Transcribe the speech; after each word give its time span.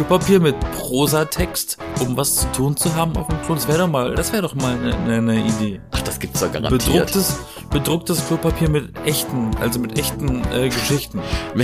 Klopapier 0.00 0.40
mit 0.40 0.58
Prosatext, 0.78 1.76
um 2.00 2.16
was 2.16 2.36
zu 2.36 2.46
tun 2.52 2.74
zu 2.74 2.94
haben 2.94 3.14
auf 3.18 3.26
dem 3.26 3.38
Klo. 3.42 3.54
Das 3.54 3.68
wäre 3.68 3.80
doch 3.80 3.86
mal, 3.86 4.14
das 4.14 4.32
wäre 4.32 4.40
doch 4.40 4.54
mal 4.54 4.72
eine, 4.72 4.94
eine 5.12 5.44
Idee. 5.44 5.78
Ach, 5.90 6.00
das 6.00 6.18
gibt's 6.18 6.40
doch 6.40 6.50
garantiert. 6.50 6.86
Bedrucktes, 6.86 7.38
bedrucktes 7.68 8.26
Klopapier 8.26 8.70
mit 8.70 8.98
echten, 9.04 9.50
also 9.60 9.78
mit 9.78 9.98
echten 9.98 10.42
äh, 10.54 10.70
Geschichten. 10.70 11.20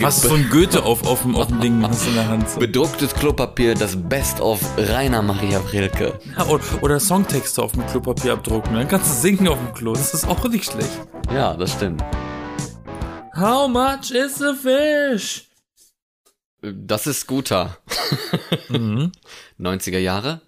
Was 0.00 0.24
von 0.24 0.48
Goethe 0.48 0.84
auf, 0.84 1.04
auf, 1.04 1.22
dem, 1.22 1.34
auf 1.34 1.48
dem 1.48 1.60
Ding 1.60 1.82
hast 1.82 2.06
in 2.06 2.14
der 2.14 2.28
Hand. 2.28 2.48
So. 2.48 2.60
Bedrucktes 2.60 3.12
Klopapier, 3.14 3.74
das 3.74 3.96
Best 3.96 4.40
of 4.40 4.60
Rainer 4.78 5.20
Maria 5.20 5.60
Rilke. 5.72 6.20
Ja, 6.38 6.46
oder, 6.46 6.62
oder 6.82 7.00
Songtexte 7.00 7.64
auf 7.64 7.72
dem 7.72 7.84
Klopapier 7.88 8.34
abdrucken. 8.34 8.76
Dann 8.76 8.86
kannst 8.86 9.10
du 9.10 9.14
singen 9.28 9.48
auf 9.48 9.58
dem 9.58 9.74
Klo. 9.74 9.94
Das 9.94 10.14
ist 10.14 10.28
auch 10.28 10.44
nicht 10.44 10.70
schlecht. 10.70 11.00
Ja, 11.34 11.54
das 11.54 11.72
stimmt. 11.72 12.00
How 13.34 13.68
much 13.68 14.12
is 14.12 14.36
the 14.36 14.54
fish? 14.54 15.49
Das 16.62 17.06
ist 17.06 17.26
guter. 17.26 17.78
Mhm. 18.68 19.12
90er 19.58 19.98
Jahre? 19.98 20.40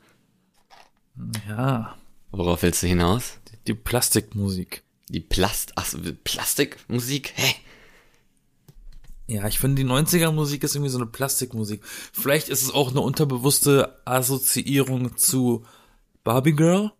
Ja, 1.48 1.96
Worauf 2.30 2.62
willst 2.62 2.82
du 2.82 2.86
hinaus? 2.86 3.38
die 3.66 3.74
Plastikmusik. 3.74 4.82
Die 5.08 5.20
Plast 5.20 5.72
Ach, 5.76 5.86
Plastikmusik? 6.24 7.32
Hä? 7.36 7.54
Ja, 9.28 9.46
ich 9.46 9.58
finde, 9.58 9.82
die 9.82 9.88
90er 9.88 10.32
Musik 10.32 10.64
ist 10.64 10.74
irgendwie 10.74 10.90
so 10.90 10.98
eine 10.98 11.06
Plastikmusik. 11.06 11.82
Vielleicht 12.12 12.48
ist 12.48 12.62
es 12.62 12.70
auch 12.72 12.90
eine 12.90 13.00
unterbewusste 13.00 14.00
Assoziierung 14.04 15.16
zu 15.16 15.64
Barbie 16.24 16.52
Girl. 16.54 16.92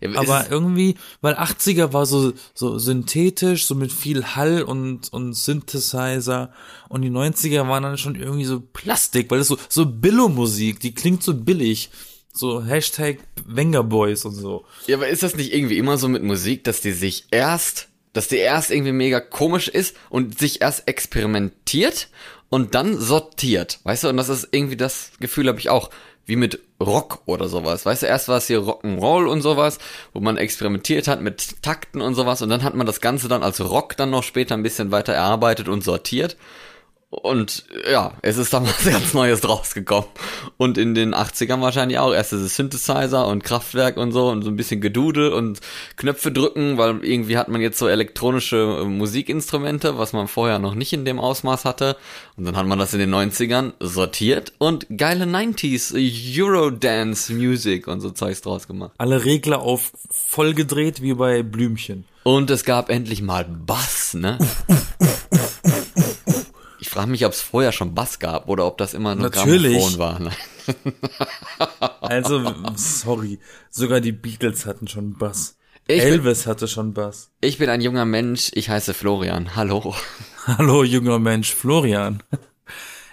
Ja, 0.00 0.18
Aber 0.18 0.46
irgendwie, 0.50 0.96
weil 1.20 1.34
80er 1.34 1.92
war 1.92 2.06
so, 2.06 2.32
so 2.54 2.78
synthetisch, 2.78 3.66
so 3.66 3.74
mit 3.74 3.92
viel 3.92 4.24
Hall 4.24 4.62
und, 4.62 5.12
und 5.12 5.34
Synthesizer. 5.34 6.52
Und 6.88 7.02
die 7.02 7.10
90er 7.10 7.68
waren 7.68 7.82
dann 7.82 7.98
schon 7.98 8.14
irgendwie 8.14 8.46
so 8.46 8.60
Plastik, 8.60 9.30
weil 9.30 9.40
es 9.40 9.48
so, 9.48 9.58
so 9.68 9.86
Billo-Musik, 9.86 10.80
die 10.80 10.94
klingt 10.94 11.22
so 11.22 11.34
billig. 11.34 11.90
So 12.32 12.64
Hashtag 12.64 13.18
Wenger 13.44 13.82
Boys 13.82 14.24
und 14.24 14.34
so. 14.34 14.64
Ja, 14.86 14.96
aber 14.96 15.08
ist 15.08 15.22
das 15.22 15.34
nicht 15.36 15.52
irgendwie 15.52 15.78
immer 15.78 15.98
so 15.98 16.08
mit 16.08 16.22
Musik, 16.22 16.64
dass 16.64 16.80
die 16.80 16.92
sich 16.92 17.26
erst, 17.30 17.88
dass 18.12 18.28
die 18.28 18.36
erst 18.36 18.70
irgendwie 18.70 18.92
mega 18.92 19.20
komisch 19.20 19.68
ist 19.68 19.96
und 20.08 20.38
sich 20.38 20.62
erst 20.62 20.86
experimentiert 20.88 22.08
und 22.48 22.74
dann 22.74 22.98
sortiert, 22.98 23.80
weißt 23.84 24.04
du? 24.04 24.08
Und 24.08 24.16
das 24.16 24.28
ist 24.28 24.48
irgendwie 24.52 24.76
das 24.76 25.12
Gefühl 25.20 25.48
habe 25.48 25.58
ich 25.58 25.70
auch, 25.70 25.90
wie 26.30 26.36
mit 26.36 26.60
Rock 26.80 27.18
oder 27.26 27.48
sowas. 27.48 27.84
Weißt 27.84 28.02
du, 28.02 28.06
erst 28.06 28.28
war 28.28 28.38
es 28.38 28.46
hier 28.46 28.60
Rock'n'Roll 28.60 29.26
und 29.26 29.42
sowas, 29.42 29.78
wo 30.14 30.20
man 30.20 30.38
experimentiert 30.38 31.08
hat 31.08 31.20
mit 31.20 31.60
Takten 31.60 32.00
und 32.00 32.14
sowas 32.14 32.40
und 32.40 32.48
dann 32.48 32.62
hat 32.62 32.74
man 32.74 32.86
das 32.86 33.02
Ganze 33.02 33.28
dann 33.28 33.42
als 33.42 33.60
Rock 33.60 33.96
dann 33.96 34.10
noch 34.10 34.22
später 34.22 34.54
ein 34.54 34.62
bisschen 34.62 34.92
weiter 34.92 35.12
erarbeitet 35.12 35.68
und 35.68 35.84
sortiert. 35.84 36.36
Und 37.10 37.64
ja, 37.90 38.12
es 38.22 38.36
ist 38.36 38.52
da 38.52 38.62
was 38.62 38.84
ganz 38.90 39.14
Neues 39.14 39.40
draus 39.40 39.74
gekommen. 39.74 40.06
Und 40.56 40.78
in 40.78 40.94
den 40.94 41.12
80ern 41.12 41.60
wahrscheinlich 41.60 41.98
auch. 41.98 42.14
Erst 42.14 42.30
diese 42.30 42.46
Synthesizer 42.46 43.26
und 43.26 43.42
Kraftwerk 43.42 43.96
und 43.96 44.12
so 44.12 44.28
und 44.28 44.42
so 44.42 44.50
ein 44.50 44.56
bisschen 44.56 44.80
Gedudel 44.80 45.32
und 45.32 45.60
Knöpfe 45.96 46.30
drücken, 46.30 46.78
weil 46.78 47.04
irgendwie 47.04 47.36
hat 47.36 47.48
man 47.48 47.60
jetzt 47.60 47.78
so 47.78 47.88
elektronische 47.88 48.82
äh, 48.82 48.84
Musikinstrumente, 48.84 49.98
was 49.98 50.12
man 50.12 50.28
vorher 50.28 50.60
noch 50.60 50.74
nicht 50.74 50.92
in 50.92 51.04
dem 51.04 51.18
Ausmaß 51.18 51.64
hatte. 51.64 51.96
Und 52.36 52.44
dann 52.44 52.56
hat 52.56 52.66
man 52.66 52.78
das 52.78 52.94
in 52.94 53.00
den 53.00 53.12
90ern 53.12 53.72
sortiert 53.80 54.52
und 54.58 54.86
geile 54.96 55.24
90s 55.24 55.92
Eurodance 56.40 57.32
Music 57.32 57.88
und 57.88 58.00
so 58.00 58.10
Zeugs 58.10 58.40
draus 58.40 58.68
gemacht. 58.68 58.92
Alle 58.98 59.24
Regler 59.24 59.60
auf 59.60 59.90
voll 60.10 60.54
gedreht 60.54 61.02
wie 61.02 61.14
bei 61.14 61.42
Blümchen. 61.42 62.04
Und 62.22 62.50
es 62.50 62.64
gab 62.64 62.88
endlich 62.88 63.22
mal 63.22 63.44
Bass, 63.44 64.14
ne? 64.14 64.38
Ich 66.90 66.94
frage 66.94 67.08
mich, 67.12 67.24
ob 67.24 67.30
es 67.32 67.40
vorher 67.40 67.70
schon 67.70 67.94
Bass 67.94 68.18
gab 68.18 68.48
oder 68.48 68.66
ob 68.66 68.76
das 68.76 68.94
immer 68.94 69.14
nur 69.14 69.30
Natürlich. 69.30 69.74
Grammophon 69.78 69.98
war. 70.00 70.18
Ne? 70.18 70.30
Also, 72.00 72.52
sorry, 72.74 73.38
sogar 73.70 74.00
die 74.00 74.10
Beatles 74.10 74.66
hatten 74.66 74.88
schon 74.88 75.16
Bass. 75.16 75.56
Ich 75.86 75.98
bin- 76.02 76.12
Elvis 76.14 76.48
hatte 76.48 76.66
schon 76.66 76.92
Bass. 76.92 77.30
Ich 77.40 77.58
bin 77.58 77.68
ein 77.70 77.80
junger 77.80 78.06
Mensch, 78.06 78.50
ich 78.54 78.70
heiße 78.70 78.92
Florian. 78.92 79.54
Hallo. 79.54 79.94
Hallo, 80.46 80.82
junger 80.82 81.20
Mensch, 81.20 81.54
Florian. 81.54 82.24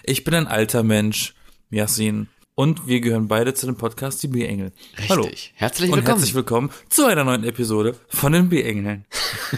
Ich 0.01 0.23
bin 0.23 0.33
ein 0.33 0.47
alter 0.47 0.81
Mensch, 0.81 1.35
Yassin. 1.69 2.29
Und 2.55 2.87
wir 2.87 2.99
gehören 2.99 3.27
beide 3.27 3.53
zu 3.53 3.67
dem 3.67 3.75
Podcast 3.75 4.23
Die 4.23 4.27
B-Engel. 4.27 4.71
Richtig. 4.97 5.09
Hallo. 5.11 5.29
Herzlich 5.53 5.91
Und 5.91 5.97
willkommen. 5.97 6.16
herzlich 6.17 6.33
willkommen 6.33 6.71
zu 6.89 7.05
einer 7.05 7.23
neuen 7.25 7.43
Episode 7.43 7.95
von 8.07 8.31
den 8.33 8.49
B-Engeln. 8.49 9.05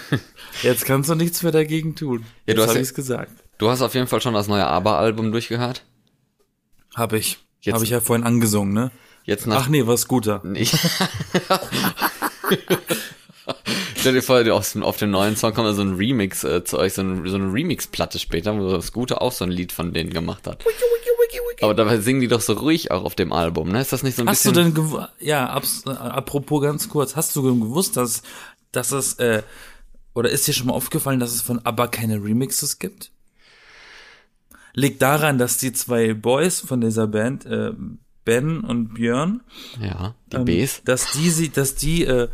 Jetzt 0.61 0.83
kannst 0.83 1.09
du 1.09 1.15
nichts 1.15 1.41
mehr 1.41 1.53
dagegen 1.53 1.95
tun. 1.95 2.25
Ja, 2.45 2.55
du 2.55 2.59
Jetzt 2.63 2.69
hast 2.71 2.75
hab 2.75 2.85
ja- 2.85 2.91
gesagt. 2.93 3.43
Du 3.59 3.69
hast 3.69 3.81
auf 3.81 3.93
jeden 3.93 4.07
Fall 4.07 4.21
schon 4.21 4.33
das 4.33 4.47
neue 4.47 4.65
ABBA-Album 4.65 5.31
durchgehört. 5.31 5.83
Hab 6.95 7.13
ich. 7.13 7.37
Jetzt- 7.61 7.75
Hab 7.75 7.83
ich 7.83 7.89
ja 7.89 7.99
vorhin 7.99 8.25
angesungen, 8.25 8.73
ne? 8.73 8.89
Jetzt 9.25 9.45
nach 9.45 9.65
Ach 9.65 9.69
nee, 9.69 9.85
was 9.85 10.07
guter. 10.07 10.41
Ich 10.55 10.71
Stell 13.97 14.13
dir 14.13 14.21
vor, 14.21 14.41
auf, 14.53 14.75
auf 14.77 14.97
dem 14.97 15.11
neuen 15.11 15.35
Song 15.35 15.53
kommt 15.53 15.75
so 15.75 15.81
ein 15.81 15.95
Remix 15.95 16.45
äh, 16.45 16.63
zu 16.63 16.79
euch, 16.79 16.93
so, 16.93 17.01
ein, 17.01 17.27
so 17.27 17.35
eine 17.35 17.51
Remix-Platte 17.51 18.17
später, 18.17 18.57
wo 18.57 18.71
das 18.71 18.93
Gute 18.93 19.19
auch 19.21 19.33
so 19.33 19.43
ein 19.43 19.51
Lied 19.51 19.73
von 19.73 19.93
denen 19.93 20.11
gemacht 20.11 20.47
hat. 20.47 20.63
Aber 21.61 21.73
dabei 21.73 21.99
singen 21.99 22.21
die 22.21 22.29
doch 22.29 22.39
so 22.39 22.53
ruhig 22.53 22.91
auch 22.91 23.03
auf 23.03 23.15
dem 23.15 23.33
Album, 23.33 23.69
ne? 23.71 23.81
Ist 23.81 23.91
das 23.91 24.03
nicht 24.03 24.15
so 24.15 24.21
ein 24.23 24.29
Hast 24.29 24.45
du 24.45 24.51
bisschen... 24.51 24.73
denn 24.73 24.89
gew 24.89 25.05
ja, 25.19 25.49
abs 25.49 25.83
äh, 25.85 25.89
apropos 25.89 26.61
ganz 26.61 26.87
kurz, 26.87 27.17
hast 27.17 27.35
du 27.35 27.43
gewusst, 27.43 27.97
dass 27.97 28.21
dass 28.71 28.93
es 28.93 29.15
äh, 29.15 29.43
oder 30.13 30.29
ist 30.29 30.47
dir 30.47 30.53
schon 30.53 30.67
mal 30.67 30.73
aufgefallen, 30.73 31.19
dass 31.19 31.33
es 31.33 31.41
von 31.41 31.59
ABBA 31.65 31.87
keine 31.87 32.23
Remixes 32.23 32.79
gibt? 32.79 33.11
Liegt 34.73 35.01
daran, 35.01 35.37
dass 35.37 35.57
die 35.57 35.73
zwei 35.73 36.13
Boys 36.13 36.59
von 36.59 36.81
dieser 36.81 37.07
Band 37.07 37.45
äh, 37.45 37.71
Ben 38.25 38.59
und 38.59 38.93
Björn, 38.93 39.41
ja, 39.81 40.15
die 40.31 40.35
ähm, 40.37 40.45
Bs. 40.45 40.83
dass 40.85 41.11
die 41.13 41.29
sie, 41.29 41.49
dass 41.49 41.75
die 41.75 42.03
äh, 42.05 42.27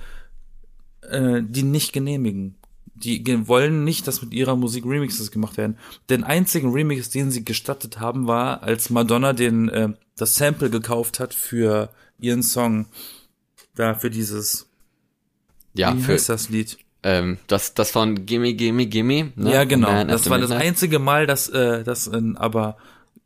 äh, 1.10 1.42
die 1.44 1.64
nicht 1.64 1.94
genehmigen. 1.94 2.56
Die 2.98 3.48
wollen 3.48 3.84
nicht, 3.84 4.08
dass 4.08 4.22
mit 4.22 4.34
ihrer 4.34 4.56
Musik 4.56 4.86
Remixes 4.86 5.30
gemacht 5.30 5.58
werden. 5.58 5.78
Den 6.10 6.24
einzigen 6.24 6.72
Remix, 6.72 7.10
den 7.10 7.30
sie 7.30 7.44
gestattet 7.44 8.00
haben, 8.00 8.26
war, 8.26 8.64
als 8.64 8.90
Madonna 8.90 9.34
den 9.34 9.68
äh, 9.70 9.90
das 10.16 10.36
Sample 10.36 10.70
gekauft 10.70 11.20
hat 11.20 11.34
für 11.34 11.90
ihren 12.20 12.42
Song. 12.42 12.86
Da 13.76 13.96
für 13.96 14.10
dieses, 14.10 14.68
Ja, 15.74 15.96
wie 15.96 16.02
für, 16.02 16.14
heißt 16.14 16.30
das 16.30 16.50
Lied? 16.50 16.78
Ähm, 17.06 17.38
das, 17.48 17.74
das 17.76 17.92
von 17.92 18.26
Gimme, 18.26 18.54
Gimme, 18.56 18.88
Gimme. 18.88 19.32
Ne? 19.36 19.54
Ja, 19.54 19.64
genau. 19.64 19.92
Man 19.92 20.08
das 20.10 20.30
war 20.30 20.40
das 20.40 20.52
einzige 20.52 21.00
Mal, 21.00 21.28
dass 21.28 21.48
äh, 21.50 21.84
das 21.84 22.08
in, 22.08 22.36
aber 22.36 22.76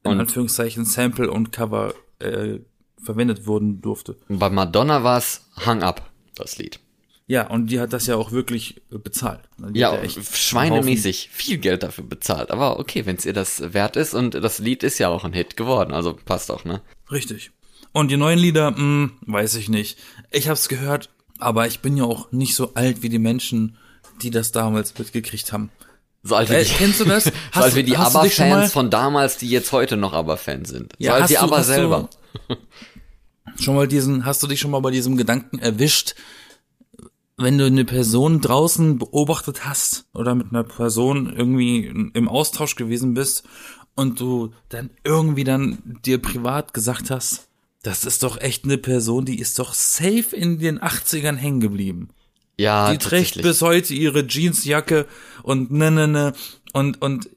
in 0.03 0.11
Und- 0.11 0.19
Anführungszeichen 0.19 0.85
Sample 0.85 1.31
und 1.31 1.51
Cover 1.51 1.93
äh, 2.19 2.59
verwendet 3.01 3.47
wurden 3.47 3.81
durfte. 3.81 4.17
Bei 4.27 4.49
Madonna 4.49 5.03
war 5.03 5.17
es 5.17 5.49
Hang 5.65 5.81
Up, 5.81 6.09
das 6.35 6.57
Lied. 6.57 6.79
Ja, 7.27 7.47
und 7.47 7.67
die 7.67 7.79
hat 7.79 7.93
das 7.93 8.07
ja 8.07 8.15
auch 8.15 8.31
wirklich 8.31 8.81
bezahlt. 8.89 9.41
Die 9.59 9.79
Ja, 9.79 9.95
echt 9.99 10.17
schweinemäßig 10.35 11.29
viel 11.31 11.59
Geld 11.59 11.83
dafür 11.83 12.03
bezahlt. 12.03 12.49
Aber 12.49 12.79
okay, 12.79 13.05
wenn 13.05 13.17
es 13.17 13.25
ihr 13.25 13.33
das 13.33 13.73
wert 13.73 13.95
ist 13.95 14.13
und 14.15 14.33
das 14.33 14.57
Lied 14.59 14.81
ist 14.83 14.97
ja 14.97 15.09
auch 15.09 15.23
ein 15.23 15.33
Hit 15.33 15.55
geworden, 15.55 15.93
also 15.93 16.13
passt 16.25 16.49
auch, 16.51 16.65
ne? 16.65 16.81
Richtig. 17.11 17.51
Und 17.91 18.09
die 18.09 18.17
neuen 18.17 18.39
Lieder, 18.39 18.71
mh, 18.71 19.11
weiß 19.27 19.55
ich 19.55 19.69
nicht. 19.69 19.99
Ich 20.31 20.49
hab's 20.49 20.69
gehört, 20.69 21.09
aber 21.39 21.67
ich 21.67 21.79
bin 21.79 21.97
ja 21.97 22.03
auch 22.03 22.31
nicht 22.31 22.55
so 22.55 22.73
alt 22.75 23.01
wie 23.01 23.09
die 23.09 23.19
Menschen, 23.19 23.77
die 24.21 24.29
das 24.31 24.51
damals 24.51 24.97
mitgekriegt 24.97 25.51
haben. 25.53 25.71
So 26.23 26.35
alt 26.35 26.49
wie 26.49 26.53
Äh, 26.55 26.63
die, 26.65 26.71
kennst 26.71 26.99
du 26.99 27.05
das? 27.05 27.23
so 27.25 27.31
Hast 27.53 27.63
alt 27.63 27.73
du- 27.73 27.77
wie 27.77 27.83
die 27.83 27.97
ABBA-Fans 27.97 28.71
von 28.73 28.89
damals, 28.89 29.37
die 29.37 29.49
jetzt 29.49 29.71
heute 29.71 29.95
noch 29.97 30.13
ABBA-Fans 30.13 30.69
sind. 30.69 30.93
So 30.99 31.05
Ja, 31.05 31.13
alt 31.13 31.23
hast 31.23 31.29
wie 31.29 31.33
du- 31.35 31.39
ABBA 31.41 31.57
du- 31.57 31.63
selber. 31.63 32.09
Schon 33.59 33.75
mal 33.75 33.87
diesen, 33.87 34.25
hast 34.25 34.41
du 34.43 34.47
dich 34.47 34.59
schon 34.59 34.71
mal 34.71 34.79
bei 34.79 34.91
diesem 34.91 35.17
Gedanken 35.17 35.59
erwischt, 35.59 36.15
wenn 37.35 37.57
du 37.57 37.65
eine 37.65 37.83
Person 37.83 38.39
draußen 38.41 38.97
beobachtet 38.99 39.65
hast 39.65 40.05
oder 40.13 40.35
mit 40.35 40.47
einer 40.51 40.63
Person 40.63 41.33
irgendwie 41.35 41.85
im 42.13 42.29
Austausch 42.29 42.75
gewesen 42.75 43.13
bist 43.15 43.43
und 43.95 44.19
du 44.19 44.53
dann 44.69 44.91
irgendwie 45.03 45.43
dann 45.43 45.99
dir 46.05 46.21
privat 46.21 46.73
gesagt 46.73 47.09
hast, 47.09 47.48
das 47.83 48.03
ist 48.05 48.23
doch 48.23 48.39
echt 48.41 48.65
eine 48.65 48.77
Person, 48.77 49.25
die 49.25 49.39
ist 49.39 49.57
doch 49.59 49.73
safe 49.73 50.35
in 50.35 50.59
den 50.59 50.79
80ern 50.79 51.35
hängen 51.35 51.59
geblieben. 51.61 52.09
Ja, 52.57 52.91
Die 52.91 52.97
trägt 52.97 53.41
bis 53.41 53.61
heute 53.61 53.93
ihre 53.93 54.27
Jeansjacke 54.27 55.05
und 55.43 55.71
ne, 55.71 55.91
ne, 55.91 56.07
ne. 56.09 56.33
Und, 56.73 57.01
und 57.01 57.29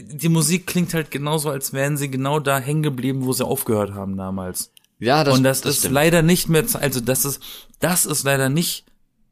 die 0.00 0.30
Musik 0.30 0.66
klingt 0.66 0.94
halt 0.94 1.10
genauso, 1.10 1.50
als 1.50 1.74
wären 1.74 1.98
sie 1.98 2.10
genau 2.10 2.40
da 2.40 2.58
hängen 2.58 2.82
geblieben, 2.82 3.26
wo 3.26 3.32
sie 3.34 3.44
aufgehört 3.44 3.92
haben 3.92 4.16
damals. 4.16 4.72
Ja, 4.98 5.24
das, 5.24 5.36
und 5.36 5.44
das, 5.44 5.60
ist 5.62 5.80
stimmt. 5.80 5.94
leider 5.94 6.22
nicht 6.22 6.48
mehr, 6.48 6.64
also 6.80 7.00
das 7.00 7.24
ist, 7.26 7.42
das 7.80 8.06
ist 8.06 8.24
leider 8.24 8.48
nicht 8.48 8.86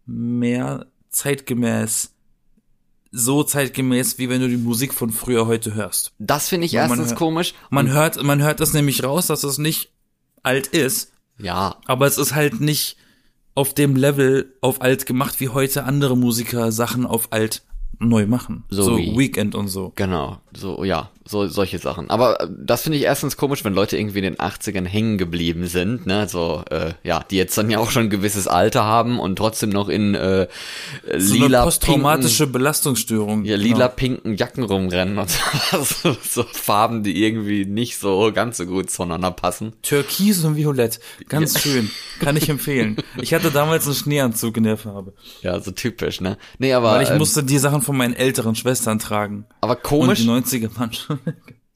mehr 0.05 0.87
zeitgemäß, 1.09 2.11
so 3.13 3.43
zeitgemäß, 3.43 4.19
wie 4.19 4.29
wenn 4.29 4.41
du 4.41 4.49
die 4.49 4.56
Musik 4.56 4.93
von 4.93 5.11
früher 5.11 5.47
heute 5.47 5.75
hörst. 5.75 6.13
Das 6.19 6.49
finde 6.49 6.67
ich 6.67 6.75
man 6.75 6.83
erstens 6.91 7.09
hört- 7.11 7.19
komisch. 7.19 7.55
Man 7.71 7.89
hört, 7.89 8.23
man 8.23 8.43
hört 8.43 8.61
das 8.61 8.73
nämlich 8.75 9.03
raus, 9.05 9.27
dass 9.29 9.43
es 9.45 9.59
nicht 9.59 9.91
alt 10.43 10.69
ist, 10.69 11.13
Ja, 11.39 11.77
aber 11.87 12.07
es 12.07 12.19
ist 12.19 12.35
halt 12.35 12.61
nicht 12.61 12.97
auf 13.55 13.75
dem 13.75 13.97
Level 13.97 14.55
auf 14.61 14.81
alt 14.81 15.07
gemacht, 15.07 15.41
wie 15.41 15.49
heute 15.49 15.85
andere 15.85 16.17
Musiker 16.17 16.71
Sachen 16.73 17.05
auf 17.07 17.33
alt 17.33 17.63
neu 17.99 18.27
machen. 18.27 18.65
So 18.71 18.83
So, 18.83 18.97
Weekend 18.99 19.55
und 19.55 19.69
so. 19.69 19.93
genau. 19.97 20.39
So, 20.57 20.85
ja, 20.85 21.11
so 21.31 21.47
solche 21.47 21.79
Sachen. 21.79 22.11
Aber 22.11 22.41
äh, 22.41 22.49
das 22.59 22.82
finde 22.82 22.99
ich 22.99 23.05
erstens 23.05 23.37
komisch, 23.37 23.65
wenn 23.65 23.73
Leute 23.75 23.97
irgendwie 23.97 24.19
in 24.19 24.25
den 24.25 24.37
80ern 24.37 24.85
hängen 24.87 25.17
geblieben 25.19 25.67
sind, 25.67 26.06
ne? 26.06 26.29
So, 26.29 26.65
äh, 26.71 26.93
ja, 27.05 27.25
die 27.31 27.37
jetzt 27.37 27.56
dann 27.56 27.71
ja 27.71 27.79
auch 27.79 27.91
schon 27.91 28.05
ein 28.05 28.11
gewisses 28.11 28.49
Alter 28.49 28.85
haben 28.85 29.21
und 29.21 29.37
trotzdem 29.37 29.71
noch 29.71 29.88
in 29.88 30.15
äh, 30.15 30.49
So 31.19 31.35
lila 31.35 31.62
posttraumatische 31.65 32.44
pinken, 32.44 32.53
Belastungsstörung. 32.53 33.44
ja, 33.44 33.56
lila 33.56 33.88
pinken 33.88 34.37
Jacken 34.37 34.65
rumrennen 34.65 35.19
und 35.19 35.31
so, 35.82 36.17
so 36.29 36.43
Farben, 36.43 37.03
die 37.03 37.25
irgendwie 37.25 37.65
nicht 37.65 37.99
so 37.99 38.32
ganz 38.35 38.56
so 38.56 38.67
gut 38.67 38.91
zueinander 38.91 39.31
passen. 39.31 39.73
Türkis 39.82 40.44
und 40.44 40.56
Violett. 40.56 41.00
Ganz 41.29 41.61
schön. 41.62 41.91
Kann 42.19 42.37
ich 42.37 42.49
empfehlen. 42.49 42.97
Ich 43.21 43.32
hatte 43.35 43.50
damals 43.50 43.87
einen 43.87 43.94
Schneeanzug 43.94 44.56
in 44.56 44.65
der 44.65 44.77
Farbe. 44.77 45.12
Ja, 45.43 45.61
so 45.61 45.71
typisch, 45.71 46.21
ne? 46.21 46.37
Nee, 46.59 46.73
aber 46.73 46.93
Weil 46.93 47.03
ich 47.05 47.11
ähm, 47.11 47.19
musste 47.19 47.44
die 47.44 47.59
Sachen 47.59 47.82
von 47.82 47.97
meinen 47.97 48.15
älteren 48.15 48.55
Schwestern 48.56 48.99
tragen. 48.99 49.44
aber 49.61 49.75
Und 49.77 49.82
komisch, 49.85 50.21
die 50.21 50.29
90er 50.29 50.77
waren 50.79 50.93
schon. 50.93 51.19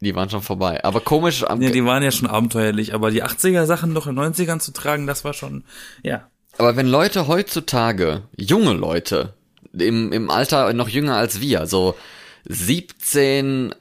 Die 0.00 0.14
waren 0.14 0.30
schon 0.30 0.42
vorbei. 0.42 0.84
Aber 0.84 1.00
komisch 1.00 1.44
am 1.44 1.62
Ja, 1.62 1.70
die 1.70 1.84
waren 1.84 2.02
ja 2.02 2.10
schon 2.10 2.28
abenteuerlich, 2.28 2.94
aber 2.94 3.10
die 3.10 3.24
80er 3.24 3.66
Sachen 3.66 3.92
noch 3.92 4.06
in 4.06 4.18
90ern 4.18 4.60
zu 4.60 4.72
tragen, 4.72 5.06
das 5.06 5.24
war 5.24 5.32
schon, 5.32 5.64
ja. 6.02 6.28
Aber 6.58 6.76
wenn 6.76 6.86
Leute 6.86 7.26
heutzutage, 7.26 8.22
junge 8.36 8.74
Leute, 8.74 9.34
im, 9.72 10.12
im 10.12 10.30
Alter 10.30 10.72
noch 10.72 10.88
jünger 10.88 11.16
als 11.16 11.40
wir, 11.40 11.66
so 11.66 11.96
17, 12.44 13.74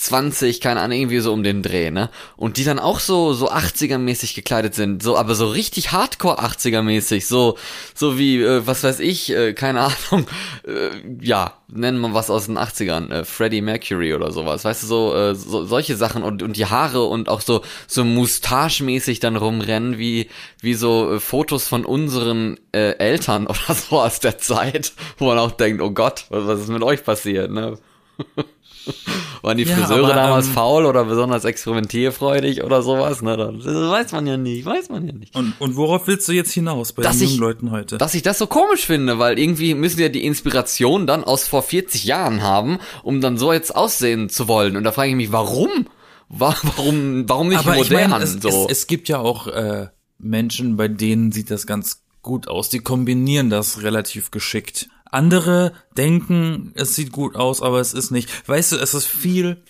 20, 0.00 0.62
keine 0.62 0.80
Ahnung, 0.80 0.96
irgendwie 0.98 1.20
so 1.20 1.30
um 1.30 1.42
den 1.42 1.62
Dreh, 1.62 1.90
ne? 1.90 2.08
Und 2.36 2.56
die 2.56 2.64
dann 2.64 2.78
auch 2.78 3.00
so, 3.00 3.34
so 3.34 3.50
80er-mäßig 3.50 4.34
gekleidet 4.34 4.74
sind, 4.74 5.02
so, 5.02 5.14
aber 5.14 5.34
so 5.34 5.46
richtig 5.46 5.92
Hardcore 5.92 6.42
80er-mäßig, 6.42 7.26
so, 7.26 7.58
so 7.94 8.18
wie, 8.18 8.42
äh, 8.42 8.66
was 8.66 8.82
weiß 8.82 9.00
ich, 9.00 9.30
äh, 9.30 9.52
keine 9.52 9.80
Ahnung, 10.10 10.26
äh, 10.66 10.90
ja, 11.20 11.52
nennen 11.68 12.00
wir 12.00 12.14
was 12.14 12.30
aus 12.30 12.46
den 12.46 12.56
80ern, 12.56 13.10
äh, 13.10 13.24
Freddie 13.26 13.60
Mercury 13.60 14.14
oder 14.14 14.32
sowas, 14.32 14.64
weißt 14.64 14.84
du, 14.84 14.86
so, 14.86 15.14
äh, 15.14 15.34
so 15.34 15.66
solche 15.66 15.96
Sachen 15.96 16.22
und, 16.22 16.42
und 16.42 16.56
die 16.56 16.64
Haare 16.64 17.04
und 17.04 17.28
auch 17.28 17.42
so, 17.42 17.60
so 17.86 18.02
Moustache-mäßig 18.02 19.20
dann 19.20 19.36
rumrennen, 19.36 19.98
wie, 19.98 20.30
wie 20.62 20.74
so 20.74 21.12
äh, 21.12 21.20
Fotos 21.20 21.68
von 21.68 21.84
unseren 21.84 22.58
äh, 22.72 22.92
Eltern 22.92 23.46
oder 23.48 23.74
so 23.74 24.00
aus 24.00 24.18
der 24.20 24.38
Zeit, 24.38 24.94
wo 25.18 25.26
man 25.26 25.38
auch 25.38 25.52
denkt, 25.52 25.82
oh 25.82 25.90
Gott, 25.90 26.24
was, 26.30 26.46
was 26.46 26.60
ist 26.60 26.68
mit 26.68 26.82
euch 26.82 27.04
passiert, 27.04 27.50
ne? 27.50 27.76
Waren 29.42 29.56
die 29.56 29.64
Ja, 29.64 29.76
Friseure 29.76 30.04
aber, 30.06 30.14
damals 30.14 30.46
ähm, 30.48 30.52
faul 30.52 30.84
oder 30.84 31.04
besonders 31.04 31.44
experimentierfreudig 31.44 32.62
oder 32.62 32.82
sowas? 32.82 33.22
Ne, 33.22 33.36
das 33.36 33.64
weiß 33.64 34.12
man 34.12 34.26
ja 34.26 34.36
nicht, 34.36 34.64
weiß 34.66 34.90
man 34.90 35.06
ja 35.06 35.12
nicht. 35.14 35.34
Und, 35.34 35.54
und 35.58 35.76
worauf 35.76 36.06
willst 36.06 36.28
du 36.28 36.32
jetzt 36.32 36.52
hinaus 36.52 36.92
bei 36.92 37.02
Dass 37.02 37.18
den 37.18 37.24
ich- 37.24 37.30
jungen 37.30 37.40
Leuten 37.42 37.70
heute? 37.70 37.98
Dass 37.98 38.14
ich 38.14 38.22
das 38.22 38.38
so 38.38 38.46
komisch 38.46 38.84
finde, 38.86 39.18
weil 39.18 39.38
irgendwie 39.38 39.74
müssen 39.74 40.00
ja 40.00 40.08
die 40.08 40.24
Inspiration 40.26 41.06
dann 41.06 41.24
aus 41.24 41.48
vor 41.48 41.62
40 41.62 42.04
Jahren 42.04 42.42
haben, 42.42 42.78
um 43.02 43.20
dann 43.20 43.38
so 43.38 43.52
jetzt 43.52 43.74
aussehen 43.74 44.28
zu 44.28 44.48
wollen. 44.48 44.76
Und 44.76 44.84
da 44.84 44.92
frage 44.92 45.10
ich 45.10 45.16
mich, 45.16 45.32
warum? 45.32 45.86
Wa- 46.28 46.54
Warum, 46.76 47.28
warum 47.28 47.48
nicht 47.48 47.58
aber 47.58 47.76
ich 47.76 47.90
modern? 47.90 48.10
meine, 48.10 48.24
es, 48.24 48.34
so? 48.34 48.48
es, 48.68 48.80
es 48.80 48.86
gibt 48.86 49.08
ja 49.08 49.18
auch 49.18 49.46
äh, 49.48 49.88
Menschen, 50.18 50.76
bei 50.76 50.86
denen 50.86 51.32
sieht 51.32 51.50
das 51.50 51.66
ganz 51.66 52.02
gut 52.22 52.46
aus. 52.46 52.68
Die 52.68 52.78
kombinieren 52.78 53.50
das 53.50 53.82
relativ 53.82 54.30
geschickt. 54.30 54.88
Andere 55.10 55.72
denken, 55.96 56.72
es 56.74 56.94
sieht 56.94 57.12
gut 57.12 57.36
aus, 57.36 57.62
aber 57.62 57.80
es 57.80 57.94
ist 57.94 58.10
nicht. 58.10 58.48
Weißt 58.48 58.72
du, 58.72 58.76
es 58.76 58.94
ist 58.94 59.06
viel, 59.06 59.62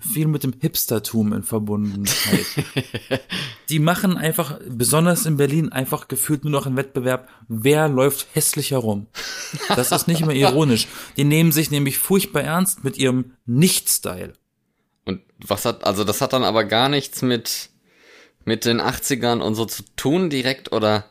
viel 0.00 0.26
mit 0.26 0.42
dem 0.42 0.54
Hipstertum 0.58 1.32
in 1.32 1.42
Verbundenheit. 1.42 2.46
die 3.68 3.78
machen 3.78 4.16
einfach, 4.16 4.58
besonders 4.68 5.26
in 5.26 5.36
Berlin, 5.36 5.70
einfach 5.70 6.08
gefühlt 6.08 6.44
nur 6.44 6.52
noch 6.52 6.66
einen 6.66 6.76
Wettbewerb, 6.76 7.28
wer 7.48 7.88
läuft 7.88 8.28
hässlich 8.32 8.70
herum. 8.72 9.06
Das 9.74 9.92
ist 9.92 10.08
nicht 10.08 10.24
mehr 10.24 10.36
ironisch. 10.36 10.88
Die 11.16 11.24
nehmen 11.24 11.52
sich 11.52 11.70
nämlich 11.70 11.98
furchtbar 11.98 12.42
ernst 12.42 12.84
mit 12.84 12.98
ihrem 12.98 13.32
Nicht-Style. 13.44 14.32
Und 15.04 15.20
was 15.38 15.64
hat, 15.64 15.84
also 15.84 16.04
das 16.04 16.20
hat 16.20 16.32
dann 16.32 16.44
aber 16.44 16.64
gar 16.64 16.88
nichts 16.88 17.22
mit, 17.22 17.70
mit 18.44 18.64
den 18.64 18.80
80ern 18.80 19.40
und 19.40 19.54
so 19.54 19.66
zu 19.66 19.82
tun 19.96 20.30
direkt 20.30 20.72
oder? 20.72 21.04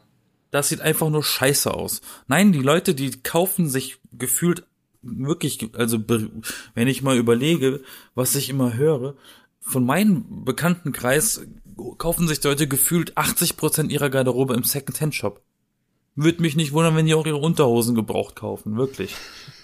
Das 0.56 0.69
sieht 0.69 0.80
einfach 0.80 1.10
nur 1.10 1.22
scheiße 1.22 1.74
aus. 1.74 2.00
Nein, 2.28 2.54
die 2.54 2.62
Leute, 2.62 2.96
die 2.96 3.12
kaufen 3.12 3.68
sich 3.69 3.98
gefühlt 4.13 4.63
wirklich, 5.02 5.69
also 5.74 6.00
wenn 6.74 6.88
ich 6.88 7.02
mal 7.02 7.18
überlege, 7.18 7.81
was 8.16 8.36
ich 8.36 8.50
immer 8.50 8.74
höre, 8.74 9.16
von 9.60 9.86
meinem 9.86 10.46
Bekanntenkreis 10.46 11.42
kaufen 11.98 12.30
sich 12.30 12.42
Leute 12.42 12.69
gefühlt 12.69 13.18
80% 13.18 13.90
ihrer 13.90 14.10
Garderobe 14.10 14.54
im 14.54 14.63
Second-Hand-Shop. 14.63 15.42
Würde 16.16 16.42
mich 16.42 16.56
nicht 16.56 16.72
wundern, 16.72 16.96
wenn 16.96 17.06
die 17.06 17.16
auch 17.16 17.25
ihre 17.25 17.36
Unterhosen 17.36 17.94
gebraucht 17.94 18.38
kaufen, 18.38 18.78
wirklich. 18.78 19.13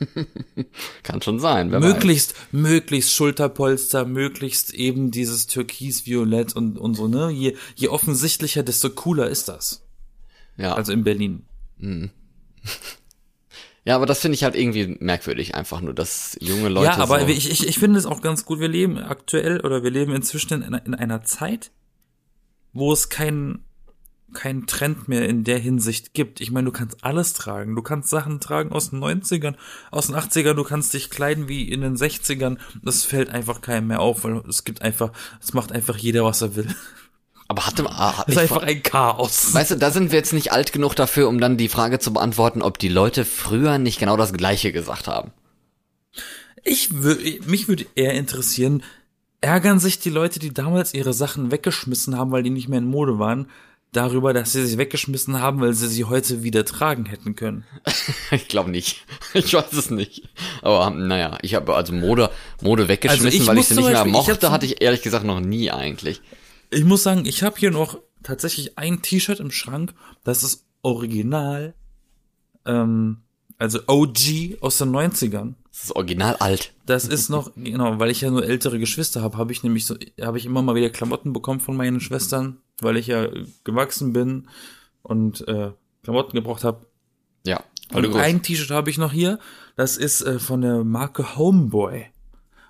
Kann 1.04 1.22
schon 1.22 1.40
sein, 1.40 1.72
wer 1.72 1.82
weiß. 1.82 1.94
möglichst, 1.94 2.36
möglichst 2.52 3.14
Schulterpolster, 3.14 4.04
möglichst 4.04 4.74
eben 4.74 5.10
dieses 5.10 5.48
Türkis-Violett 5.48 6.54
und, 6.54 6.78
und 6.78 6.96
so, 6.96 7.08
ne? 7.08 7.32
Je, 7.32 7.56
je 7.76 7.88
offensichtlicher, 7.88 8.64
desto 8.64 8.90
cooler 8.90 9.30
ist 9.30 9.48
das. 9.48 9.81
Ja. 10.62 10.74
Also 10.75 10.94
in 10.94 11.04
Berlin. 11.04 11.44
Ja, 13.84 13.96
aber 13.96 14.06
das 14.06 14.19
finde 14.19 14.36
ich 14.36 14.44
halt 14.44 14.56
irgendwie 14.56 14.96
merkwürdig, 15.00 15.56
einfach 15.56 15.81
nur, 15.81 15.96
dass 15.96 16.38
junge 16.40 16.69
Leute. 16.69 16.86
Ja, 16.86 16.98
aber 16.98 17.22
so, 17.22 17.28
ich, 17.28 17.50
ich, 17.50 17.68
ich 17.68 17.80
finde 17.80 17.98
es 17.98 18.06
auch 18.06 18.22
ganz 18.22 18.46
gut. 18.46 18.60
Wir 18.60 18.68
leben 18.68 19.00
aktuell 19.00 19.60
oder 19.62 19.81
wir 19.81 19.90
leben 19.90 20.13
inzwischen 20.13 20.54
in 20.54 20.63
einer, 20.63 20.86
in 20.86 20.94
einer 20.94 21.24
Zeit, 21.24 21.72
wo 22.74 22.94
es 22.94 23.10
keinen 23.10 23.66
keinen 24.34 24.66
Trend 24.66 25.08
mehr 25.08 25.28
in 25.28 25.44
der 25.44 25.60
Hinsicht 25.60 26.13
gibt. 26.13 26.42
Ich 26.42 26.52
meine, 26.52 26.66
du 26.66 26.72
kannst 26.72 27.04
alles 27.04 27.34
tragen. 27.34 27.75
Du 27.75 27.81
kannst 27.81 28.10
Sachen 28.10 28.40
tragen 28.40 28.72
aus 28.72 28.92
den 28.92 29.04
90ern, 29.04 29.56
aus 29.90 30.07
den 30.07 30.16
80ern, 30.16 30.54
du 30.54 30.64
kannst 30.64 30.94
dich 30.94 31.10
kleiden 31.10 31.50
wie 31.50 31.69
in 31.69 31.81
den 31.81 31.98
60ern. 31.98 32.57
Das 32.81 33.04
fällt 33.04 33.30
einfach 33.30 33.62
keinem 33.62 33.88
mehr 33.88 34.00
auf, 34.00 34.24
weil 34.24 34.42
es 34.48 34.64
gibt 34.64 34.81
einfach, 34.81 35.12
es 35.42 35.54
macht 35.54 35.72
einfach 35.72 35.98
jeder, 35.98 36.24
was 36.24 36.42
er 36.42 36.56
will. 36.56 36.68
Aber 37.51 37.68
hatte, 37.68 37.86
ah, 37.89 38.24
ich, 38.27 38.33
ist 38.33 38.39
einfach 38.39 38.63
ein 38.63 38.81
Chaos. 38.81 39.53
weißt 39.53 39.71
du, 39.71 39.75
da 39.75 39.92
sind 39.92 40.12
wir 40.12 40.18
jetzt 40.18 40.33
nicht 40.33 40.51
alt 40.51 40.71
genug 40.74 40.95
dafür, 40.95 41.27
um 41.30 41.39
dann 41.39 41.57
die 41.57 41.68
Frage 41.69 42.00
zu 42.00 42.12
beantworten, 42.13 42.62
ob 42.62 42.80
die 42.80 42.88
Leute 42.89 43.25
früher 43.25 43.77
nicht 43.77 44.00
genau 44.00 44.18
das 44.18 44.33
Gleiche 44.33 44.71
gesagt 44.71 45.07
haben. 45.07 45.31
Ich 46.63 46.94
würde, 47.03 47.39
mich 47.45 47.68
würde 47.68 47.86
eher 47.95 48.13
interessieren, 48.13 48.83
ärgern 49.42 49.80
sich 49.80 50.00
die 50.00 50.09
Leute, 50.12 50.39
die 50.39 50.53
damals 50.53 50.94
ihre 50.94 51.13
Sachen 51.13 51.51
weggeschmissen 51.51 52.18
haben, 52.18 52.31
weil 52.31 52.44
die 52.44 52.50
nicht 52.51 52.68
mehr 52.69 52.80
in 52.80 52.86
Mode 52.86 53.18
waren, 53.19 53.48
darüber, 53.92 54.31
dass 54.33 54.54
sie 54.54 54.65
sich 54.65 54.77
weggeschmissen 54.77 55.42
haben, 55.42 55.59
weil 55.59 55.74
sie 55.74 55.88
sie 55.88 56.06
heute 56.06 56.44
wieder 56.44 56.63
tragen 56.63 57.06
hätten 57.06 57.36
können. 57.36 57.65
Ich 58.31 58.47
glaube 58.47 58.69
nicht. 58.71 59.06
Ich 59.33 59.54
weiß 59.54 59.74
es 59.74 59.89
nicht. 59.89 60.30
Aber 60.62 60.89
naja, 60.89 61.38
ich 61.42 61.54
habe 61.56 61.75
also 61.75 61.92
Mode, 61.92 62.30
Mode 62.62 62.88
weggeschmissen, 62.88 63.25
Also 63.27 63.38
ich 63.42 63.47
weil 63.47 63.57
ich 63.57 63.65
sie 63.68 63.75
nicht 63.75 63.83
mehr 63.83 63.94
Beispiel- 63.95 64.12
ich 64.12 64.27
mochte, 64.27 64.47
hab- 64.47 64.54
hatte 64.54 64.65
ich 64.65 64.81
ehrlich 64.81 65.01
gesagt 65.01 65.25
noch 65.25 65.42
nie 65.42 65.69
eigentlich. 65.71 66.21
Ich 66.71 66.85
muss 66.85 67.03
sagen, 67.03 67.25
ich 67.25 67.44
habe 67.44 67.57
hier 67.59 67.71
noch 67.71 67.99
tatsächlich 68.23 68.78
ein 68.78 69.01
T-Shirt 69.01 69.40
im 69.40 69.51
Schrank, 69.51 69.94
das 70.23 70.44
ist 70.44 70.66
original, 70.81 71.73
ähm, 72.66 73.18
also 73.57 73.80
OG 73.87 74.57
aus 74.61 74.78
den 74.78 74.92
90ern. 74.92 75.54
Das 75.71 75.83
ist 75.85 75.95
original 75.95 76.35
alt. 76.37 76.73
Das 76.85 77.06
ist 77.07 77.30
noch, 77.30 77.51
genau, 77.56 77.99
weil 77.99 78.09
ich 78.09 78.21
ja 78.21 78.31
nur 78.31 78.45
ältere 78.45 78.80
Geschwister 78.80 79.21
habe, 79.21 79.37
habe 79.37 79.51
ich 79.51 79.63
nämlich 79.63 79.85
so, 79.85 79.95
habe 80.21 80.37
ich 80.37 80.45
immer 80.45 80.61
mal 80.61 80.75
wieder 80.75 80.90
Klamotten 80.90 81.33
bekommen 81.33 81.59
von 81.59 81.75
meinen 81.75 81.99
Schwestern, 81.99 82.57
weil 82.80 82.97
ich 82.97 83.07
ja 83.07 83.28
gewachsen 83.63 84.13
bin 84.13 84.47
und 85.04 85.47
äh, 85.47 85.71
Klamotten 86.04 86.33
gebraucht 86.35 86.63
habe. 86.63 86.85
Ja, 87.45 87.63
Und 87.94 88.04
groß. 88.04 88.16
ein 88.16 88.42
T-Shirt 88.44 88.71
habe 88.71 88.90
ich 88.90 88.97
noch 88.97 89.11
hier, 89.11 89.40
das 89.75 89.97
ist 89.97 90.21
äh, 90.21 90.40
von 90.40 90.61
der 90.61 90.83
Marke 90.83 91.35
Homeboy. 91.35 92.06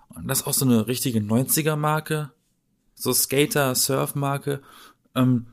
Und 0.10 0.28
das 0.28 0.42
ist 0.42 0.48
auch 0.48 0.54
so 0.54 0.66
eine 0.66 0.88
richtige 0.88 1.20
90er 1.20 1.76
Marke, 1.76 2.32
so 3.02 3.14
Skater, 3.14 3.74
Surf-Marke. 3.74 4.62
Ähm, 5.16 5.48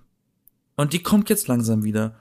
und 0.76 0.92
die 0.92 1.02
kommt 1.02 1.30
jetzt 1.30 1.48
langsam 1.48 1.82
wieder. 1.84 2.14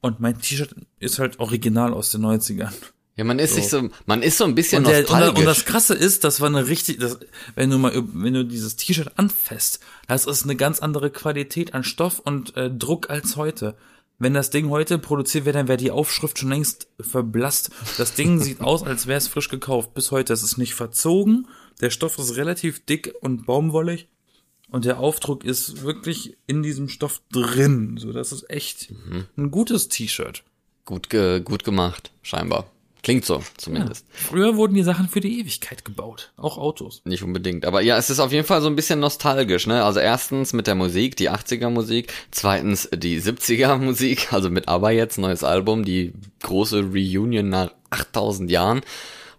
Und 0.00 0.20
mein 0.20 0.40
T-Shirt 0.40 0.74
ist 0.98 1.18
halt 1.18 1.38
original 1.38 1.94
aus 1.94 2.10
den 2.10 2.22
90ern. 2.22 2.72
Ja, 3.16 3.24
man 3.24 3.38
ist 3.38 3.54
sich 3.54 3.68
so, 3.68 3.90
man 4.06 4.22
ist 4.22 4.38
so 4.38 4.44
ein 4.44 4.54
bisschen 4.54 4.84
Und, 4.84 4.90
der, 4.90 5.00
und, 5.00 5.10
nostalgisch. 5.10 5.38
und 5.38 5.44
das 5.44 5.64
Krasse 5.64 5.94
ist, 5.94 6.24
das 6.24 6.40
war 6.40 6.48
eine 6.48 6.66
richtig, 6.66 6.98
das, 6.98 7.18
wenn 7.54 7.70
du 7.70 7.78
mal, 7.78 7.92
wenn 7.94 8.34
du 8.34 8.44
dieses 8.44 8.76
T-Shirt 8.76 9.12
anfasst, 9.16 9.80
das 10.08 10.26
ist 10.26 10.44
eine 10.44 10.56
ganz 10.56 10.80
andere 10.80 11.10
Qualität 11.10 11.74
an 11.74 11.84
Stoff 11.84 12.20
und 12.20 12.56
äh, 12.56 12.70
Druck 12.70 13.10
als 13.10 13.36
heute. 13.36 13.76
Wenn 14.18 14.34
das 14.34 14.50
Ding 14.50 14.70
heute 14.70 14.98
produziert 14.98 15.44
wäre, 15.44 15.58
dann 15.58 15.68
wäre 15.68 15.78
die 15.78 15.90
Aufschrift 15.90 16.38
schon 16.38 16.48
längst 16.48 16.88
verblasst. 17.00 17.70
Das 17.98 18.14
Ding 18.14 18.40
sieht 18.40 18.60
aus, 18.60 18.82
als 18.82 19.06
wäre 19.06 19.18
es 19.18 19.28
frisch 19.28 19.48
gekauft. 19.48 19.94
Bis 19.94 20.10
heute. 20.10 20.32
Es 20.32 20.42
ist 20.42 20.58
nicht 20.58 20.74
verzogen. 20.74 21.48
Der 21.80 21.90
Stoff 21.90 22.18
ist 22.18 22.36
relativ 22.36 22.84
dick 22.86 23.14
und 23.20 23.46
baumwollig. 23.46 24.08
Und 24.72 24.84
der 24.86 24.98
Aufdruck 24.98 25.44
ist 25.44 25.82
wirklich 25.82 26.36
in 26.46 26.62
diesem 26.62 26.88
Stoff 26.88 27.20
drin. 27.30 27.96
So, 27.98 28.12
das 28.12 28.32
ist 28.32 28.48
echt 28.50 28.90
Mhm. 28.90 29.26
ein 29.36 29.50
gutes 29.50 29.88
T-Shirt. 29.88 30.42
gut, 30.84 31.08
ge 31.10 31.40
gut 31.40 31.62
gemacht, 31.62 32.10
scheinbar. 32.22 32.66
Klingt 33.04 33.24
so, 33.24 33.42
zumindest. 33.56 34.06
Früher 34.10 34.56
wurden 34.56 34.74
die 34.74 34.84
Sachen 34.84 35.08
für 35.08 35.20
die 35.20 35.40
Ewigkeit 35.40 35.84
gebaut. 35.84 36.32
Auch 36.36 36.56
Autos. 36.56 37.02
Nicht 37.04 37.24
unbedingt. 37.24 37.64
Aber 37.64 37.80
ja, 37.82 37.96
es 37.96 38.10
ist 38.10 38.20
auf 38.20 38.30
jeden 38.30 38.46
Fall 38.46 38.60
so 38.62 38.68
ein 38.68 38.76
bisschen 38.76 39.00
nostalgisch, 39.00 39.66
ne? 39.66 39.82
Also 39.84 39.98
erstens 39.98 40.52
mit 40.52 40.68
der 40.68 40.76
Musik, 40.76 41.16
die 41.16 41.28
80er 41.28 41.68
Musik. 41.68 42.12
Zweitens 42.30 42.88
die 42.94 43.20
70er 43.20 43.76
Musik, 43.76 44.32
also 44.32 44.50
mit 44.50 44.68
ABBA 44.68 44.90
jetzt, 44.92 45.18
neues 45.18 45.42
Album, 45.42 45.84
die 45.84 46.12
große 46.42 46.80
Reunion 46.92 47.48
nach 47.48 47.72
8000 47.90 48.50
Jahren. 48.52 48.82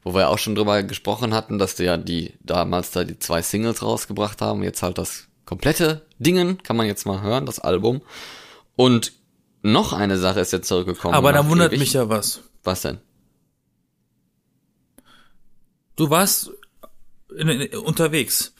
Wo 0.03 0.13
wir 0.13 0.29
auch 0.29 0.37
schon 0.37 0.55
drüber 0.55 0.83
gesprochen 0.83 1.33
hatten, 1.33 1.57
dass 1.59 1.75
die 1.75 1.83
ja 1.83 1.97
die 1.97 2.33
damals 2.41 2.91
da 2.91 3.03
die 3.03 3.19
zwei 3.19 3.41
Singles 3.41 3.81
rausgebracht 3.81 4.41
haben, 4.41 4.63
jetzt 4.63 4.83
halt 4.83 4.97
das 4.97 5.27
komplette 5.45 6.05
Dingen, 6.19 6.61
kann 6.63 6.75
man 6.77 6.87
jetzt 6.87 7.05
mal 7.05 7.21
hören, 7.21 7.45
das 7.45 7.59
Album. 7.59 8.01
Und 8.75 9.13
noch 9.61 9.93
eine 9.93 10.17
Sache 10.17 10.39
ist 10.39 10.51
jetzt 10.51 10.67
zurückgekommen. 10.67 11.13
Aber 11.13 11.31
da 11.31 11.47
wundert 11.49 11.71
ewig. 11.71 11.79
mich 11.79 11.93
ja 11.93 12.09
was. 12.09 12.41
Was 12.63 12.81
denn? 12.81 12.99
Du 15.95 16.09
warst 16.09 16.51
in, 17.37 17.47
in, 17.49 17.77
unterwegs, 17.77 18.53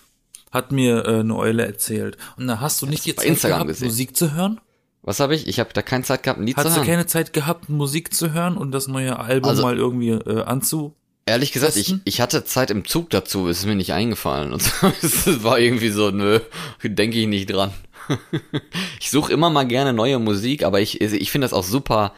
hat 0.51 0.71
mir 0.71 1.05
äh, 1.05 1.19
eine 1.21 1.35
Eule 1.35 1.65
erzählt. 1.65 2.17
Und 2.37 2.47
da 2.47 2.59
hast 2.59 2.81
du 2.81 2.85
nicht 2.85 3.05
bei 3.05 3.13
Zeit 3.13 3.25
Instagram 3.25 3.57
gehabt, 3.59 3.67
gesehen. 3.69 3.87
Musik 3.87 4.15
zu 4.15 4.33
hören? 4.33 4.61
Was 5.01 5.19
habe 5.19 5.35
ich? 5.35 5.47
Ich 5.47 5.59
habe 5.59 5.71
da 5.73 5.81
keine 5.81 6.03
Zeit 6.03 6.23
gehabt, 6.23 6.39
ein 6.39 6.45
Lied 6.45 6.55
zu 6.57 6.63
Hast 6.63 6.71
du 6.75 6.79
hören. 6.79 6.87
keine 6.87 7.05
Zeit 7.07 7.33
gehabt, 7.33 7.69
Musik 7.69 8.13
zu 8.13 8.31
hören 8.33 8.55
und 8.55 8.71
das 8.71 8.87
neue 8.87 9.19
Album 9.19 9.49
Also- 9.49 9.63
mal 9.63 9.77
irgendwie 9.77 10.11
äh, 10.11 10.43
anzu? 10.43 10.95
Ehrlich 11.25 11.53
gesagt, 11.53 11.77
ich, 11.77 11.95
ich 12.03 12.19
hatte 12.19 12.43
Zeit 12.43 12.69
im 12.69 12.85
Zug 12.85 13.09
dazu, 13.09 13.47
ist 13.47 13.65
mir 13.65 13.75
nicht 13.75 13.93
eingefallen. 13.93 14.51
Und 14.51 14.61
es 15.01 15.43
war 15.43 15.59
irgendwie 15.59 15.89
so, 15.89 16.11
nö, 16.11 16.39
denke 16.83 17.17
ich 17.17 17.27
nicht 17.27 17.49
dran. 17.49 17.71
ich 18.99 19.09
suche 19.09 19.31
immer 19.31 19.49
mal 19.49 19.65
gerne 19.65 19.93
neue 19.93 20.19
Musik, 20.19 20.63
aber 20.63 20.81
ich, 20.81 20.99
ich 20.99 21.31
finde 21.31 21.45
das 21.45 21.53
auch 21.53 21.63
super 21.63 22.13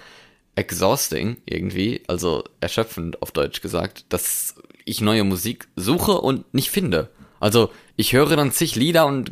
exhausting 0.56 1.38
irgendwie, 1.46 2.02
also 2.08 2.44
erschöpfend 2.62 3.22
auf 3.22 3.32
Deutsch 3.32 3.62
gesagt, 3.62 4.06
dass 4.10 4.56
ich 4.86 5.02
neue 5.02 5.24
Musik 5.24 5.68
suche 5.76 6.14
und 6.14 6.52
nicht 6.54 6.72
finde. 6.72 7.10
Also 7.40 7.70
ich 7.98 8.14
höre 8.14 8.36
dann 8.36 8.52
zig 8.52 8.76
Lieder 8.76 9.06
und 9.06 9.32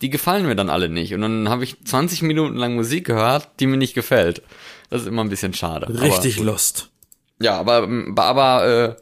die 0.00 0.10
gefallen 0.10 0.46
mir 0.46 0.56
dann 0.56 0.70
alle 0.70 0.88
nicht. 0.88 1.14
Und 1.14 1.20
dann 1.20 1.48
habe 1.48 1.62
ich 1.64 1.76
20 1.84 2.22
Minuten 2.22 2.56
lang 2.56 2.74
Musik 2.74 3.06
gehört, 3.06 3.48
die 3.60 3.66
mir 3.66 3.76
nicht 3.76 3.94
gefällt. 3.94 4.42
Das 4.88 5.02
ist 5.02 5.08
immer 5.08 5.22
ein 5.22 5.28
bisschen 5.28 5.54
schade. 5.54 5.88
Richtig 6.00 6.36
gut. 6.36 6.46
Ja, 7.40 7.58
aber, 7.58 7.88
aber 8.16 8.66
äh, 8.66 8.96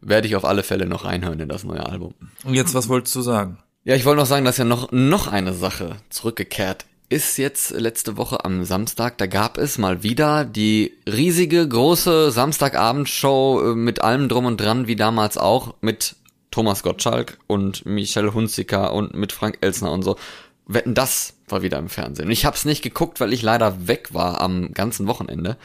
werde 0.00 0.26
ich 0.28 0.36
auf 0.36 0.44
alle 0.44 0.62
Fälle 0.62 0.86
noch 0.86 1.04
reinhören 1.04 1.40
in 1.40 1.48
das 1.48 1.64
neue 1.64 1.84
Album. 1.84 2.14
Und 2.44 2.54
jetzt, 2.54 2.74
was 2.74 2.88
wolltest 2.88 3.14
du 3.16 3.22
sagen? 3.22 3.58
Ja, 3.84 3.94
ich 3.94 4.04
wollte 4.04 4.20
noch 4.20 4.26
sagen, 4.26 4.44
dass 4.44 4.56
ja 4.58 4.64
noch, 4.64 4.90
noch 4.92 5.28
eine 5.28 5.52
Sache 5.52 5.96
zurückgekehrt 6.10 6.86
ist 7.08 7.36
jetzt 7.36 7.70
letzte 7.70 8.16
Woche 8.16 8.44
am 8.44 8.64
Samstag. 8.64 9.18
Da 9.18 9.26
gab 9.26 9.58
es 9.58 9.78
mal 9.78 10.02
wieder 10.02 10.44
die 10.44 10.94
riesige, 11.06 11.66
große 11.68 12.30
Samstagabendshow 12.30 13.72
äh, 13.72 13.74
mit 13.74 14.02
allem 14.02 14.28
drum 14.28 14.46
und 14.46 14.60
dran, 14.60 14.86
wie 14.86 14.96
damals 14.96 15.36
auch, 15.38 15.74
mit 15.80 16.16
Thomas 16.50 16.82
Gottschalk 16.82 17.38
und 17.46 17.84
Michelle 17.84 18.34
Hunziker 18.34 18.92
und 18.92 19.14
mit 19.14 19.32
Frank 19.32 19.58
Elsner 19.60 19.92
und 19.92 20.02
so. 20.02 20.16
Wetten, 20.66 20.94
das 20.94 21.34
war 21.48 21.62
wieder 21.62 21.78
im 21.78 21.88
Fernsehen. 21.88 22.26
Und 22.26 22.32
ich 22.32 22.46
habe 22.46 22.56
es 22.56 22.64
nicht 22.64 22.82
geguckt, 22.82 23.20
weil 23.20 23.32
ich 23.32 23.42
leider 23.42 23.86
weg 23.86 24.14
war 24.14 24.40
am 24.40 24.72
ganzen 24.72 25.06
Wochenende. 25.06 25.56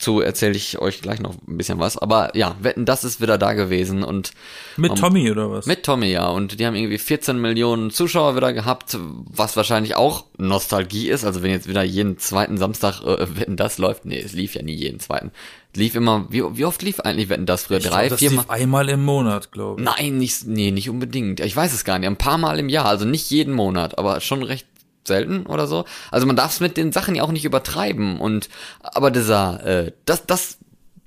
Dazu 0.00 0.22
erzähle 0.22 0.54
ich 0.56 0.78
euch 0.78 1.02
gleich 1.02 1.20
noch 1.20 1.34
ein 1.46 1.58
bisschen 1.58 1.78
was. 1.78 1.98
Aber 1.98 2.34
ja, 2.34 2.56
Wetten, 2.62 2.86
das 2.86 3.04
ist 3.04 3.20
wieder 3.20 3.36
da 3.36 3.52
gewesen 3.52 4.02
und 4.02 4.30
Mit 4.78 4.92
Um, 4.92 4.96
Tommy 4.96 5.30
oder 5.30 5.50
was? 5.50 5.66
mit 5.66 5.82
Tommy, 5.82 6.10
ja. 6.10 6.26
Und 6.28 6.58
die 6.58 6.64
haben 6.66 6.74
irgendwie 6.74 6.96
14 6.96 7.38
Millionen 7.38 7.90
Zuschauer 7.90 8.34
wieder 8.34 8.54
gehabt, 8.54 8.96
was 8.98 9.58
wahrscheinlich 9.58 9.96
auch 9.96 10.24
Nostalgie 10.38 11.10
ist. 11.10 11.26
Also 11.26 11.42
wenn 11.42 11.50
jetzt 11.50 11.68
wieder 11.68 11.82
jeden 11.82 12.16
zweiten 12.16 12.56
Samstag 12.56 13.02
äh, 13.02 13.38
Wetten 13.38 13.58
das 13.58 13.76
läuft. 13.76 14.06
Nee, 14.06 14.20
es 14.20 14.32
lief 14.32 14.54
ja 14.54 14.62
nie 14.62 14.74
jeden 14.74 15.00
zweiten. 15.00 15.32
Lief 15.76 15.94
immer, 15.94 16.24
wie, 16.30 16.42
wie 16.56 16.64
oft 16.64 16.80
lief 16.80 17.00
eigentlich 17.00 17.28
Wetten 17.28 17.44
das 17.44 17.64
früher? 17.64 17.76
Ich 17.76 17.84
Drei, 17.86 18.06
glaub, 18.08 18.10
das 18.12 18.18
vier 18.20 18.30
Mal? 18.30 18.40
lief 18.40 18.50
einmal 18.50 18.88
im 18.88 19.04
Monat, 19.04 19.52
glaube 19.52 19.82
ich. 19.82 19.84
Nein, 19.84 20.16
nicht, 20.16 20.46
nee, 20.46 20.70
nicht 20.70 20.88
unbedingt. 20.88 21.40
Ich 21.40 21.54
weiß 21.54 21.74
es 21.74 21.84
gar 21.84 21.98
nicht. 21.98 22.08
Ein 22.08 22.16
paar 22.16 22.38
Mal 22.38 22.58
im 22.58 22.70
Jahr, 22.70 22.86
also 22.86 23.04
nicht 23.04 23.28
jeden 23.30 23.52
Monat, 23.52 23.98
aber 23.98 24.22
schon 24.22 24.42
recht 24.42 24.66
selten 25.04 25.46
oder 25.46 25.66
so. 25.66 25.84
Also 26.10 26.26
man 26.26 26.36
darf 26.36 26.52
es 26.52 26.60
mit 26.60 26.76
den 26.76 26.92
Sachen 26.92 27.14
ja 27.14 27.22
auch 27.22 27.32
nicht 27.32 27.44
übertreiben. 27.44 28.20
Und 28.20 28.48
aber 28.82 29.10
dieser, 29.10 29.64
äh, 29.64 29.92
das, 30.04 30.26
das 30.26 30.58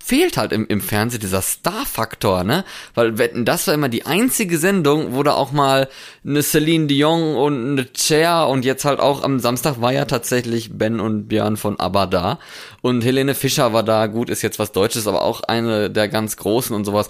fehlt 0.04 0.36
halt 0.36 0.52
im, 0.52 0.68
im 0.68 0.82
Fernsehen, 0.82 1.22
dieser 1.22 1.42
Star-Faktor, 1.42 2.44
ne? 2.44 2.66
Weil 2.94 3.18
wetten, 3.18 3.46
das 3.46 3.68
war 3.68 3.74
immer 3.74 3.88
die 3.88 4.06
einzige 4.06 4.58
Sendung, 4.58 5.14
wo 5.14 5.24
da 5.24 5.34
auch 5.34 5.54
mal 5.54 5.88
eine 6.26 6.44
Celine 6.44 6.88
Dion 6.88 7.36
und 7.36 7.72
eine 7.72 7.88
Cher 7.96 8.50
und 8.50 8.66
jetzt 8.66 8.84
halt 8.84 9.00
auch 9.00 9.24
am 9.24 9.40
Samstag 9.40 9.80
war 9.80 9.94
ja 9.94 10.04
tatsächlich 10.04 10.78
Ben 10.78 11.00
und 11.00 11.30
Björn 11.30 11.56
von 11.56 11.80
ABBA 11.80 12.06
da. 12.08 12.40
Und 12.82 13.06
Helene 13.06 13.34
Fischer 13.34 13.72
war 13.72 13.84
da, 13.84 14.08
gut, 14.08 14.30
ist 14.30 14.42
jetzt 14.42 14.60
was 14.60 14.74
Deutsches, 14.74 15.08
aber 15.08 15.22
auch 15.22 15.42
eine 15.42 15.90
der 15.90 16.10
ganz 16.10 16.36
Großen 16.36 16.76
und 16.76 16.84
sowas. 16.84 17.08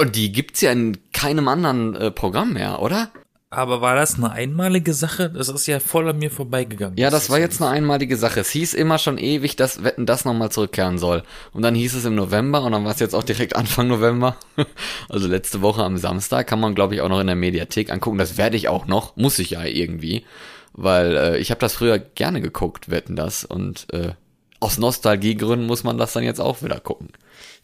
Und 0.00 0.16
die 0.16 0.32
gibt's 0.32 0.62
ja 0.62 0.72
in 0.72 0.96
keinem 1.12 1.46
anderen 1.46 1.94
äh, 1.94 2.10
Programm 2.10 2.54
mehr, 2.54 2.80
oder? 2.80 3.10
Aber 3.54 3.80
war 3.80 3.94
das 3.94 4.16
eine 4.16 4.30
einmalige 4.30 4.92
Sache? 4.92 5.30
Das 5.30 5.48
ist 5.48 5.66
ja 5.66 5.80
voll 5.80 6.08
an 6.08 6.18
mir 6.18 6.30
vorbeigegangen. 6.30 6.98
Ja, 6.98 7.10
das 7.10 7.30
war 7.30 7.38
jetzt 7.38 7.62
eine 7.62 7.70
einmalige 7.70 8.16
Sache. 8.16 8.40
Es 8.40 8.50
hieß 8.50 8.74
immer 8.74 8.98
schon 8.98 9.18
ewig, 9.18 9.56
dass 9.56 9.84
Wetten 9.84 10.06
das 10.06 10.24
nochmal 10.24 10.50
zurückkehren 10.50 10.98
soll. 10.98 11.22
Und 11.52 11.62
dann 11.62 11.74
hieß 11.74 11.94
es 11.94 12.04
im 12.04 12.14
November 12.14 12.62
und 12.62 12.72
dann 12.72 12.84
war 12.84 12.92
es 12.92 13.00
jetzt 13.00 13.14
auch 13.14 13.22
direkt 13.22 13.56
Anfang 13.56 13.88
November. 13.88 14.36
Also 15.08 15.28
letzte 15.28 15.62
Woche 15.62 15.82
am 15.82 15.96
Samstag 15.96 16.46
kann 16.46 16.60
man, 16.60 16.74
glaube 16.74 16.94
ich, 16.94 17.00
auch 17.00 17.08
noch 17.08 17.20
in 17.20 17.26
der 17.26 17.36
Mediathek 17.36 17.90
angucken. 17.92 18.18
Das 18.18 18.36
werde 18.36 18.56
ich 18.56 18.68
auch 18.68 18.86
noch, 18.86 19.16
muss 19.16 19.38
ich 19.38 19.50
ja 19.50 19.64
irgendwie. 19.64 20.24
Weil 20.72 21.16
äh, 21.16 21.38
ich 21.38 21.50
habe 21.50 21.60
das 21.60 21.74
früher 21.74 21.98
gerne 21.98 22.40
geguckt, 22.40 22.90
Wetten 22.90 23.14
das. 23.14 23.44
Und 23.44 23.86
äh, 23.92 24.12
aus 24.60 24.78
Nostalgiegründen 24.78 25.66
muss 25.66 25.84
man 25.84 25.98
das 25.98 26.14
dann 26.14 26.24
jetzt 26.24 26.40
auch 26.40 26.62
wieder 26.62 26.80
gucken, 26.80 27.10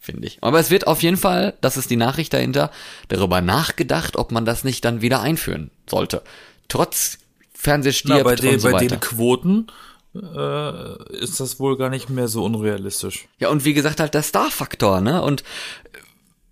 finde 0.01 0.27
ich. 0.27 0.39
Aber 0.41 0.59
es 0.59 0.71
wird 0.71 0.87
auf 0.87 1.01
jeden 1.03 1.15
Fall, 1.15 1.53
das 1.61 1.77
ist 1.77 1.89
die 1.89 1.95
Nachricht 1.95 2.33
dahinter, 2.33 2.71
darüber 3.07 3.39
nachgedacht, 3.39 4.17
ob 4.17 4.31
man 4.31 4.43
das 4.43 4.63
nicht 4.65 4.83
dann 4.83 5.01
wieder 5.01 5.21
einführen 5.21 5.69
sollte. 5.89 6.23
Trotz 6.67 7.19
Fernsehstirbt 7.53 8.17
Na, 8.17 8.23
bei, 8.23 8.35
den, 8.35 8.55
und 8.55 8.59
so 8.59 8.67
bei 8.67 8.73
weiter. 8.73 8.87
den 8.87 8.99
Quoten 8.99 9.67
äh, 10.15 11.13
ist 11.19 11.39
das 11.39 11.59
wohl 11.59 11.77
gar 11.77 11.89
nicht 11.89 12.09
mehr 12.09 12.27
so 12.27 12.43
unrealistisch. 12.43 13.27
Ja, 13.39 13.49
und 13.49 13.63
wie 13.63 13.73
gesagt, 13.73 13.99
halt 13.99 14.15
der 14.15 14.23
Star-Faktor, 14.23 14.99
ne? 14.99 15.21
Und 15.21 15.41
äh, 15.41 15.99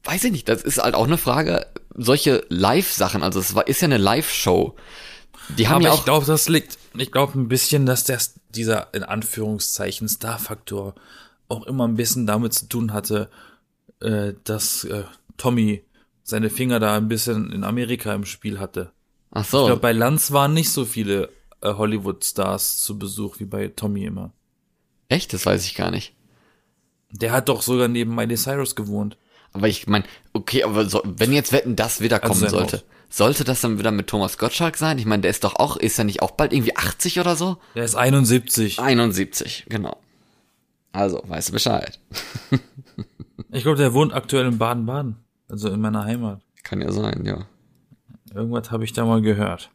weiß 0.03 0.23
ich 0.25 0.31
nicht, 0.31 0.47
das 0.47 0.61
ist 0.61 0.77
halt 0.77 0.93
auch 0.93 1.07
eine 1.07 1.17
Frage, 1.17 1.65
solche 1.95 2.45
Live-Sachen, 2.49 3.23
also 3.23 3.39
es 3.39 3.55
war, 3.55 3.67
ist 3.67 3.81
ja 3.81 3.87
eine 3.87 3.97
Live-Show. 3.97 4.75
Die 5.57 5.67
haben 5.67 5.77
Aber 5.77 5.85
ja 5.85 5.93
ich 5.95 5.99
auch. 6.01 6.05
glaube, 6.05 6.25
das 6.27 6.47
liegt, 6.47 6.77
ich 6.95 7.11
glaube 7.11 7.37
ein 7.39 7.47
bisschen, 7.47 7.87
dass 7.87 8.03
der, 8.03 8.19
dieser 8.49 8.93
in 8.93 9.03
Anführungszeichen 9.03 10.07
Star-Faktor 10.07 10.93
auch 11.49 11.65
immer 11.67 11.87
ein 11.87 11.95
bisschen 11.95 12.25
damit 12.25 12.53
zu 12.53 12.67
tun 12.67 12.93
hatte, 12.93 13.29
äh, 13.99 14.33
dass 14.43 14.85
äh, 14.85 15.03
Tommy 15.37 15.83
seine 16.23 16.49
Finger 16.49 16.79
da 16.79 16.95
ein 16.95 17.07
bisschen 17.07 17.51
in 17.51 17.63
Amerika 17.63 18.13
im 18.13 18.25
Spiel 18.25 18.59
hatte. 18.59 18.91
ach 19.31 19.43
Ich 19.43 19.49
glaube, 19.49 19.73
so. 19.73 19.79
bei 19.79 19.91
Lanz 19.91 20.31
waren 20.31 20.53
nicht 20.53 20.69
so 20.69 20.85
viele 20.85 21.29
äh, 21.61 21.73
Hollywood-Stars 21.73 22.81
zu 22.81 22.97
Besuch 22.97 23.39
wie 23.39 23.45
bei 23.45 23.67
Tommy 23.67 24.05
immer. 24.05 24.31
Echt? 25.09 25.33
Das 25.33 25.45
weiß 25.45 25.65
ich 25.65 25.75
gar 25.75 25.91
nicht. 25.91 26.13
Der 27.11 27.31
hat 27.31 27.49
doch 27.49 27.63
sogar 27.63 27.87
neben 27.87 28.13
Miley 28.13 28.37
Cyrus 28.37 28.75
gewohnt. 28.75 29.17
Aber 29.51 29.67
ich 29.67 29.87
meine, 29.87 30.05
okay, 30.33 30.63
aber 30.63 30.87
so, 30.87 31.01
wenn 31.03 31.33
jetzt 31.33 31.51
Wetten, 31.51 31.75
das 31.75 32.01
wieder 32.01 32.19
kommen 32.19 32.39
sein 32.39 32.51
sollte, 32.51 32.83
sollte 33.09 33.43
das 33.43 33.61
dann 33.61 33.79
wieder 33.79 33.89
mit 33.89 34.05
Thomas 34.05 34.37
Gottschalk 34.37 34.77
sein? 34.77 34.99
Ich 34.99 35.05
meine, 35.05 35.21
der 35.21 35.31
ist 35.31 35.43
doch 35.43 35.55
auch, 35.55 35.77
ist 35.77 35.97
er 35.97 36.05
nicht 36.05 36.21
auch 36.21 36.31
bald 36.31 36.53
irgendwie 36.53 36.75
80 36.75 37.19
oder 37.19 37.35
so? 37.35 37.57
Der 37.73 37.83
ist 37.83 37.95
71. 37.95 38.79
71, 38.79 39.65
genau. 39.67 39.97
Also, 40.91 41.21
weißt 41.25 41.49
du 41.49 41.53
Bescheid. 41.53 41.99
Ich 43.51 43.63
glaube, 43.63 43.77
der 43.77 43.93
wohnt 43.93 44.13
aktuell 44.13 44.45
in 44.45 44.57
Baden-Baden. 44.57 45.15
Also 45.49 45.69
in 45.69 45.81
meiner 45.81 46.05
Heimat. 46.05 46.41
Kann 46.63 46.81
ja 46.81 46.91
sein, 46.91 47.25
ja. 47.25 47.47
Irgendwas 48.33 48.69
habe 48.69 48.83
ich 48.83 48.93
da 48.93 49.05
mal 49.05 49.21
gehört. 49.21 49.71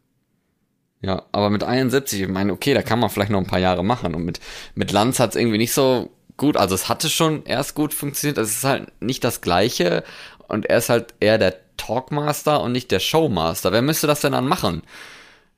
Ja, 1.00 1.24
aber 1.32 1.50
mit 1.50 1.64
71, 1.64 2.22
ich 2.22 2.28
meine, 2.28 2.52
okay, 2.52 2.72
da 2.72 2.82
kann 2.82 3.00
man 3.00 3.10
vielleicht 3.10 3.30
noch 3.30 3.40
ein 3.40 3.46
paar 3.46 3.58
Jahre 3.58 3.84
machen. 3.84 4.14
Und 4.14 4.24
mit, 4.24 4.40
mit 4.74 4.92
Lanz 4.92 5.18
hat's 5.18 5.34
irgendwie 5.34 5.58
nicht 5.58 5.72
so 5.72 6.10
gut, 6.36 6.56
also 6.56 6.74
es 6.74 6.88
hatte 6.88 7.10
schon 7.10 7.44
erst 7.44 7.74
gut 7.74 7.92
funktioniert, 7.92 8.38
es 8.38 8.56
ist 8.56 8.64
halt 8.64 8.90
nicht 9.00 9.22
das 9.22 9.40
Gleiche 9.40 10.02
und 10.48 10.66
er 10.66 10.78
ist 10.78 10.88
halt 10.88 11.14
eher 11.20 11.38
der 11.38 11.54
Talkmaster 11.76 12.60
und 12.62 12.72
nicht 12.72 12.90
der 12.90 13.00
Showmaster. 13.00 13.72
Wer 13.72 13.82
müsste 13.82 14.06
das 14.06 14.20
denn 14.20 14.32
dann 14.32 14.46
machen? 14.46 14.82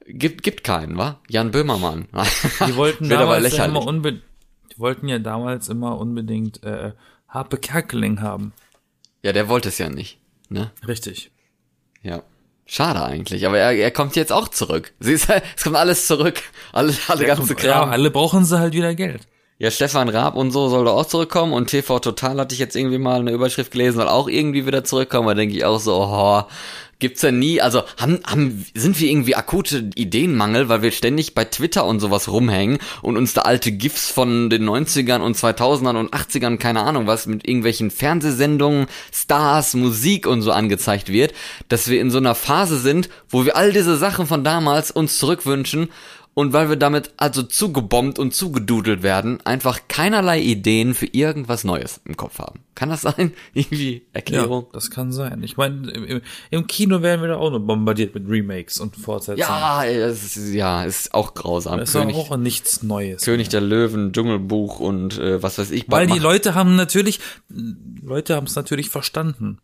Gibt, 0.07 0.43
gibt 0.43 0.65
keinen, 0.65 0.97
wa? 0.97 1.21
Jan 1.29 1.51
Böhmermann. 1.51 2.07
Die 2.67 2.77
wollten 2.77 3.09
damals 3.09 3.55
immer 3.59 3.87
unbedingt, 3.87 4.23
die 4.77 4.81
wollten 4.81 5.09
ja 5.09 5.19
damals 5.19 5.69
immer 5.69 5.99
unbedingt 5.99 6.63
äh, 6.63 6.93
Harpe 7.29 7.57
Kerkeling 7.57 8.21
haben. 8.21 8.53
Ja, 9.23 9.33
der 9.33 9.49
wollte 9.49 9.71
es 9.71 9.79
ja 9.79 9.89
nicht, 9.89 10.21
ne? 10.49 10.71
Richtig. 10.87 11.31
Ja. 12.03 12.23
Schade 12.69 13.05
eigentlich, 13.05 13.47
aber 13.47 13.59
er, 13.59 13.73
er 13.73 13.91
kommt 13.93 14.17
jetzt 14.17 14.33
auch 14.33 14.49
zurück. 14.49 14.93
Siehst 14.99 15.29
du, 15.29 15.41
es 15.57 15.63
kommt 15.63 15.77
alles 15.77 16.09
zurück. 16.09 16.43
Alles, 16.73 17.09
alle 17.09 17.25
ganze 17.25 17.55
ja, 17.55 17.59
Kram. 17.59 17.91
alle 17.91 18.11
brauchen 18.11 18.45
sie 18.45 18.59
halt 18.59 18.75
wieder 18.75 18.95
Geld. 18.95 19.29
Ja, 19.59 19.71
Stefan 19.71 20.09
Raab 20.09 20.35
und 20.35 20.51
so 20.51 20.69
soll 20.69 20.85
da 20.85 20.91
auch 20.91 21.07
zurückkommen 21.07 21.53
und 21.55 21.69
TV 21.69 21.99
Total 22.01 22.39
hatte 22.39 22.55
ich 22.55 22.59
jetzt 22.59 22.77
irgendwie 22.77 22.99
mal 22.99 23.21
eine 23.21 23.31
Überschrift 23.31 23.71
gelesen, 23.71 23.97
soll 23.97 24.09
auch 24.09 24.29
irgendwie 24.29 24.67
wieder 24.67 24.85
zurückkommen. 24.85 25.29
Da 25.29 25.35
denke 25.35 25.57
ich 25.57 25.65
auch 25.65 25.79
so, 25.79 25.95
oh, 25.95 26.43
gibt's 26.99 27.23
ja 27.23 27.31
nie, 27.31 27.61
also 27.61 27.83
haben, 27.99 28.21
haben, 28.27 28.65
sind 28.75 28.99
wir 29.01 29.11
irgendwie 29.11 29.35
akute 29.35 29.91
Ideenmangel, 29.95 30.69
weil 30.69 30.83
wir 30.83 30.93
ständig 30.93 31.35
bei 31.35 31.45
Twitter 31.45 31.85
und 31.85 32.01
sowas 32.01 32.29
rumhängen 32.29 32.79
und 33.03 33.17
uns 33.17 33.35
da 33.35 33.43
alte 33.43 33.73
GIFs 33.73 34.11
von 34.11 34.49
den 34.49 34.69
90ern 34.69 35.21
und 35.21 35.37
2000ern 35.37 35.97
und 35.97 36.15
80ern, 36.15 36.57
keine 36.57 36.83
Ahnung 36.83 37.07
was, 37.07 37.27
mit 37.27 37.47
irgendwelchen 37.47 37.91
Fernsehsendungen, 37.91 38.87
Stars, 39.13 39.75
Musik 39.75 40.27
und 40.27 40.43
so 40.43 40.53
angezeigt 40.53 41.13
wird, 41.13 41.35
dass 41.69 41.89
wir 41.89 42.01
in 42.01 42.11
so 42.11 42.19
einer 42.19 42.35
Phase 42.35 42.79
sind, 42.79 43.11
wo 43.29 43.45
wir 43.45 43.57
all 43.57 43.73
diese 43.73 43.97
Sachen 43.97 44.27
von 44.27 44.45
damals 44.45 44.91
uns 44.91 45.19
zurückwünschen 45.19 45.89
und 46.39 46.53
weil 46.53 46.69
wir 46.69 46.77
damit 46.77 47.13
also 47.17 47.43
zugebombt 47.43 48.19
und 48.19 48.35
zugedudelt 48.35 49.03
werden, 49.03 49.39
einfach 49.47 49.81
keinerlei 49.89 50.39
Ideen 50.39 50.93
für 50.93 51.07
irgendwas 51.07 51.65
Neues 51.65 52.03
im 52.05 52.19
Kopf 52.19 52.41
haben. 52.41 52.61
Kann 52.75 52.91
das 52.91 53.01
sein? 53.01 53.33
Irgendwie 53.55 54.03
Erklärung? 54.13 54.65
Ja, 54.65 54.69
das 54.75 54.91
kann 54.91 55.13
sein. 55.13 55.43
Ich 55.43 55.57
meine, 55.57 55.91
im, 55.91 56.21
im, 56.51 56.67
Kino 56.67 57.01
werden 57.01 57.23
wir 57.23 57.29
da 57.29 57.37
auch 57.37 57.49
nur 57.49 57.61
bombardiert 57.61 58.15
mit 58.15 58.29
Remakes 58.29 58.79
und 58.81 58.97
Fortsetzungen. 58.97 59.49
Ja, 59.49 59.83
es 59.87 60.37
ist, 60.37 60.53
ja, 60.53 60.85
ist 60.85 61.15
auch 61.15 61.33
grausam. 61.33 61.79
Das 61.79 61.89
ist 61.89 61.99
König, 61.99 62.17
auch 62.17 62.37
nichts 62.37 62.83
Neues. 62.83 63.23
König 63.23 63.49
der 63.49 63.63
Löwen, 63.63 64.13
Dschungelbuch 64.13 64.79
und 64.79 65.19
äh, 65.19 65.43
was 65.43 65.57
weiß 65.57 65.71
ich. 65.71 65.87
Weil 65.89 66.07
die 66.07 66.19
Leute 66.19 66.55
haben 66.55 66.77
natürlich, 66.77 67.19
Leute 68.03 68.37
haben 68.37 68.47
es 68.47 68.57
natürlich 68.57 68.91
verstanden. 68.91 69.57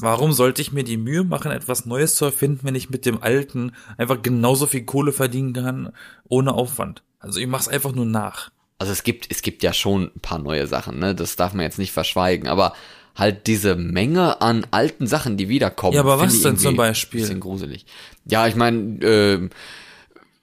Warum 0.00 0.32
sollte 0.32 0.60
ich 0.60 0.72
mir 0.72 0.82
die 0.82 0.96
Mühe 0.96 1.24
machen, 1.24 1.52
etwas 1.52 1.86
Neues 1.86 2.16
zu 2.16 2.24
erfinden, 2.24 2.60
wenn 2.62 2.74
ich 2.74 2.90
mit 2.90 3.06
dem 3.06 3.22
Alten 3.22 3.72
einfach 3.96 4.22
genauso 4.22 4.66
viel 4.66 4.84
Kohle 4.84 5.12
verdienen 5.12 5.52
kann, 5.52 5.92
ohne 6.28 6.52
Aufwand? 6.52 7.02
Also 7.20 7.40
ich 7.40 7.46
mach's 7.46 7.68
einfach 7.68 7.92
nur 7.92 8.04
nach. 8.04 8.50
Also 8.78 8.92
es 8.92 9.04
gibt, 9.04 9.30
es 9.30 9.42
gibt 9.42 9.62
ja 9.62 9.72
schon 9.72 10.10
ein 10.14 10.20
paar 10.20 10.40
neue 10.40 10.66
Sachen, 10.66 10.98
ne? 10.98 11.14
Das 11.14 11.36
darf 11.36 11.54
man 11.54 11.64
jetzt 11.64 11.78
nicht 11.78 11.92
verschweigen, 11.92 12.48
aber 12.48 12.74
halt 13.14 13.46
diese 13.46 13.76
Menge 13.76 14.40
an 14.42 14.66
alten 14.72 15.06
Sachen, 15.06 15.36
die 15.36 15.48
wiederkommen. 15.48 15.94
Ja, 15.94 16.00
aber 16.00 16.18
was 16.18 16.42
denn 16.42 16.58
zum 16.58 16.76
Beispiel? 16.76 17.20
Bisschen 17.20 17.40
gruselig. 17.40 17.86
Ja, 18.24 18.48
ich 18.48 18.56
meine, 18.56 19.00
äh, 19.04 19.48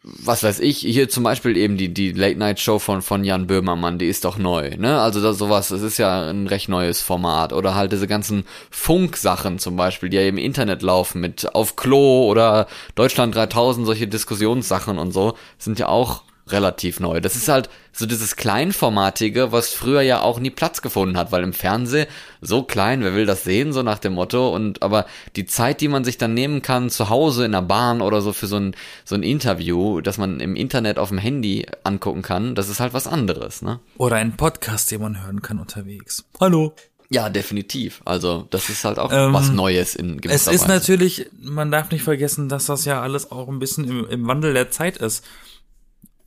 was 0.04 0.42
weiß 0.42 0.60
ich, 0.62 0.80
hier 0.80 1.10
zum 1.10 1.24
Beispiel 1.24 1.56
eben 1.56 1.78
die, 1.78 1.94
die 1.94 2.12
Late-Night-Show 2.12 2.80
von, 2.80 3.04
von 3.04 3.24
Jan 3.24 3.46
Böhmermann, 3.46 4.00
die 4.00 4.08
ist 4.08 4.26
doch 4.26 4.40
neu, 4.40 4.76
ne? 4.78 5.00
Also 5.00 5.22
das, 5.22 5.38
sowas, 5.38 5.68
das 5.68 5.84
ist 5.84 6.00
ja 6.00 6.28
ein 6.28 6.48
recht 6.48 6.70
neues 6.70 7.02
Format. 7.02 7.54
Oder 7.54 7.76
halt 7.76 7.92
diese 7.92 8.08
ganzen 8.08 8.46
Funk-Sachen 8.72 9.60
zum 9.60 9.76
Beispiel, 9.76 10.10
die 10.10 10.18
ja 10.18 10.24
im 10.24 10.40
Internet 10.40 10.82
laufen 10.82 11.22
mit 11.22 11.54
Auf 11.54 11.76
Klo 11.76 12.26
oder 12.28 12.68
Deutschland 12.96 13.36
3000, 13.36 13.86
solche 13.86 14.08
Diskussionssachen 14.08 14.98
und 14.98 15.12
so, 15.12 15.36
sind 15.60 15.78
ja 15.78 15.88
auch 15.88 16.24
relativ 16.52 17.00
neu. 17.00 17.22
Das 17.22 17.36
ist 17.36 17.48
halt 17.48 17.70
so 17.94 18.06
dieses 18.06 18.36
Kleinformatige, 18.36 19.52
was 19.52 19.70
früher 19.70 20.02
ja 20.02 20.22
auch 20.22 20.40
nie 20.40 20.50
Platz 20.50 20.82
gefunden 20.82 21.18
hat, 21.18 21.32
weil 21.32 21.44
im 21.44 21.54
Fernsehen 21.54 22.08
so 22.42 22.64
klein, 22.64 23.04
wer 23.04 23.16
will 23.16 23.26
das 23.26 23.44
sehen, 23.44 23.74
so 23.74 23.84
nach 23.84 24.00
dem 24.00 24.14
Motto. 24.14 24.54
Und 24.54 24.82
aber 24.82 25.06
die 25.36 25.46
Zeit, 25.46 25.82
die 25.82 25.88
man 25.88 26.04
sich 26.04 26.18
dann 26.18 26.34
nehmen 26.34 26.62
kann, 26.62 26.90
zu 26.90 27.10
Hause 27.10 27.46
in 27.46 27.52
der 27.52 27.62
Bahn 27.62 28.02
oder 28.02 28.22
so 28.22 28.34
für 28.34 28.48
so 28.48 28.58
ein, 28.58 28.76
so 29.06 29.16
ein 29.16 29.24
Interview, 29.24 30.02
das 30.02 30.18
man 30.18 30.40
im 30.40 30.56
Internet 30.56 30.98
auf 31.00 31.10
dem 31.10 31.18
Handy 31.18 31.66
angucken 31.84 32.22
kann, 32.22 32.56
das 32.56 32.70
ist 32.70 32.80
halt 32.80 32.94
was 32.94 33.08
anderes, 33.08 33.62
ne? 33.62 33.80
Oder 33.98 34.18
ein 34.18 34.38
Podcast, 34.38 34.92
den 34.92 35.02
man 35.02 35.24
hören 35.24 35.42
kann 35.42 35.60
unterwegs. 35.60 36.26
Hallo. 36.40 36.74
Ja, 37.14 37.28
definitiv. 37.28 38.02
Also 38.06 38.48
das 38.52 38.70
ist 38.70 38.86
halt 38.86 38.98
auch 38.98 39.12
ähm, 39.12 39.34
was 39.34 39.52
Neues 39.52 39.96
in 39.96 40.22
gewisser 40.22 40.50
Es 40.50 40.56
ist 40.56 40.62
Weise. 40.64 40.72
natürlich, 40.72 41.28
man 41.42 41.70
darf 41.70 41.92
nicht 41.92 42.04
vergessen, 42.04 42.48
dass 42.48 42.68
das 42.68 42.86
ja 42.86 43.02
alles 43.02 43.32
auch 43.34 43.50
ein 43.50 43.60
bisschen 43.60 43.84
im, 43.84 44.08
im 44.08 44.28
Wandel 44.28 44.54
der 44.54 44.72
Zeit 44.72 44.96
ist. 44.96 45.26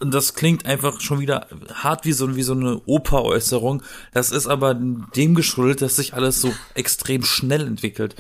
Und 0.05 0.13
das 0.13 0.35
klingt 0.35 0.67
einfach 0.67 1.01
schon 1.01 1.19
wieder 1.19 1.47
hart 1.73 2.05
wie 2.05 2.13
so, 2.13 2.37
wie 2.37 2.43
so 2.43 2.53
eine 2.53 2.83
Operäußerung. 2.85 3.83
Das 4.13 4.33
ist 4.33 4.47
aber 4.47 4.75
dem 4.75 5.35
geschuldet, 5.35 5.81
dass 5.81 5.97
sich 5.97 6.13
alles 6.13 6.43
so 6.43 6.53
extrem 6.75 7.25
schnell 7.25 7.67
entwickelt. 7.67 8.15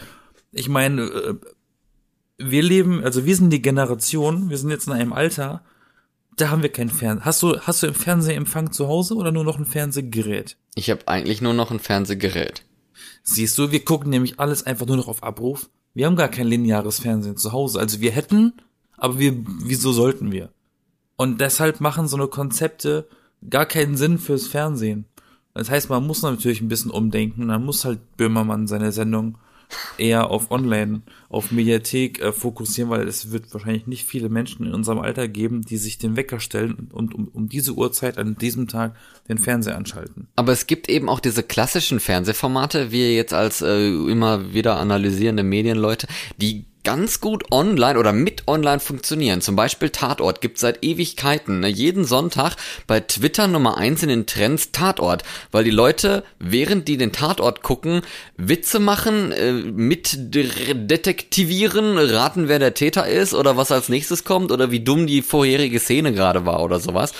Ich 0.50 0.70
meine, 0.70 1.02
äh, 1.02 1.34
wir 2.38 2.62
leben, 2.62 3.04
also 3.04 3.26
wir 3.26 3.36
sind 3.36 3.50
die 3.50 3.60
Generation, 3.60 4.48
wir 4.48 4.56
sind 4.56 4.70
jetzt 4.70 4.86
in 4.86 4.94
einem 4.94 5.12
Alter, 5.12 5.62
da 6.38 6.48
haben 6.48 6.62
wir 6.62 6.72
kein 6.72 6.88
Fernsehen. 6.88 7.26
Hast 7.26 7.42
du, 7.42 7.60
hast 7.60 7.82
du 7.82 7.88
im 7.88 7.94
Fernsehempfang 7.94 8.72
zu 8.72 8.88
Hause 8.88 9.16
oder 9.16 9.30
nur 9.30 9.44
noch 9.44 9.58
ein 9.58 9.66
Fernsehgerät? 9.66 10.56
Ich 10.76 10.88
habe 10.88 11.06
eigentlich 11.06 11.42
nur 11.42 11.52
noch 11.52 11.70
ein 11.70 11.80
Fernsehgerät. 11.80 12.62
Siehst 13.24 13.58
du, 13.58 13.72
wir 13.72 13.84
gucken 13.84 14.08
nämlich 14.08 14.40
alles 14.40 14.62
einfach 14.62 14.86
nur 14.86 14.96
noch 14.96 15.08
auf 15.08 15.22
Abruf. 15.22 15.68
Wir 15.92 16.06
haben 16.06 16.16
gar 16.16 16.28
kein 16.28 16.46
lineares 16.46 17.00
Fernsehen 17.00 17.36
zu 17.36 17.52
Hause. 17.52 17.78
Also 17.78 18.00
wir 18.00 18.10
hätten, 18.10 18.54
aber 18.96 19.18
wir, 19.18 19.34
wieso 19.62 19.92
sollten 19.92 20.32
wir? 20.32 20.53
Und 21.16 21.40
deshalb 21.40 21.80
machen 21.80 22.08
so 22.08 22.16
eine 22.16 22.26
Konzepte 22.26 23.08
gar 23.48 23.66
keinen 23.66 23.96
Sinn 23.96 24.18
fürs 24.18 24.46
Fernsehen. 24.46 25.04
Das 25.54 25.70
heißt, 25.70 25.88
man 25.88 26.06
muss 26.06 26.22
natürlich 26.22 26.60
ein 26.60 26.68
bisschen 26.68 26.90
umdenken. 26.90 27.46
Man 27.46 27.64
muss 27.64 27.84
halt 27.84 28.16
Böhmermann 28.16 28.66
seine 28.66 28.90
Sendung 28.90 29.38
eher 29.98 30.30
auf 30.30 30.50
Online, 30.50 31.02
auf 31.28 31.50
Mediathek 31.50 32.20
äh, 32.20 32.32
fokussieren, 32.32 32.90
weil 32.90 33.06
es 33.08 33.32
wird 33.32 33.52
wahrscheinlich 33.52 33.86
nicht 33.86 34.04
viele 34.04 34.28
Menschen 34.28 34.66
in 34.66 34.74
unserem 34.74 34.98
Alter 34.98 35.28
geben, 35.28 35.62
die 35.62 35.76
sich 35.76 35.98
den 35.98 36.16
Wecker 36.16 36.40
stellen 36.40 36.90
und 36.92 37.14
um, 37.14 37.28
um 37.28 37.48
diese 37.48 37.72
Uhrzeit 37.72 38.18
an 38.18 38.36
diesem 38.36 38.68
Tag 38.68 38.94
den 39.28 39.38
Fernseher 39.38 39.76
anschalten. 39.76 40.28
Aber 40.36 40.52
es 40.52 40.66
gibt 40.66 40.88
eben 40.88 41.08
auch 41.08 41.20
diese 41.20 41.42
klassischen 41.42 42.00
Fernsehformate, 42.00 42.90
wir 42.90 43.14
jetzt 43.14 43.32
als 43.32 43.62
äh, 43.62 43.88
immer 43.88 44.52
wieder 44.52 44.76
analysierende 44.76 45.42
Medienleute, 45.42 46.06
die 46.40 46.66
ganz 46.84 47.20
gut 47.20 47.50
online 47.50 47.98
oder 47.98 48.12
mit 48.12 48.46
online 48.46 48.80
funktionieren. 48.80 49.40
Zum 49.40 49.56
Beispiel 49.56 49.90
Tatort 49.90 50.40
gibt 50.40 50.58
seit 50.58 50.84
Ewigkeiten. 50.84 51.60
Ne? 51.60 51.68
Jeden 51.68 52.04
Sonntag 52.04 52.56
bei 52.86 53.00
Twitter 53.00 53.48
Nummer 53.48 53.76
eins 53.78 54.02
in 54.02 54.10
den 54.10 54.26
Trends 54.26 54.70
Tatort, 54.70 55.24
weil 55.50 55.64
die 55.64 55.70
Leute, 55.70 56.22
während 56.38 56.86
die 56.86 56.96
den 56.96 57.12
Tatort 57.12 57.62
gucken, 57.62 58.02
Witze 58.36 58.78
machen, 58.78 59.32
äh, 59.32 59.52
mit 59.52 60.16
detektivieren, 60.16 61.98
raten, 61.98 62.48
wer 62.48 62.58
der 62.58 62.74
Täter 62.74 63.08
ist 63.08 63.34
oder 63.34 63.56
was 63.56 63.72
als 63.72 63.88
nächstes 63.88 64.24
kommt 64.24 64.52
oder 64.52 64.70
wie 64.70 64.80
dumm 64.80 65.06
die 65.06 65.22
vorherige 65.22 65.80
Szene 65.80 66.12
gerade 66.12 66.46
war 66.46 66.62
oder 66.62 66.78
sowas 66.78 67.12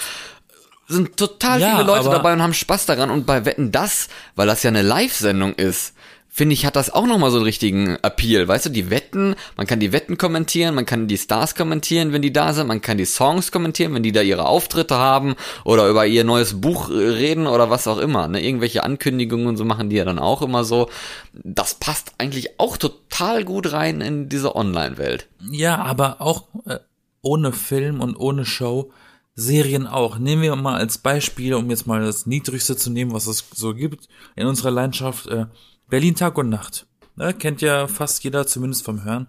sind 0.86 1.16
total 1.16 1.60
ja, 1.60 1.70
viele 1.70 1.84
Leute 1.84 2.10
dabei 2.10 2.32
und 2.32 2.42
haben 2.42 2.54
Spaß 2.54 2.86
daran 2.86 3.10
und 3.10 3.24
bei 3.26 3.44
Wetten 3.44 3.72
das, 3.72 4.08
weil 4.36 4.46
das 4.46 4.62
ja 4.62 4.68
eine 4.68 4.82
Live-Sendung 4.82 5.54
ist, 5.54 5.94
finde 6.34 6.54
ich, 6.54 6.66
hat 6.66 6.74
das 6.74 6.92
auch 6.92 7.06
nochmal 7.06 7.30
so 7.30 7.36
einen 7.36 7.44
richtigen 7.44 7.96
Appeal. 8.02 8.48
Weißt 8.48 8.66
du, 8.66 8.70
die 8.70 8.90
Wetten, 8.90 9.36
man 9.56 9.68
kann 9.68 9.78
die 9.78 9.92
Wetten 9.92 10.18
kommentieren, 10.18 10.74
man 10.74 10.84
kann 10.84 11.06
die 11.06 11.16
Stars 11.16 11.54
kommentieren, 11.54 12.12
wenn 12.12 12.22
die 12.22 12.32
da 12.32 12.52
sind, 12.52 12.66
man 12.66 12.80
kann 12.80 12.98
die 12.98 13.04
Songs 13.04 13.52
kommentieren, 13.52 13.94
wenn 13.94 14.02
die 14.02 14.10
da 14.10 14.20
ihre 14.20 14.44
Auftritte 14.46 14.96
haben 14.96 15.36
oder 15.62 15.88
über 15.88 16.08
ihr 16.08 16.24
neues 16.24 16.60
Buch 16.60 16.90
reden 16.90 17.46
oder 17.46 17.70
was 17.70 17.86
auch 17.86 17.98
immer. 17.98 18.26
Ne? 18.26 18.44
Irgendwelche 18.44 18.82
Ankündigungen 18.82 19.46
und 19.46 19.56
so 19.56 19.64
machen 19.64 19.90
die 19.90 19.96
ja 19.96 20.04
dann 20.04 20.18
auch 20.18 20.42
immer 20.42 20.64
so. 20.64 20.90
Das 21.32 21.74
passt 21.74 22.14
eigentlich 22.18 22.58
auch 22.58 22.78
total 22.78 23.44
gut 23.44 23.72
rein 23.72 24.00
in 24.00 24.28
diese 24.28 24.56
Online-Welt. 24.56 25.28
Ja, 25.52 25.84
aber 25.84 26.20
auch 26.20 26.48
äh, 26.66 26.80
ohne 27.22 27.52
Film 27.52 28.00
und 28.00 28.16
ohne 28.16 28.44
Show. 28.44 28.90
Serien 29.36 29.88
auch. 29.88 30.18
Nehmen 30.18 30.42
wir 30.42 30.54
mal 30.54 30.76
als 30.76 30.98
Beispiel, 30.98 31.54
um 31.54 31.68
jetzt 31.68 31.88
mal 31.88 32.04
das 32.04 32.24
Niedrigste 32.26 32.76
zu 32.76 32.90
nehmen, 32.90 33.12
was 33.12 33.26
es 33.26 33.44
so 33.52 33.74
gibt 33.74 34.08
in 34.36 34.46
unserer 34.46 34.70
Landschaft. 34.70 35.26
Äh, 35.26 35.46
Berlin 35.88 36.14
Tag 36.14 36.38
und 36.38 36.48
Nacht. 36.48 36.86
Ne, 37.16 37.32
kennt 37.32 37.60
ja 37.60 37.86
fast 37.86 38.24
jeder, 38.24 38.46
zumindest 38.46 38.84
vom 38.84 39.04
Hören. 39.04 39.28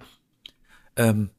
Ähm, 0.96 1.30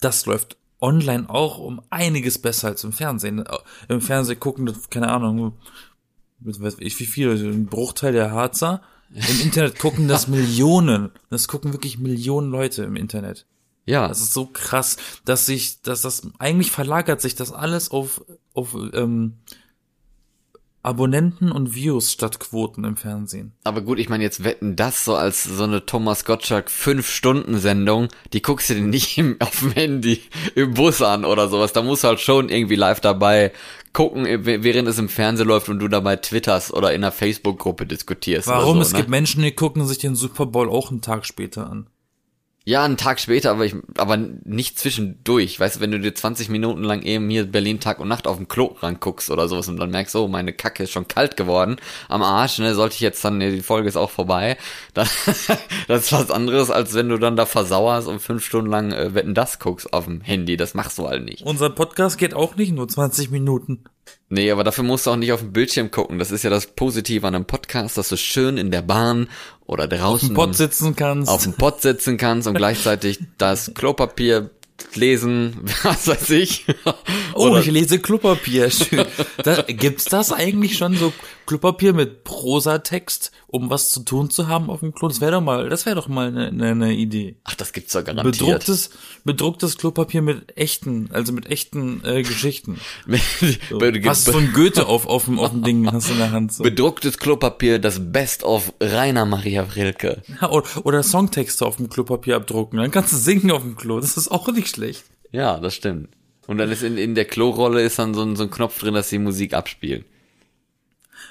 das 0.00 0.26
läuft 0.26 0.56
online 0.80 1.28
auch 1.28 1.58
um 1.58 1.80
einiges 1.90 2.38
besser 2.38 2.68
als 2.68 2.84
im 2.84 2.92
Fernsehen. 2.92 3.44
Im 3.88 4.00
Fernsehen 4.00 4.40
gucken, 4.40 4.72
keine 4.90 5.08
Ahnung, 5.08 5.54
wie 6.40 6.90
viel, 6.90 7.30
ein 7.30 7.66
Bruchteil 7.66 8.12
der 8.12 8.32
Harzer. 8.32 8.82
Im 9.10 9.40
Internet 9.42 9.78
gucken 9.78 10.08
das 10.08 10.26
Millionen. 10.28 11.10
Das 11.30 11.46
gucken 11.46 11.72
wirklich 11.72 11.98
Millionen 11.98 12.50
Leute 12.50 12.82
im 12.82 12.96
Internet. 12.96 13.46
Ja. 13.84 14.08
Das 14.08 14.20
ist 14.20 14.32
so 14.32 14.46
krass, 14.46 14.96
dass 15.24 15.46
sich, 15.46 15.82
dass 15.82 16.02
das 16.02 16.22
eigentlich 16.38 16.70
verlagert 16.70 17.20
sich 17.20 17.34
das 17.34 17.52
alles 17.52 17.90
auf, 17.90 18.24
auf 18.54 18.74
ähm, 18.92 19.38
Abonnenten 20.84 21.52
und 21.52 21.74
Views 21.76 22.10
statt 22.12 22.40
Quoten 22.40 22.82
im 22.82 22.96
Fernsehen. 22.96 23.52
Aber 23.62 23.82
gut, 23.82 24.00
ich 24.00 24.08
meine, 24.08 24.24
jetzt 24.24 24.42
wetten 24.42 24.74
das 24.74 25.04
so 25.04 25.14
als 25.14 25.44
so 25.44 25.62
eine 25.62 25.86
Thomas 25.86 26.24
Gottschalk 26.24 26.68
5-Stunden-Sendung, 26.68 28.08
die 28.32 28.42
guckst 28.42 28.70
du 28.70 28.74
dir 28.74 28.82
nicht 28.82 29.16
im, 29.16 29.36
auf 29.40 29.60
dem 29.60 29.72
Handy 29.72 30.22
im 30.54 30.74
Bus 30.74 31.00
an 31.00 31.24
oder 31.24 31.48
sowas. 31.48 31.72
Da 31.72 31.82
musst 31.82 32.02
du 32.02 32.08
halt 32.08 32.20
schon 32.20 32.48
irgendwie 32.48 32.74
live 32.74 33.00
dabei 33.00 33.52
gucken, 33.92 34.26
während 34.44 34.88
es 34.88 34.98
im 34.98 35.08
Fernsehen 35.08 35.46
läuft 35.46 35.68
und 35.68 35.78
du 35.78 35.86
dabei 35.86 36.16
twitterst 36.16 36.72
oder 36.72 36.92
in 36.92 37.04
einer 37.04 37.12
Facebook-Gruppe 37.12 37.86
diskutierst. 37.86 38.48
Warum? 38.48 38.76
So, 38.76 38.82
es 38.82 38.92
ne? 38.92 38.98
gibt 38.98 39.10
Menschen, 39.10 39.42
die 39.42 39.52
gucken 39.52 39.86
sich 39.86 39.98
den 39.98 40.14
Super 40.14 40.46
Bowl 40.46 40.68
auch 40.68 40.90
einen 40.90 41.02
Tag 41.02 41.26
später 41.26 41.70
an. 41.70 41.86
Ja, 42.64 42.84
einen 42.84 42.96
Tag 42.96 43.18
später, 43.18 43.50
aber 43.50 43.64
ich, 43.64 43.74
aber 43.98 44.16
nicht 44.16 44.78
zwischendurch. 44.78 45.58
Weißt 45.58 45.76
du, 45.76 45.80
wenn 45.80 45.90
du 45.90 45.98
dir 45.98 46.14
20 46.14 46.48
Minuten 46.48 46.84
lang 46.84 47.02
eben 47.02 47.28
hier 47.28 47.44
Berlin 47.44 47.80
Tag 47.80 47.98
und 47.98 48.06
Nacht 48.06 48.28
auf 48.28 48.36
dem 48.36 48.46
Klo 48.46 48.76
ranguckst 48.80 49.30
oder 49.30 49.48
sowas 49.48 49.68
und 49.68 49.78
dann 49.78 49.90
merkst, 49.90 50.14
oh, 50.14 50.28
meine 50.28 50.52
Kacke 50.52 50.84
ist 50.84 50.92
schon 50.92 51.08
kalt 51.08 51.36
geworden 51.36 51.76
am 52.08 52.22
Arsch, 52.22 52.58
ne, 52.58 52.74
sollte 52.74 52.94
ich 52.94 53.00
jetzt 53.00 53.24
dann, 53.24 53.40
die 53.40 53.62
Folge 53.62 53.88
ist 53.88 53.96
auch 53.96 54.10
vorbei. 54.10 54.56
Dann, 54.94 55.08
das 55.88 56.04
ist 56.04 56.12
was 56.12 56.30
anderes, 56.30 56.70
als 56.70 56.92
wenn 56.94 57.08
du 57.08 57.16
dann 57.16 57.34
da 57.36 57.46
versauerst 57.46 58.08
und 58.08 58.20
fünf 58.20 58.44
Stunden 58.44 58.70
lang 58.70 58.92
äh, 58.92 59.14
Wetten 59.14 59.34
das 59.34 59.58
guckst 59.58 59.92
auf 59.92 60.04
dem 60.04 60.20
Handy. 60.20 60.56
Das 60.56 60.74
machst 60.74 60.98
du 60.98 61.08
halt 61.08 61.24
nicht. 61.24 61.42
Unser 61.42 61.70
Podcast 61.70 62.18
geht 62.18 62.34
auch 62.34 62.56
nicht 62.56 62.72
nur 62.72 62.88
20 62.88 63.30
Minuten. 63.30 63.84
Nee, 64.28 64.50
aber 64.50 64.64
dafür 64.64 64.84
musst 64.84 65.06
du 65.06 65.10
auch 65.10 65.16
nicht 65.16 65.32
auf 65.32 65.40
dem 65.40 65.52
Bildschirm 65.52 65.90
gucken. 65.90 66.18
Das 66.18 66.30
ist 66.30 66.42
ja 66.42 66.48
das 66.48 66.66
Positive 66.66 67.26
an 67.26 67.34
einem 67.34 67.44
Podcast, 67.44 67.98
dass 67.98 68.08
du 68.08 68.16
schön 68.16 68.56
in 68.56 68.70
der 68.70 68.80
Bahn 68.80 69.28
oder 69.66 69.86
draußen 69.86 70.28
auf 70.30 70.32
dem 70.32 70.34
Pott 70.34 70.54
sitzen 70.56 70.96
kannst. 70.96 71.30
Auf 71.30 71.42
dem 71.42 71.52
Pott 71.52 71.82
sitzen 71.82 72.16
kannst 72.16 72.48
und 72.48 72.54
gleichzeitig 72.54 73.20
das 73.36 73.72
Klopapier 73.74 74.50
lesen, 74.94 75.60
was 75.82 76.06
weiß 76.08 76.30
ich. 76.30 76.66
Oh, 77.34 77.48
Oder- 77.48 77.60
ich 77.60 77.70
lese 77.70 77.98
Klopapier. 77.98 78.70
Da, 79.42 79.62
gibt's 79.62 80.04
das 80.04 80.32
eigentlich 80.32 80.76
schon 80.76 80.94
so 80.96 81.14
Klopapier 81.46 81.94
mit 81.94 82.24
Prosatext, 82.24 83.32
um 83.46 83.70
was 83.70 83.90
zu 83.90 84.00
tun 84.00 84.28
zu 84.28 84.48
haben 84.48 84.68
auf 84.68 84.80
dem 84.80 84.92
Klo? 84.92 85.08
Das 85.08 85.22
wäre 85.22 85.32
doch 85.32 85.40
mal, 85.40 85.70
das 85.70 85.86
wäre 85.86 85.96
doch 85.96 86.08
mal 86.08 86.28
eine, 86.28 86.48
eine, 86.48 86.66
eine 86.68 86.92
Idee. 86.92 87.36
Ach, 87.44 87.54
das 87.54 87.72
gibt's 87.72 87.94
doch 87.94 88.04
garantiert. 88.04 88.38
Bedrucktes, 88.38 88.90
bedrucktes 89.24 89.78
Klopapier 89.78 90.20
mit 90.20 90.56
echten, 90.58 91.08
also 91.12 91.32
mit 91.32 91.50
echten 91.50 92.04
äh, 92.04 92.22
Geschichten. 92.22 92.80
So. 93.70 93.80
So 94.32 94.38
ein 94.38 94.52
Goethe 94.52 94.86
auf, 94.86 95.06
auf 95.06 95.24
dem, 95.24 95.38
auf 95.38 95.50
dem 95.50 95.62
Ding, 95.62 95.90
hast 95.90 96.08
du 96.08 96.12
in 96.12 96.18
der 96.18 96.32
Hand. 96.32 96.52
So. 96.52 96.62
Bedrucktes 96.62 97.18
Klopapier, 97.18 97.78
das 97.78 98.12
Best 98.12 98.42
of 98.44 98.72
Rainer 98.80 99.24
Maria 99.24 99.62
Rilke. 99.62 100.22
Ja, 100.40 100.50
oder, 100.50 100.66
oder 100.84 101.02
Songtexte 101.02 101.64
auf 101.64 101.76
dem 101.76 101.88
Klopapier 101.88 102.36
abdrucken. 102.36 102.78
Dann 102.78 102.90
kannst 102.90 103.12
du 103.12 103.16
singen 103.16 103.50
auf 103.50 103.62
dem 103.62 103.76
Klo. 103.76 104.00
Das 104.00 104.16
ist 104.16 104.30
auch 104.30 104.48
nicht 104.48 104.61
schlecht. 104.68 105.04
Ja, 105.30 105.58
das 105.58 105.74
stimmt. 105.74 106.08
Und 106.46 106.58
dann 106.58 106.70
ist 106.70 106.82
in, 106.82 106.98
in 106.98 107.14
der 107.14 107.24
Klorolle 107.24 107.82
ist 107.82 107.98
dann 107.98 108.14
so 108.14 108.22
ein, 108.22 108.36
so 108.36 108.42
ein 108.44 108.50
Knopf 108.50 108.78
drin, 108.80 108.94
dass 108.94 109.08
die 109.10 109.18
Musik 109.18 109.54
abspielen. 109.54 110.04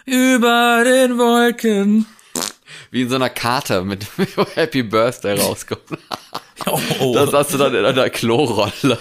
Über 0.06 0.84
den 0.86 1.18
Wolken. 1.18 2.06
Wie 2.90 3.04
in 3.04 3.10
so 3.10 3.16
einer 3.16 3.30
Karte 3.30 3.82
mit 3.86 4.06
Happy 4.56 4.84
Birthday 4.84 5.40
rauskommt. 5.40 5.82
Oh, 6.66 6.80
oh. 7.00 7.14
Das 7.14 7.34
hast 7.34 7.54
du 7.54 7.58
dann 7.58 7.74
in 7.76 7.86
einer 7.86 8.10
Klorolle. 8.10 8.98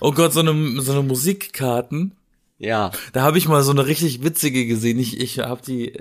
oh 0.00 0.12
Gott, 0.12 0.32
so 0.32 0.40
eine, 0.40 0.80
so 0.80 0.92
eine 0.92 1.02
Musikkarten. 1.02 2.12
Ja. 2.58 2.90
Da 3.12 3.22
habe 3.22 3.38
ich 3.38 3.48
mal 3.48 3.62
so 3.62 3.70
eine 3.70 3.86
richtig 3.86 4.22
witzige 4.22 4.66
gesehen. 4.66 4.98
Ich, 4.98 5.20
ich 5.20 5.38
habe 5.40 5.62
die 5.66 5.92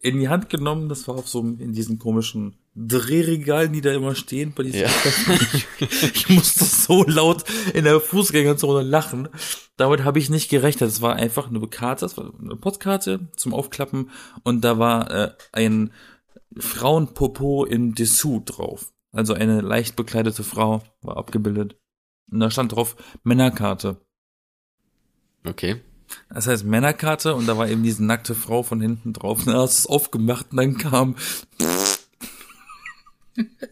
in 0.00 0.18
die 0.20 0.28
Hand 0.28 0.48
genommen. 0.48 0.88
Das 0.88 1.08
war 1.08 1.16
auf 1.16 1.28
so 1.28 1.40
einem- 1.40 1.60
in 1.60 1.72
diesen 1.72 1.98
komischen 1.98 2.54
Drehregalen, 2.86 3.72
die 3.72 3.80
da 3.80 3.92
immer 3.92 4.14
stehen. 4.14 4.52
Bei 4.54 4.62
diesen 4.62 4.82
Ja. 4.82 4.88
ich, 5.52 5.66
ich 6.14 6.28
musste 6.28 6.64
so 6.64 7.04
laut 7.04 7.44
in 7.74 7.84
der 7.84 8.00
Fußgängerzone 8.00 8.82
lachen. 8.82 9.28
Damit 9.76 10.04
habe 10.04 10.18
ich 10.18 10.30
nicht 10.30 10.48
gerechnet. 10.48 10.88
Es 10.88 11.00
war 11.00 11.16
einfach 11.16 11.48
eine 11.48 11.60
Karte, 11.66 12.04
das 12.04 12.16
war 12.16 12.32
eine 12.40 12.56
Postkarte 12.56 13.28
zum 13.36 13.54
Aufklappen 13.54 14.10
und 14.44 14.62
da 14.62 14.78
war 14.78 15.10
äh, 15.10 15.30
ein 15.52 15.92
Frauenpopo 16.56 17.64
in 17.64 17.94
Dessous 17.94 18.44
drauf. 18.44 18.92
Also 19.12 19.34
eine 19.34 19.60
leicht 19.60 19.96
bekleidete 19.96 20.44
Frau 20.44 20.82
war 21.02 21.16
abgebildet. 21.16 21.76
Und 22.30 22.40
da 22.40 22.50
stand 22.50 22.72
drauf 22.72 22.96
Männerkarte. 23.24 23.96
Okay. 25.44 25.80
Das 26.30 26.46
heißt 26.46 26.64
Männerkarte 26.64 27.34
und 27.34 27.46
da 27.46 27.58
war 27.58 27.68
eben 27.68 27.82
diese 27.82 28.04
nackte 28.04 28.34
Frau 28.34 28.62
von 28.62 28.80
hinten 28.80 29.12
drauf. 29.12 29.40
Und 29.40 29.48
dann 29.48 29.56
hast 29.56 29.78
du 29.78 29.80
es 29.80 29.86
aufgemacht 29.86 30.46
und 30.50 30.56
dann 30.58 30.78
kam, 30.78 31.16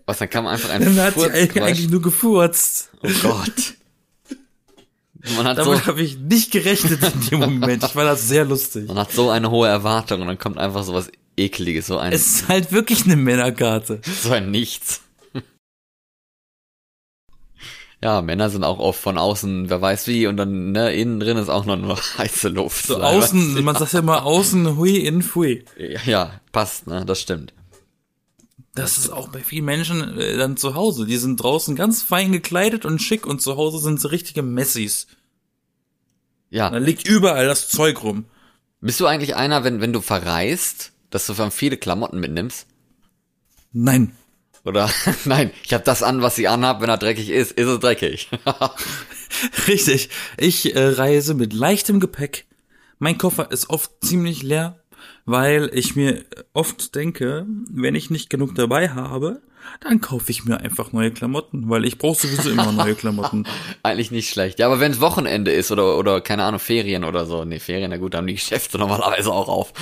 Was, 0.07 0.19
dann 0.19 0.31
kam 0.31 0.47
einfach 0.47 0.71
ein 0.71 0.83
dann 0.83 0.97
hat 0.97 1.19
sie 1.19 1.31
eigentlich, 1.31 1.63
eigentlich 1.63 1.91
nur 1.91 2.03
gefurzt. 2.03 2.91
Oh 3.03 3.09
Gott. 3.23 3.75
Man 5.37 5.47
hat, 5.47 5.57
so, 5.57 5.65
Damit 5.65 5.87
habe 5.87 6.03
ich 6.03 6.19
nicht 6.19 6.53
gerechnet 6.53 7.01
in 7.03 7.21
dem 7.29 7.41
Moment. 7.41 7.83
Ich 7.83 7.91
fand 7.91 8.07
das 8.07 8.29
sehr 8.29 8.45
lustig. 8.45 8.87
man 8.87 8.99
hat 8.99 9.11
so 9.11 9.31
eine 9.31 9.51
hohe 9.51 9.67
Erwartung 9.67 10.21
und 10.21 10.29
dann 10.29 10.39
kommt 10.39 10.59
einfach 10.59 10.85
so 10.85 10.95
was 10.95 11.11
ekliges, 11.37 11.87
so 11.87 11.99
ein, 11.99 12.13
Es 12.13 12.27
ist 12.27 12.49
halt 12.49 12.71
wirklich 12.71 13.05
eine 13.05 13.17
Männerkarte. 13.17 14.01
so 14.23 14.31
ein 14.33 14.51
Nichts. 14.51 15.01
Ja, 18.03 18.21
Männer 18.21 18.51
sind 18.51 18.63
auch 18.63 18.79
oft 18.79 19.01
von 19.01 19.17
außen, 19.17 19.71
wer 19.71 19.81
weiß 19.81 20.07
wie, 20.07 20.27
und 20.27 20.37
dann, 20.37 20.71
ne, 20.73 20.93
innen 20.95 21.19
drin 21.19 21.39
ist 21.39 21.49
auch 21.49 21.65
noch 21.65 21.77
nur 21.77 21.97
heiße 22.19 22.49
Luft. 22.49 22.87
So 22.87 23.03
außen, 23.03 23.65
man 23.65 23.75
sagt 23.75 23.95
ja 23.95 24.01
immer 24.01 24.25
außen 24.25 24.77
hui 24.77 24.97
in 24.99 25.23
fui. 25.23 25.65
Ja, 25.79 26.01
ja, 26.05 26.41
passt, 26.53 26.87
ne, 26.87 27.05
das 27.07 27.21
stimmt. 27.21 27.53
Das 28.77 28.99
ist 28.99 29.09
auch 29.09 29.29
bei 29.29 29.43
vielen 29.43 29.65
Menschen 29.65 30.19
äh, 30.19 30.37
dann 30.37 30.59
zu 30.59 30.75
Hause. 30.75 31.07
Die 31.07 31.17
sind 31.17 31.43
draußen 31.43 31.75
ganz 31.77 32.03
fein 32.03 32.31
gekleidet 32.31 32.85
und 32.85 33.01
schick 33.01 33.27
und 33.27 33.41
zu 33.41 33.57
Hause 33.57 33.79
sind 33.79 34.01
sie 34.01 34.11
richtige 34.11 34.43
Messis. 34.43 35.07
Ja. 36.51 36.69
Da 36.69 36.77
liegt 36.77 37.09
überall 37.09 37.47
das 37.47 37.69
Zeug 37.69 38.03
rum. 38.03 38.27
Bist 38.83 39.01
du 39.01 39.07
eigentlich 39.07 39.35
einer, 39.35 39.65
wenn, 39.65 39.81
wenn 39.81 39.95
du 39.95 40.03
verreist, 40.03 40.93
dass 41.09 41.27
du 41.27 41.33
dann 41.33 41.51
viele 41.51 41.79
Klamotten 41.79 42.21
mitnimmst? 42.21 42.67
Nein. 43.73 44.15
Oder, 44.63 44.91
nein, 45.25 45.53
ich 45.65 45.73
habe 45.73 45.85
das 45.85 46.03
an, 46.03 46.21
was 46.21 46.37
ich 46.37 46.49
anhab, 46.49 46.83
wenn 46.83 46.91
er 46.91 46.99
dreckig 46.99 47.31
ist, 47.31 47.53
ist 47.53 47.67
es 47.67 47.81
dreckig. 47.81 48.29
Richtig. 49.69 50.11
Ich 50.37 50.77
äh, 50.77 50.87
reise 50.89 51.33
mit 51.33 51.55
leichtem 51.55 51.99
Gepäck. 51.99 52.47
Mein 52.99 53.17
Koffer 53.17 53.51
ist 53.51 53.71
oft 53.71 53.91
ziemlich 54.05 54.43
leer, 54.43 54.83
weil 55.25 55.71
ich 55.73 55.97
mir 55.97 56.25
oft 56.53 56.95
denke, 56.95 57.47
wenn 57.71 57.95
ich 57.95 58.11
nicht 58.11 58.31
genug 58.31 58.55
dabei 58.55 58.91
habe, 58.91 59.41
dann 59.81 60.01
kaufe 60.01 60.31
ich 60.31 60.45
mir 60.45 60.61
einfach 60.61 60.93
neue 60.93 61.11
Klamotten, 61.11 61.69
weil 61.69 61.85
ich 61.85 61.99
brauche 61.99 62.27
sowieso 62.27 62.51
immer 62.51 62.73
neue 62.73 62.95
Klamotten. 62.97 63.47
Eigentlich 63.83 64.11
nicht 64.11 64.31
schlecht. 64.31 64.59
Ja, 64.59 64.67
aber 64.67 64.81
wenn 64.81 64.93
es 64.93 65.01
Wochenende 65.01 65.51
ist 65.51 65.71
oder, 65.71 65.99
oder 65.99 66.21
keine 66.21 66.45
Ahnung, 66.45 66.61
Ferien 66.61 67.05
oder 67.05 67.27
so. 67.27 67.45
Nee, 67.45 67.59
Ferien, 67.59 67.91
na 67.91 67.97
gut, 67.97 68.15
da 68.15 68.19
haben 68.19 68.27
die 68.27 68.35
Geschäfte 68.35 68.79
normalerweise 68.79 69.33
auch 69.33 69.49
auf. 69.49 69.73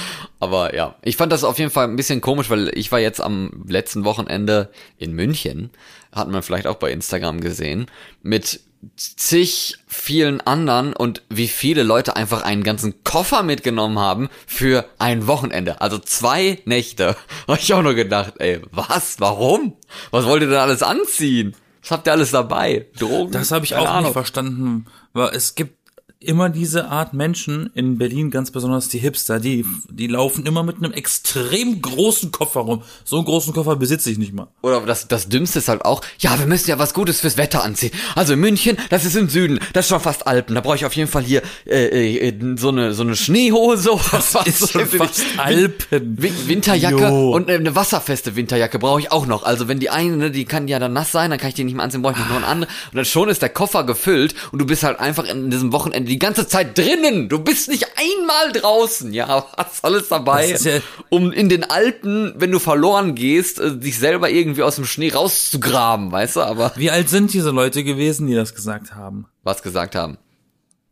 Aber 0.40 0.74
ja, 0.74 0.96
ich 1.02 1.16
fand 1.16 1.32
das 1.32 1.44
auf 1.44 1.58
jeden 1.58 1.70
Fall 1.70 1.86
ein 1.86 1.96
bisschen 1.96 2.20
komisch, 2.20 2.50
weil 2.50 2.70
ich 2.74 2.90
war 2.92 3.00
jetzt 3.00 3.20
am 3.20 3.64
letzten 3.66 4.04
Wochenende 4.04 4.70
in 4.98 5.12
München, 5.12 5.70
hat 6.12 6.28
man 6.28 6.42
vielleicht 6.42 6.66
auch 6.66 6.76
bei 6.76 6.90
Instagram 6.90 7.40
gesehen, 7.40 7.86
mit 8.22 8.60
zig 8.96 9.76
vielen 9.86 10.40
anderen 10.40 10.92
und 10.94 11.22
wie 11.28 11.48
viele 11.48 11.82
Leute 11.82 12.16
einfach 12.16 12.42
einen 12.42 12.62
ganzen 12.64 13.02
Koffer 13.04 13.42
mitgenommen 13.42 13.98
haben 13.98 14.28
für 14.46 14.84
ein 14.98 15.26
Wochenende. 15.26 15.80
Also 15.80 15.98
zwei 15.98 16.60
Nächte. 16.64 17.16
Habe 17.48 17.58
ich 17.60 17.72
auch 17.74 17.82
nur 17.82 17.94
gedacht, 17.94 18.34
ey, 18.38 18.60
was? 18.70 19.20
Warum? 19.20 19.76
Was 20.10 20.24
wollt 20.24 20.42
ihr 20.42 20.48
denn 20.48 20.58
alles 20.58 20.82
anziehen? 20.82 21.54
Was 21.82 21.90
habt 21.90 22.06
ihr 22.06 22.12
alles 22.12 22.30
dabei? 22.30 22.86
Drogen? 22.98 23.32
Das 23.32 23.50
habe 23.50 23.64
ich 23.64 23.72
Keine 23.72 23.82
auch 23.82 23.90
Ahnung. 23.90 24.04
nicht 24.04 24.12
verstanden, 24.14 24.86
weil 25.12 25.28
es 25.34 25.54
gibt 25.54 25.76
immer 26.26 26.48
diese 26.48 26.88
Art 26.88 27.14
Menschen 27.14 27.70
in 27.74 27.98
Berlin, 27.98 28.30
ganz 28.30 28.50
besonders 28.50 28.88
die 28.88 28.98
Hipster, 28.98 29.40
die 29.40 29.64
die 29.88 30.06
laufen 30.06 30.46
immer 30.46 30.62
mit 30.62 30.76
einem 30.76 30.92
extrem 30.92 31.80
großen 31.80 32.30
Koffer 32.30 32.60
rum. 32.60 32.82
So 33.04 33.16
einen 33.16 33.24
großen 33.24 33.52
Koffer 33.52 33.76
besitze 33.76 34.10
ich 34.10 34.18
nicht 34.18 34.32
mal. 34.32 34.48
Oder 34.62 34.80
das, 34.80 35.08
das 35.08 35.28
Dümmste 35.28 35.58
ist 35.58 35.68
halt 35.68 35.84
auch, 35.84 36.02
ja, 36.18 36.38
wir 36.38 36.46
müssen 36.46 36.68
ja 36.70 36.78
was 36.78 36.94
Gutes 36.94 37.20
fürs 37.20 37.36
Wetter 37.36 37.62
anziehen. 37.62 37.92
Also 38.14 38.36
München, 38.36 38.76
das 38.90 39.04
ist 39.04 39.16
im 39.16 39.28
Süden, 39.28 39.60
das 39.72 39.86
ist 39.86 39.90
schon 39.90 40.00
fast 40.00 40.26
Alpen. 40.26 40.54
Da 40.54 40.60
brauche 40.60 40.76
ich 40.76 40.84
auf 40.84 40.94
jeden 40.96 41.10
Fall 41.10 41.22
hier 41.22 41.42
äh, 41.66 42.28
äh, 42.28 42.56
so 42.56 42.68
eine 42.68 42.94
so 42.94 43.02
eine 43.02 43.16
Schneehose. 43.16 43.90
Das 44.10 44.34
ist 44.46 44.72
schon 44.72 44.86
fast 44.86 45.22
Alpen. 45.36 46.16
Win 46.18 46.32
Winterjacke 46.46 47.08
Jo. 47.08 47.30
und 47.32 47.50
eine 47.50 47.74
wasserfeste 47.74 48.36
Winterjacke 48.36 48.78
brauche 48.78 49.00
ich 49.00 49.12
auch 49.12 49.26
noch. 49.26 49.42
Also 49.44 49.68
wenn 49.68 49.80
die 49.80 49.90
eine, 49.90 50.16
ne, 50.16 50.30
die 50.30 50.44
kann 50.44 50.68
ja 50.68 50.78
dann 50.78 50.92
nass 50.92 51.12
sein, 51.12 51.30
dann 51.30 51.38
kann 51.38 51.48
ich 51.48 51.54
die 51.54 51.64
nicht 51.64 51.74
mehr 51.74 51.84
anziehen, 51.84 52.02
brauche 52.02 52.14
ich 52.14 52.18
noch 52.28 52.36
eine 52.36 52.46
andere. 52.46 52.70
Und 52.90 52.96
dann 52.96 53.04
schon 53.04 53.28
ist 53.28 53.42
der 53.42 53.48
Koffer 53.48 53.84
gefüllt 53.84 54.34
und 54.52 54.58
du 54.58 54.66
bist 54.66 54.82
halt 54.82 55.00
einfach 55.00 55.24
in 55.24 55.50
diesem 55.50 55.72
Wochenende 55.72 56.10
die 56.14 56.20
ganze 56.20 56.46
Zeit 56.46 56.78
drinnen. 56.78 57.28
Du 57.28 57.40
bist 57.40 57.68
nicht 57.68 57.88
einmal 57.96 58.52
draußen. 58.52 59.12
Ja, 59.12 59.46
was 59.56 59.82
alles 59.82 60.08
dabei, 60.08 60.46
ja- 60.56 60.80
um 61.08 61.32
in 61.32 61.48
den 61.48 61.64
Alpen, 61.64 62.34
wenn 62.36 62.52
du 62.52 62.60
verloren 62.60 63.16
gehst, 63.16 63.58
äh, 63.58 63.76
dich 63.76 63.98
selber 63.98 64.30
irgendwie 64.30 64.62
aus 64.62 64.76
dem 64.76 64.84
Schnee 64.84 65.10
rauszugraben, 65.12 66.12
weißt 66.12 66.36
du? 66.36 66.42
Aber 66.42 66.72
Wie 66.76 66.92
alt 66.92 67.08
sind 67.10 67.32
diese 67.32 67.50
Leute 67.50 67.82
gewesen, 67.82 68.28
die 68.28 68.34
das 68.34 68.54
gesagt 68.54 68.94
haben? 68.94 69.26
was 69.42 69.62
gesagt 69.62 69.96
haben. 69.96 70.16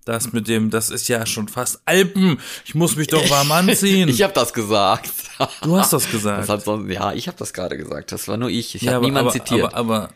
Das 0.05 0.33
mit 0.33 0.49
dem, 0.49 0.71
das 0.71 0.91
ist 0.91 1.07
ja 1.07 1.25
schon 1.25 1.47
fast 1.47 1.81
Alpen. 1.85 2.41
Ich 2.65 2.75
muss 2.75 2.97
mich 2.97 3.07
doch 3.07 3.31
warm 3.31 3.53
anziehen. 3.53 4.09
Ich 4.09 4.23
habe 4.23 4.33
das 4.35 4.53
gesagt. 4.53 5.09
du 5.63 5.77
hast 5.79 5.93
das 5.93 6.11
gesagt. 6.11 6.41
Das 6.43 6.49
hat 6.49 6.65
sonst, 6.65 6.93
ja, 6.93 7.13
ich 7.13 7.29
habe 7.29 7.39
das 7.39 7.53
gerade 7.53 7.77
gesagt. 7.79 8.11
Das 8.11 8.27
war 8.27 8.37
nur 8.37 8.49
ich. 8.51 8.75
Ich 8.75 8.83
ja, 8.83 8.95
habe 8.95 9.05
niemand 9.05 9.29
aber, 9.29 9.33
zitiert. 9.33 9.73
Aber, 9.73 9.77
aber, 9.77 10.09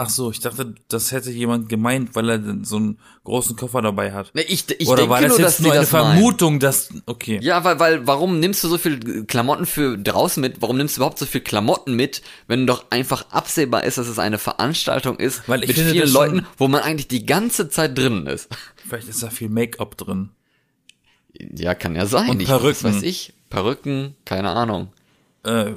ach 0.00 0.08
so, 0.10 0.30
ich 0.30 0.38
dachte, 0.38 0.74
das 0.86 1.10
hätte 1.10 1.30
jemand 1.32 1.68
gemeint, 1.68 2.14
weil 2.14 2.28
er 2.30 2.40
so 2.62 2.76
einen 2.76 2.98
großen 3.24 3.56
Koffer 3.56 3.82
dabei 3.82 4.12
hat. 4.12 4.32
Ne, 4.34 4.42
ich, 4.42 4.64
ich 4.78 4.86
Oder 4.88 4.98
denke 4.98 5.10
war 5.10 5.20
das 5.20 5.30
nur, 5.30 5.40
jetzt 5.40 5.60
nur 5.60 5.72
eine 5.72 5.80
das 5.80 5.90
meinen. 5.92 6.12
Vermutung, 6.12 6.60
dass, 6.60 6.90
okay. 7.06 7.40
Ja, 7.42 7.64
weil, 7.64 7.80
weil, 7.80 8.06
warum 8.06 8.38
nimmst 8.38 8.62
du 8.62 8.68
so 8.68 8.78
viel 8.78 9.24
Klamotten 9.24 9.66
für 9.66 9.98
draußen 9.98 10.40
mit? 10.40 10.62
Warum 10.62 10.76
nimmst 10.76 10.96
du 10.96 11.00
überhaupt 11.00 11.18
so 11.18 11.26
viel 11.26 11.40
Klamotten 11.40 11.94
mit, 11.96 12.22
wenn 12.46 12.66
doch 12.66 12.86
einfach 12.90 13.26
absehbar 13.30 13.82
ist, 13.84 13.98
dass 13.98 14.06
es 14.06 14.20
eine 14.20 14.38
Veranstaltung 14.38 15.16
ist 15.18 15.48
Weil 15.48 15.62
ich 15.62 15.68
mit 15.68 15.76
finde 15.76 15.92
vielen 15.92 16.12
Leuten, 16.12 16.46
wo 16.56 16.68
man 16.68 16.82
eigentlich 16.82 17.08
die 17.08 17.26
ganze 17.26 17.68
Zeit 17.68 17.98
drinnen 17.98 18.26
ist? 18.28 18.48
Vielleicht 18.88 19.08
ist 19.08 19.22
da 19.22 19.30
viel 19.30 19.48
Make-up 19.48 19.96
drin. 19.98 20.30
Ja, 21.32 21.74
kann 21.74 21.96
ja 21.96 22.06
sein. 22.06 22.30
Und 22.30 22.40
Ich- 22.40 22.48
Was 22.48 22.58
Perücken. 22.60 22.84
weiß 22.84 23.02
ich. 23.02 23.32
Perücken, 23.50 24.14
keine 24.24 24.50
Ahnung. 24.50 24.92
Äh, 25.44 25.72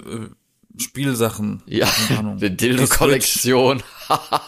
Spielsachen. 0.78 1.62
Ja, 1.66 1.88
eine 2.10 2.52
Dildo-Kollektion, 2.52 3.84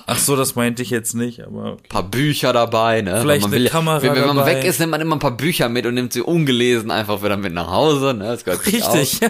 Ach 0.07 0.17
so, 0.17 0.35
das 0.35 0.55
meinte 0.55 0.81
ich 0.81 0.89
jetzt 0.89 1.13
nicht, 1.13 1.41
aber 1.41 1.73
okay. 1.73 1.87
paar 1.89 2.03
Bücher 2.03 2.51
dabei, 2.53 3.01
ne? 3.01 3.21
Vielleicht 3.21 3.45
eine 3.45 3.55
will, 3.55 3.69
Kamera 3.69 4.01
wenn, 4.01 4.15
wenn 4.15 4.27
man 4.27 4.35
dabei. 4.37 4.55
weg 4.57 4.65
ist, 4.65 4.79
nimmt 4.79 4.91
man 4.91 4.99
immer 5.01 5.15
ein 5.15 5.19
paar 5.19 5.37
Bücher 5.37 5.69
mit 5.69 5.85
und 5.85 5.93
nimmt 5.93 6.11
sie 6.13 6.21
ungelesen 6.21 6.91
einfach 6.91 7.23
wieder 7.23 7.37
mit 7.37 7.53
nach 7.53 7.69
Hause, 7.71 8.13
ne? 8.13 8.25
Das 8.25 8.43
gehört 8.43 8.65
Richtig. 8.65 9.19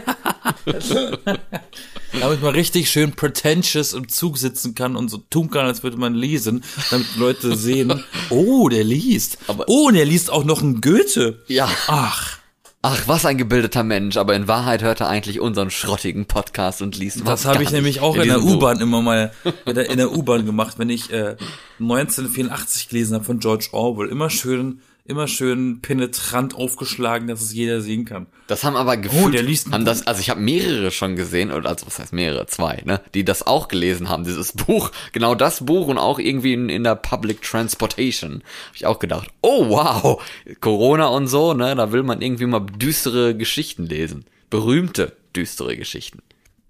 damit 2.19 2.41
man 2.41 2.53
richtig 2.53 2.89
schön 2.89 3.11
pretentious 3.13 3.93
im 3.93 4.07
Zug 4.07 4.37
sitzen 4.37 4.75
kann 4.75 4.95
und 4.95 5.09
so 5.09 5.17
tun 5.29 5.49
kann, 5.49 5.65
als 5.65 5.83
würde 5.83 5.97
man 5.97 6.13
lesen, 6.15 6.63
damit 6.89 7.15
Leute 7.15 7.55
sehen, 7.55 8.03
oh, 8.29 8.69
der 8.69 8.83
liest. 8.83 9.37
Aber- 9.47 9.65
oh, 9.67 9.87
und 9.87 9.95
er 9.95 10.05
liest 10.05 10.31
auch 10.31 10.43
noch 10.43 10.61
ein 10.61 10.81
Goethe. 10.81 11.43
Ja. 11.47 11.69
Ach, 11.87 12.37
Ach, 12.85 13.07
was 13.07 13.25
ein 13.25 13.37
gebildeter 13.37 13.81
Mensch, 13.81 14.17
aber 14.17 14.35
in 14.35 14.49
Wahrheit 14.49 14.83
hört 14.83 14.99
er 14.99 15.07
eigentlich 15.07 15.39
unseren 15.39 15.71
schrottigen 15.71 16.25
Podcast 16.25 16.81
und 16.81 16.97
liest 16.97 17.21
das 17.21 17.25
was 17.25 17.45
habe 17.45 17.59
gar 17.59 17.63
ich 17.63 17.71
nämlich 17.71 18.01
auch 18.01 18.17
in, 18.17 18.23
der 18.23 18.35
diesem 18.35 18.41
Buch. 18.41 18.57
U-Bahn 18.57 18.81
immer 18.81 19.01
mal 19.01 19.31
in 19.65 19.75
der, 19.75 19.89
in 19.89 19.95
der 19.95 20.11
U-Bahn 20.11 20.45
gemacht, 20.45 20.77
wenn 20.79 20.89
ich 20.89 21.09
äh, 21.09 21.37
1984 21.79 22.89
gelesen 22.89 23.15
habe 23.15 23.23
von 23.23 23.39
George 23.39 23.69
Orwell. 23.71 24.09
Immer 24.09 24.29
schön 24.29 24.81
immer 25.05 25.27
schön 25.27 25.81
penetrant 25.81 26.55
aufgeschlagen, 26.55 27.27
dass 27.27 27.41
es 27.41 27.53
jeder 27.53 27.81
sehen 27.81 28.05
kann. 28.05 28.27
Das 28.47 28.63
haben 28.63 28.77
aber 28.77 28.95
gefühlt, 28.95 29.25
Oh, 29.25 29.29
der 29.29 29.43
liest 29.43 29.71
haben 29.71 29.83
das, 29.83 30.07
also 30.07 30.21
ich 30.21 30.29
habe 30.29 30.39
mehrere 30.39 30.91
schon 30.91 31.15
gesehen, 31.15 31.51
oder 31.51 31.69
also 31.69 31.85
was 31.85 31.99
heißt 31.99 32.13
mehrere, 32.13 32.45
zwei, 32.47 32.81
ne, 32.85 33.01
die 33.13 33.25
das 33.25 33.45
auch 33.45 33.67
gelesen 33.67 34.07
haben, 34.07 34.23
dieses 34.23 34.51
Buch, 34.53 34.91
genau 35.11 35.35
das 35.35 35.65
Buch 35.65 35.87
und 35.87 35.97
auch 35.97 36.19
irgendwie 36.19 36.53
in, 36.53 36.69
in 36.69 36.83
der 36.83 36.95
Public 36.95 37.41
Transportation. 37.41 38.43
Hab 38.67 38.75
ich 38.75 38.85
auch 38.85 38.99
gedacht, 38.99 39.29
oh 39.41 39.69
wow, 39.69 40.23
Corona 40.61 41.07
und 41.07 41.27
so, 41.27 41.53
ne, 41.53 41.75
da 41.75 41.91
will 41.91 42.03
man 42.03 42.21
irgendwie 42.21 42.45
mal 42.45 42.61
düstere 42.61 43.35
Geschichten 43.35 43.85
lesen. 43.85 44.25
Berühmte 44.49 45.17
düstere 45.35 45.75
Geschichten. 45.75 46.19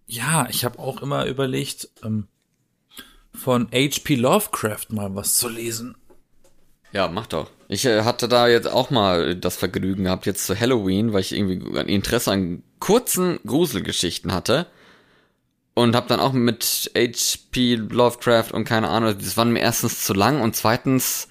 Ja, 0.07 0.47
ich 0.49 0.65
habe 0.65 0.79
auch 0.79 1.01
immer 1.01 1.25
überlegt, 1.25 1.89
ähm, 2.03 2.27
von 3.33 3.67
H.P. 3.71 4.15
Lovecraft 4.15 4.87
mal 4.89 5.13
was 5.15 5.35
zu 5.35 5.49
lesen. 5.49 5.95
Ja, 6.93 7.07
mach 7.07 7.27
doch. 7.27 7.49
Ich 7.67 7.85
äh, 7.85 8.03
hatte 8.03 8.27
da 8.27 8.47
jetzt 8.47 8.67
auch 8.67 8.91
mal 8.91 9.35
das 9.35 9.57
Vergnügen 9.57 10.05
gehabt, 10.05 10.25
jetzt 10.25 10.45
zu 10.45 10.57
Halloween, 10.57 11.11
weil 11.11 11.21
ich 11.21 11.33
irgendwie 11.35 11.77
ein 11.77 11.87
Interesse 11.87 12.31
an 12.31 12.63
kurzen 12.79 13.39
Gruselgeschichten 13.45 14.33
hatte. 14.33 14.67
Und 15.75 15.95
hab 15.95 16.07
dann 16.07 16.19
auch 16.19 16.33
mit 16.33 16.91
H.P. 16.95 17.75
Lovecraft 17.75 18.51
und 18.53 18.63
keine 18.63 18.89
Ahnung, 18.89 19.15
das 19.17 19.37
waren 19.37 19.51
mir 19.51 19.61
erstens 19.61 20.01
zu 20.05 20.13
lang 20.13 20.39
und 20.39 20.55
zweitens 20.55 21.29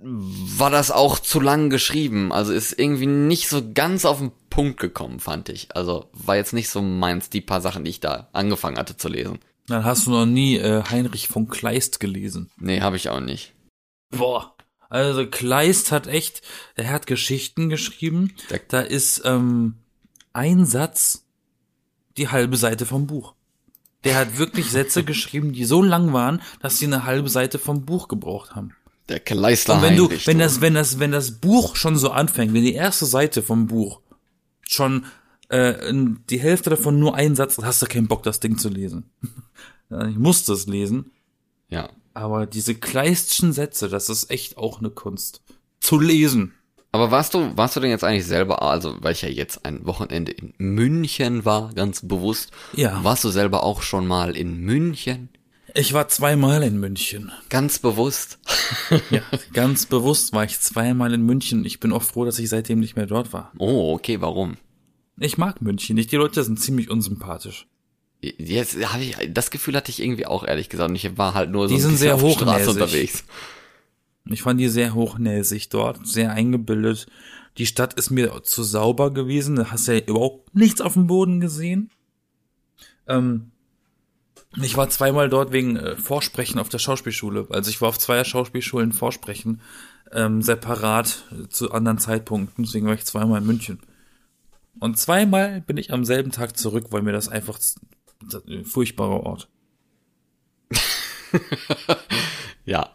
war 0.00 0.70
das 0.70 0.90
auch 0.90 1.20
zu 1.20 1.38
lang 1.38 1.70
geschrieben. 1.70 2.32
Also 2.32 2.52
ist 2.52 2.76
irgendwie 2.76 3.06
nicht 3.06 3.48
so 3.48 3.62
ganz 3.72 4.04
auf 4.04 4.18
den 4.18 4.32
Punkt 4.50 4.80
gekommen, 4.80 5.20
fand 5.20 5.50
ich. 5.50 5.68
Also 5.76 6.06
war 6.12 6.34
jetzt 6.34 6.52
nicht 6.52 6.68
so 6.68 6.82
meins, 6.82 7.30
die 7.30 7.40
paar 7.40 7.60
Sachen, 7.60 7.84
die 7.84 7.90
ich 7.90 8.00
da 8.00 8.28
angefangen 8.32 8.76
hatte 8.76 8.96
zu 8.96 9.08
lesen. 9.08 9.38
Dann 9.68 9.84
hast 9.84 10.06
du 10.06 10.10
noch 10.10 10.26
nie 10.26 10.56
äh, 10.56 10.82
Heinrich 10.90 11.28
von 11.28 11.46
Kleist 11.46 12.00
gelesen. 12.00 12.50
Nee, 12.56 12.80
habe 12.80 12.96
ich 12.96 13.08
auch 13.08 13.20
nicht. 13.20 13.54
Boah. 14.10 14.54
Also 14.90 15.26
Kleist 15.26 15.92
hat 15.92 16.06
echt, 16.06 16.42
er 16.74 16.90
hat 16.90 17.06
Geschichten 17.06 17.68
geschrieben. 17.68 18.32
Da 18.68 18.80
ist 18.80 19.22
ähm, 19.24 19.74
ein 20.32 20.64
Satz 20.64 21.26
die 22.16 22.28
halbe 22.28 22.56
Seite 22.56 22.86
vom 22.86 23.06
Buch. 23.06 23.34
Der 24.04 24.16
hat 24.16 24.38
wirklich 24.38 24.70
Sätze 24.70 25.04
geschrieben, 25.04 25.52
die 25.52 25.64
so 25.64 25.82
lang 25.82 26.12
waren, 26.12 26.40
dass 26.60 26.78
sie 26.78 26.86
eine 26.86 27.04
halbe 27.04 27.28
Seite 27.28 27.58
vom 27.58 27.84
Buch 27.84 28.08
gebraucht 28.08 28.54
haben. 28.54 28.74
Der 29.08 29.20
Kleister 29.20 29.74
Und 29.74 29.82
wenn 29.82 29.96
du, 29.96 30.10
wenn 30.10 30.38
das, 30.38 30.60
wenn 30.60 30.74
das, 30.74 30.98
wenn 30.98 31.12
das 31.12 31.32
Buch 31.32 31.76
schon 31.76 31.96
so 31.96 32.10
anfängt, 32.10 32.52
wenn 32.54 32.62
die 32.62 32.74
erste 32.74 33.06
Seite 33.06 33.42
vom 33.42 33.66
Buch 33.66 34.00
schon 34.62 35.06
äh, 35.48 35.92
die 36.28 36.40
Hälfte 36.40 36.70
davon 36.70 36.98
nur 36.98 37.14
ein 37.14 37.34
Satz, 37.34 37.58
hast 37.62 37.80
du 37.80 37.86
keinen 37.86 38.08
Bock, 38.08 38.22
das 38.22 38.40
Ding 38.40 38.56
zu 38.58 38.68
lesen. 38.68 39.10
Ich 39.90 40.18
musste 40.18 40.52
es 40.52 40.66
lesen, 40.66 41.12
Ja. 41.70 41.88
Aber 42.18 42.46
diese 42.46 42.74
kleistschen 42.74 43.52
Sätze, 43.52 43.88
das 43.88 44.08
ist 44.08 44.30
echt 44.30 44.56
auch 44.58 44.80
eine 44.80 44.90
Kunst. 44.90 45.42
Zu 45.80 45.98
lesen. 46.00 46.54
Aber 46.90 47.10
warst 47.10 47.34
du, 47.34 47.56
warst 47.56 47.76
du 47.76 47.80
denn 47.80 47.90
jetzt 47.90 48.04
eigentlich 48.04 48.26
selber, 48.26 48.62
also 48.62 48.96
weil 49.00 49.12
ich 49.12 49.22
ja 49.22 49.28
jetzt 49.28 49.64
ein 49.64 49.86
Wochenende 49.86 50.32
in 50.32 50.54
München 50.58 51.44
war, 51.44 51.72
ganz 51.74 52.00
bewusst, 52.06 52.50
Ja. 52.74 53.04
warst 53.04 53.24
du 53.24 53.28
selber 53.28 53.62
auch 53.62 53.82
schon 53.82 54.06
mal 54.06 54.36
in 54.36 54.58
München? 54.60 55.28
Ich 55.74 55.92
war 55.92 56.08
zweimal 56.08 56.62
in 56.62 56.80
München. 56.80 57.30
Ganz 57.50 57.78
bewusst. 57.78 58.38
Ja, 59.10 59.20
ganz 59.52 59.84
bewusst 59.86 60.32
war 60.32 60.44
ich 60.44 60.58
zweimal 60.60 61.12
in 61.12 61.22
München. 61.22 61.64
Ich 61.66 61.78
bin 61.78 61.92
auch 61.92 62.02
froh, 62.02 62.24
dass 62.24 62.38
ich 62.38 62.48
seitdem 62.48 62.80
nicht 62.80 62.96
mehr 62.96 63.06
dort 63.06 63.32
war. 63.34 63.52
Oh, 63.58 63.92
okay, 63.94 64.20
warum? 64.22 64.56
Ich 65.20 65.36
mag 65.38 65.60
München 65.62 65.94
nicht. 65.96 66.10
Die 66.10 66.16
Leute 66.16 66.42
sind 66.42 66.58
ziemlich 66.58 66.90
unsympathisch. 66.90 67.66
Jetzt 68.20 68.76
habe 68.92 69.02
ich, 69.04 69.16
das 69.32 69.50
Gefühl 69.50 69.76
hatte 69.76 69.90
ich 69.90 70.02
irgendwie 70.02 70.26
auch, 70.26 70.44
ehrlich 70.44 70.68
gesagt. 70.68 70.90
Und 70.90 70.96
ich 70.96 71.16
war 71.16 71.34
halt 71.34 71.50
nur 71.50 71.68
so 71.68 71.74
Die 71.74 71.80
sind 71.80 71.96
sehr 71.96 72.20
hochnäsig. 72.20 72.68
unterwegs. 72.68 73.24
Ich 74.24 74.42
fand 74.42 74.60
die 74.60 74.68
sehr 74.68 74.94
hochnäsig 74.94 75.68
dort, 75.68 76.06
sehr 76.06 76.32
eingebildet. 76.32 77.06
Die 77.58 77.66
Stadt 77.66 77.94
ist 77.94 78.10
mir 78.10 78.42
zu 78.42 78.62
sauber 78.62 79.12
gewesen. 79.12 79.56
Da 79.56 79.70
hast 79.70 79.88
du 79.88 79.92
ja 79.96 80.04
überhaupt 80.04 80.54
nichts 80.54 80.80
auf 80.80 80.94
dem 80.94 81.06
Boden 81.06 81.40
gesehen. 81.40 81.90
Ähm, 83.06 83.52
ich 84.56 84.76
war 84.76 84.88
zweimal 84.90 85.28
dort 85.28 85.52
wegen 85.52 85.76
äh, 85.76 85.96
Vorsprechen 85.96 86.58
auf 86.58 86.68
der 86.68 86.78
Schauspielschule. 86.78 87.46
Also 87.50 87.70
ich 87.70 87.80
war 87.80 87.88
auf 87.88 87.98
zweier 87.98 88.24
Schauspielschulen 88.24 88.92
Vorsprechen, 88.92 89.60
ähm, 90.12 90.42
separat 90.42 91.24
äh, 91.32 91.48
zu 91.48 91.70
anderen 91.72 91.98
Zeitpunkten. 91.98 92.64
Deswegen 92.64 92.86
war 92.86 92.94
ich 92.94 93.04
zweimal 93.04 93.40
in 93.40 93.46
München. 93.46 93.78
Und 94.80 94.98
zweimal 94.98 95.60
bin 95.60 95.76
ich 95.76 95.92
am 95.92 96.04
selben 96.04 96.30
Tag 96.30 96.56
zurück, 96.56 96.86
weil 96.90 97.02
mir 97.02 97.12
das 97.12 97.28
einfach 97.28 97.58
furchtbarer 98.64 99.22
Ort. 99.24 99.48
Ja. 102.64 102.90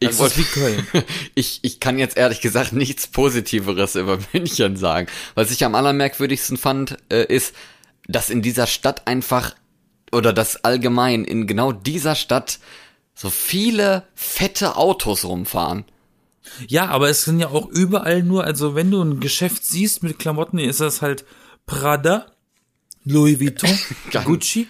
Ich 0.00 0.08
Das 0.08 0.18
wollte, 0.18 0.40
ist 0.40 0.54
wie 0.54 0.60
Köln. 0.60 0.86
ich, 1.34 1.60
ich 1.62 1.78
kann 1.78 1.98
jetzt 1.98 2.16
ehrlich 2.16 2.40
gesagt 2.40 2.72
nichts 2.72 3.06
Positiveres 3.06 3.94
über 3.94 4.18
München 4.32 4.76
sagen. 4.76 5.06
Was 5.36 5.52
ich 5.52 5.64
am 5.64 5.74
allermerkwürdigsten 5.76 6.56
fand, 6.56 6.98
äh, 7.08 7.32
ist, 7.32 7.54
dass 8.08 8.28
in 8.28 8.42
dieser 8.42 8.66
Stadt 8.66 9.06
einfach, 9.06 9.54
oder 10.12 10.32
dass 10.32 10.64
allgemein 10.64 11.24
in 11.24 11.46
genau 11.46 11.70
dieser 11.70 12.16
Stadt 12.16 12.58
so 13.14 13.30
viele 13.30 14.02
fette 14.14 14.76
Autos 14.76 15.24
rumfahren. 15.24 15.84
Ja, 16.66 16.86
aber 16.88 17.08
es 17.08 17.24
sind 17.24 17.38
ja 17.38 17.48
auch 17.48 17.66
überall 17.68 18.22
nur, 18.22 18.44
also 18.44 18.74
wenn 18.74 18.90
du 18.90 19.00
ein 19.00 19.20
Geschäft 19.20 19.64
siehst 19.64 20.02
mit 20.02 20.18
Klamotten, 20.18 20.58
ist 20.58 20.80
das 20.80 21.02
halt 21.02 21.24
Prada, 21.66 22.26
Louis 23.06 23.40
Vuitton, 23.40 23.70
Geil. 24.10 24.24
Gucci. 24.24 24.68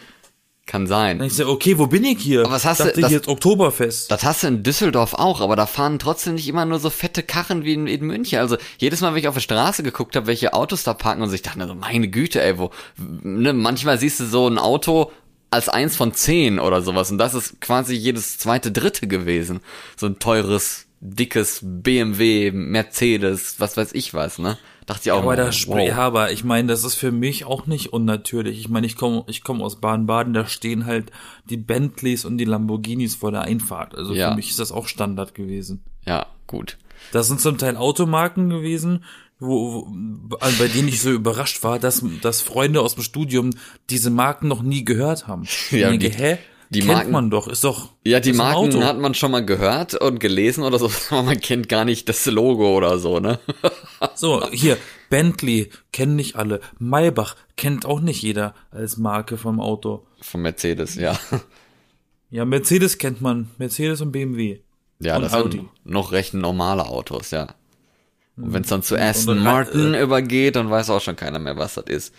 Kann 0.68 0.88
sein. 0.88 1.18
Dann 1.18 1.28
ich 1.28 1.34
so, 1.34 1.46
okay, 1.48 1.78
wo 1.78 1.86
bin 1.86 2.02
ich 2.02 2.18
hier? 2.18 2.40
Aber 2.40 2.50
was 2.50 2.64
hast 2.64 2.80
du- 2.80 2.84
Dachte 2.86 3.00
das- 3.00 3.10
ich 3.10 3.14
jetzt 3.16 3.28
Oktoberfest. 3.28 4.10
Das 4.10 4.24
hast 4.24 4.42
du 4.42 4.48
in 4.48 4.62
Düsseldorf 4.64 5.14
auch, 5.14 5.40
aber 5.40 5.54
da 5.54 5.64
fahren 5.66 6.00
trotzdem 6.00 6.34
nicht 6.34 6.48
immer 6.48 6.64
nur 6.64 6.80
so 6.80 6.90
fette 6.90 7.22
Karren 7.22 7.62
wie 7.64 7.74
in, 7.74 7.86
in 7.86 8.04
München. 8.04 8.40
Also 8.40 8.56
jedes 8.78 9.00
Mal, 9.00 9.12
wenn 9.12 9.20
ich 9.20 9.28
auf 9.28 9.34
der 9.34 9.40
Straße 9.42 9.84
geguckt 9.84 10.16
habe, 10.16 10.26
welche 10.26 10.54
Autos 10.54 10.82
da 10.82 10.92
parken 10.92 11.22
und 11.22 11.28
so, 11.28 11.36
ich 11.36 11.42
dachte 11.42 11.58
mir 11.58 11.68
so, 11.68 11.76
meine 11.76 12.08
Güte, 12.08 12.42
ey, 12.42 12.58
wo, 12.58 12.70
ne, 12.98 13.52
manchmal 13.52 13.96
siehst 13.98 14.18
du 14.18 14.26
so 14.26 14.48
ein 14.48 14.58
Auto 14.58 15.12
als 15.50 15.68
eins 15.68 15.94
von 15.94 16.12
zehn 16.14 16.58
oder 16.58 16.82
sowas 16.82 17.12
und 17.12 17.18
das 17.18 17.34
ist 17.34 17.60
quasi 17.60 17.94
jedes 17.94 18.36
zweite, 18.36 18.72
dritte 18.72 19.06
gewesen. 19.06 19.60
So 19.96 20.06
ein 20.06 20.18
teures, 20.18 20.85
dickes 21.00 21.60
BMW, 21.62 22.50
Mercedes, 22.52 23.60
was 23.60 23.76
weiß 23.76 23.92
ich 23.94 24.14
was, 24.14 24.38
ne? 24.38 24.56
Dachte 24.86 25.02
ich 25.06 25.12
auch 25.12 25.18
aber 25.24 25.36
mal, 25.36 25.48
sp- 25.50 25.82
ja, 25.84 25.96
aber 25.98 26.30
ich 26.30 26.44
meine, 26.44 26.68
das 26.68 26.84
ist 26.84 26.94
für 26.94 27.10
mich 27.10 27.44
auch 27.44 27.66
nicht 27.66 27.92
unnatürlich. 27.92 28.58
Ich 28.60 28.68
meine, 28.68 28.86
ich 28.86 28.96
komme 28.96 29.24
ich 29.26 29.42
komm 29.42 29.60
aus 29.60 29.80
Baden-Baden, 29.80 30.32
da 30.32 30.46
stehen 30.46 30.86
halt 30.86 31.10
die 31.50 31.56
Bentleys 31.56 32.24
und 32.24 32.38
die 32.38 32.44
Lamborghinis 32.44 33.16
vor 33.16 33.32
der 33.32 33.42
Einfahrt. 33.42 33.94
Also 33.96 34.14
Ja. 34.14 34.30
für 34.30 34.36
mich 34.36 34.50
ist 34.50 34.60
das 34.60 34.70
auch 34.72 34.86
Standard 34.86 35.34
gewesen. 35.34 35.82
Ja, 36.06 36.26
gut. 36.46 36.78
Das 37.12 37.26
sind 37.28 37.40
zum 37.40 37.58
Teil 37.58 37.76
Automarken 37.76 38.48
gewesen, 38.48 39.04
wo, 39.40 39.86
wo 39.88 40.36
bei 40.58 40.68
denen 40.68 40.88
ich 40.88 41.02
so 41.02 41.10
überrascht 41.10 41.62
war, 41.64 41.78
dass, 41.80 42.02
dass 42.22 42.40
Freunde 42.40 42.80
aus 42.80 42.94
dem 42.94 43.02
Studium 43.02 43.50
diese 43.90 44.10
Marken 44.10 44.46
noch 44.48 44.62
nie 44.62 44.84
gehört 44.84 45.26
haben. 45.26 45.46
Ja, 45.72 45.90
ich 45.90 45.98
denke, 45.98 46.16
die- 46.16 46.22
hä? 46.22 46.38
Die 46.70 46.80
Kennt 46.80 46.92
Marken- 46.92 47.12
man 47.12 47.30
doch, 47.30 47.46
ist 47.48 47.64
doch. 47.64 47.92
Ja, 48.04 48.18
die 48.20 48.32
Marken 48.32 48.82
hat 48.84 48.98
man 48.98 49.14
schon 49.14 49.30
mal 49.30 49.44
gehört 49.44 49.94
und 49.94 50.18
gelesen 50.20 50.64
oder 50.64 50.78
so, 50.78 50.90
aber 51.10 51.22
man 51.22 51.40
kennt 51.40 51.68
gar 51.68 51.84
nicht 51.84 52.08
das 52.08 52.26
Logo 52.26 52.76
oder 52.76 52.98
so, 52.98 53.20
ne? 53.20 53.38
So, 54.14 54.46
hier, 54.50 54.76
Bentley 55.10 55.70
kennen 55.92 56.16
nicht 56.16 56.36
alle. 56.36 56.60
Maybach 56.78 57.34
kennt 57.56 57.86
auch 57.86 58.00
nicht 58.00 58.22
jeder 58.22 58.54
als 58.70 58.96
Marke 58.98 59.36
vom 59.38 59.60
Auto. 59.60 60.06
Von 60.20 60.42
Mercedes, 60.42 60.94
ja. 60.96 61.18
Ja, 62.28 62.44
Mercedes 62.44 62.98
kennt 62.98 63.20
man. 63.20 63.50
Mercedes 63.56 64.00
und 64.00 64.10
BMW. 64.10 64.58
Ja, 64.98 65.16
Und 65.16 65.22
das 65.22 65.32
Audi. 65.32 65.58
sind 65.58 65.68
noch 65.84 66.10
recht 66.10 66.34
normale 66.34 66.84
Autos, 66.86 67.30
ja. 67.30 67.46
Und 68.36 68.52
wenn 68.52 68.62
es 68.62 68.68
dann 68.68 68.82
zu 68.82 68.98
Aston 69.00 69.38
und 69.38 69.46
Ra- 69.46 69.52
Martin 69.52 69.94
übergeht, 69.94 70.56
dann 70.56 70.68
weiß 70.68 70.90
auch 70.90 71.00
schon 71.00 71.14
keiner 71.16 71.38
mehr, 71.38 71.56
was 71.56 71.74
das 71.74 71.84
ist. 71.86 72.14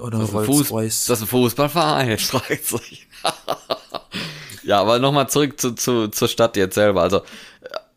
Oder 0.00 0.18
Das 0.18 0.30
ist 0.30 0.34
ein, 0.36 0.44
Fuß, 0.44 0.68
das 0.68 1.08
ist 1.10 1.22
ein 1.22 1.26
Fußballverein, 1.28 2.18
streicht 2.18 2.66
sich. 2.66 3.06
Ja, 4.64 4.80
aber 4.80 4.98
nochmal 4.98 5.28
zurück 5.28 5.60
zu, 5.60 5.74
zu, 5.74 6.08
zur 6.08 6.28
Stadt 6.28 6.56
jetzt 6.56 6.74
selber. 6.74 7.02
Also 7.02 7.22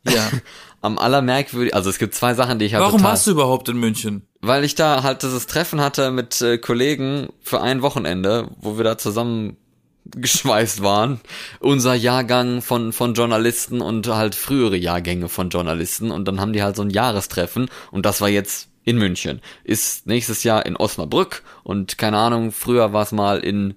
ja. 0.07 0.29
am 0.81 0.97
allermerkwürdig, 0.99 1.73
also 1.73 1.89
es 1.89 1.97
gibt 1.97 2.13
zwei 2.13 2.33
Sachen, 2.33 2.59
die 2.59 2.65
ich 2.65 2.73
halt 2.73 2.83
Warum 2.83 2.99
total, 2.99 3.11
warst 3.11 3.27
du 3.27 3.31
überhaupt 3.31 3.69
in 3.69 3.77
München? 3.77 4.27
weil 4.47 4.63
ich 4.63 4.75
da 4.75 5.03
halt 5.03 5.23
dieses 5.23 5.47
Treffen 5.47 5.81
hatte 5.81 6.11
mit 6.11 6.41
äh, 6.41 6.57
Kollegen 6.57 7.29
für 7.41 7.61
ein 7.61 7.81
Wochenende, 7.81 8.49
wo 8.59 8.77
wir 8.77 8.83
da 8.83 8.97
zusammen 8.97 9.57
geschweißt 10.05 10.83
waren. 10.83 11.19
Unser 11.59 11.95
Jahrgang 11.95 12.61
von, 12.61 12.93
von 12.93 13.15
Journalisten 13.15 13.81
und 13.81 14.07
halt 14.07 14.35
frühere 14.35 14.77
Jahrgänge 14.77 15.29
von 15.29 15.49
Journalisten. 15.49 16.11
Und 16.11 16.27
dann 16.27 16.39
haben 16.39 16.53
die 16.53 16.61
halt 16.61 16.75
so 16.75 16.83
ein 16.83 16.91
Jahrestreffen. 16.91 17.69
Und 17.91 18.05
das 18.05 18.21
war 18.21 18.29
jetzt 18.29 18.69
in 18.83 18.99
München. 18.99 19.41
Ist 19.63 20.05
nächstes 20.05 20.43
Jahr 20.43 20.65
in 20.67 20.77
Osnabrück. 20.77 21.41
Und 21.63 21.97
keine 21.97 22.17
Ahnung, 22.17 22.51
früher 22.51 22.93
war 22.93 23.01
es 23.01 23.11
mal 23.11 23.39
in 23.39 23.73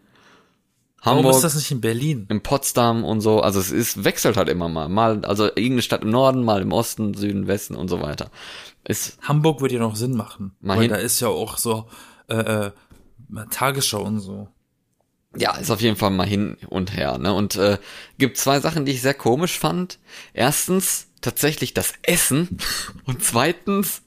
Warum 1.09 1.19
Hamburg 1.25 1.37
ist 1.37 1.43
das 1.45 1.55
nicht 1.57 1.71
in 1.71 1.81
Berlin? 1.81 2.27
in 2.29 2.43
Potsdam 2.43 3.05
und 3.05 3.21
so. 3.21 3.41
Also 3.41 3.61
es 3.61 3.71
ist, 3.71 4.05
wechselt 4.05 4.37
halt 4.37 4.49
immer 4.49 4.69
mal. 4.69 4.89
Mal, 4.89 5.25
also 5.25 5.45
irgendeine 5.47 5.83
Stadt 5.83 6.03
im 6.03 6.11
Norden, 6.11 6.45
mal 6.45 6.63
im 6.63 6.73
Osten, 6.73 7.15
Süden, 7.15 7.47
Westen 7.47 7.75
und 7.75 7.89
so 7.89 8.01
weiter. 8.01 8.31
Ist, 8.85 9.19
Hamburg 9.23 9.61
würde 9.61 9.75
ja 9.75 9.81
noch 9.81 9.97
Sinn 9.97 10.17
machen. 10.17 10.55
Weil 10.61 10.81
hin- 10.83 10.91
da 10.91 10.97
ist 10.97 11.21
ja 11.21 11.29
auch 11.29 11.59
so 11.59 11.89
äh, 12.29 12.37
äh, 12.67 12.71
Tagesschau 13.51 14.03
und 14.03 14.21
so. 14.21 14.49
ja, 15.37 15.57
ist 15.57 15.71
auf 15.71 15.81
jeden 15.83 15.97
Fall 15.97 16.11
mal 16.11 16.27
hin 16.27 16.57
und 16.69 16.97
her, 16.97 17.19
ne? 17.19 17.33
Und 17.35 17.57
äh, 17.57 17.79
gibt 18.19 18.39
zwei 18.39 18.61
Sachen, 18.61 18.85
die 18.87 18.93
ich 18.93 19.03
sehr 19.03 19.15
komisch 19.15 19.59
fand. 19.59 19.99
Erstens, 20.33 21.09
tatsächlich 21.21 21.75
das 21.75 21.93
Essen 22.03 22.59
und 23.05 23.23
zweitens 23.23 24.03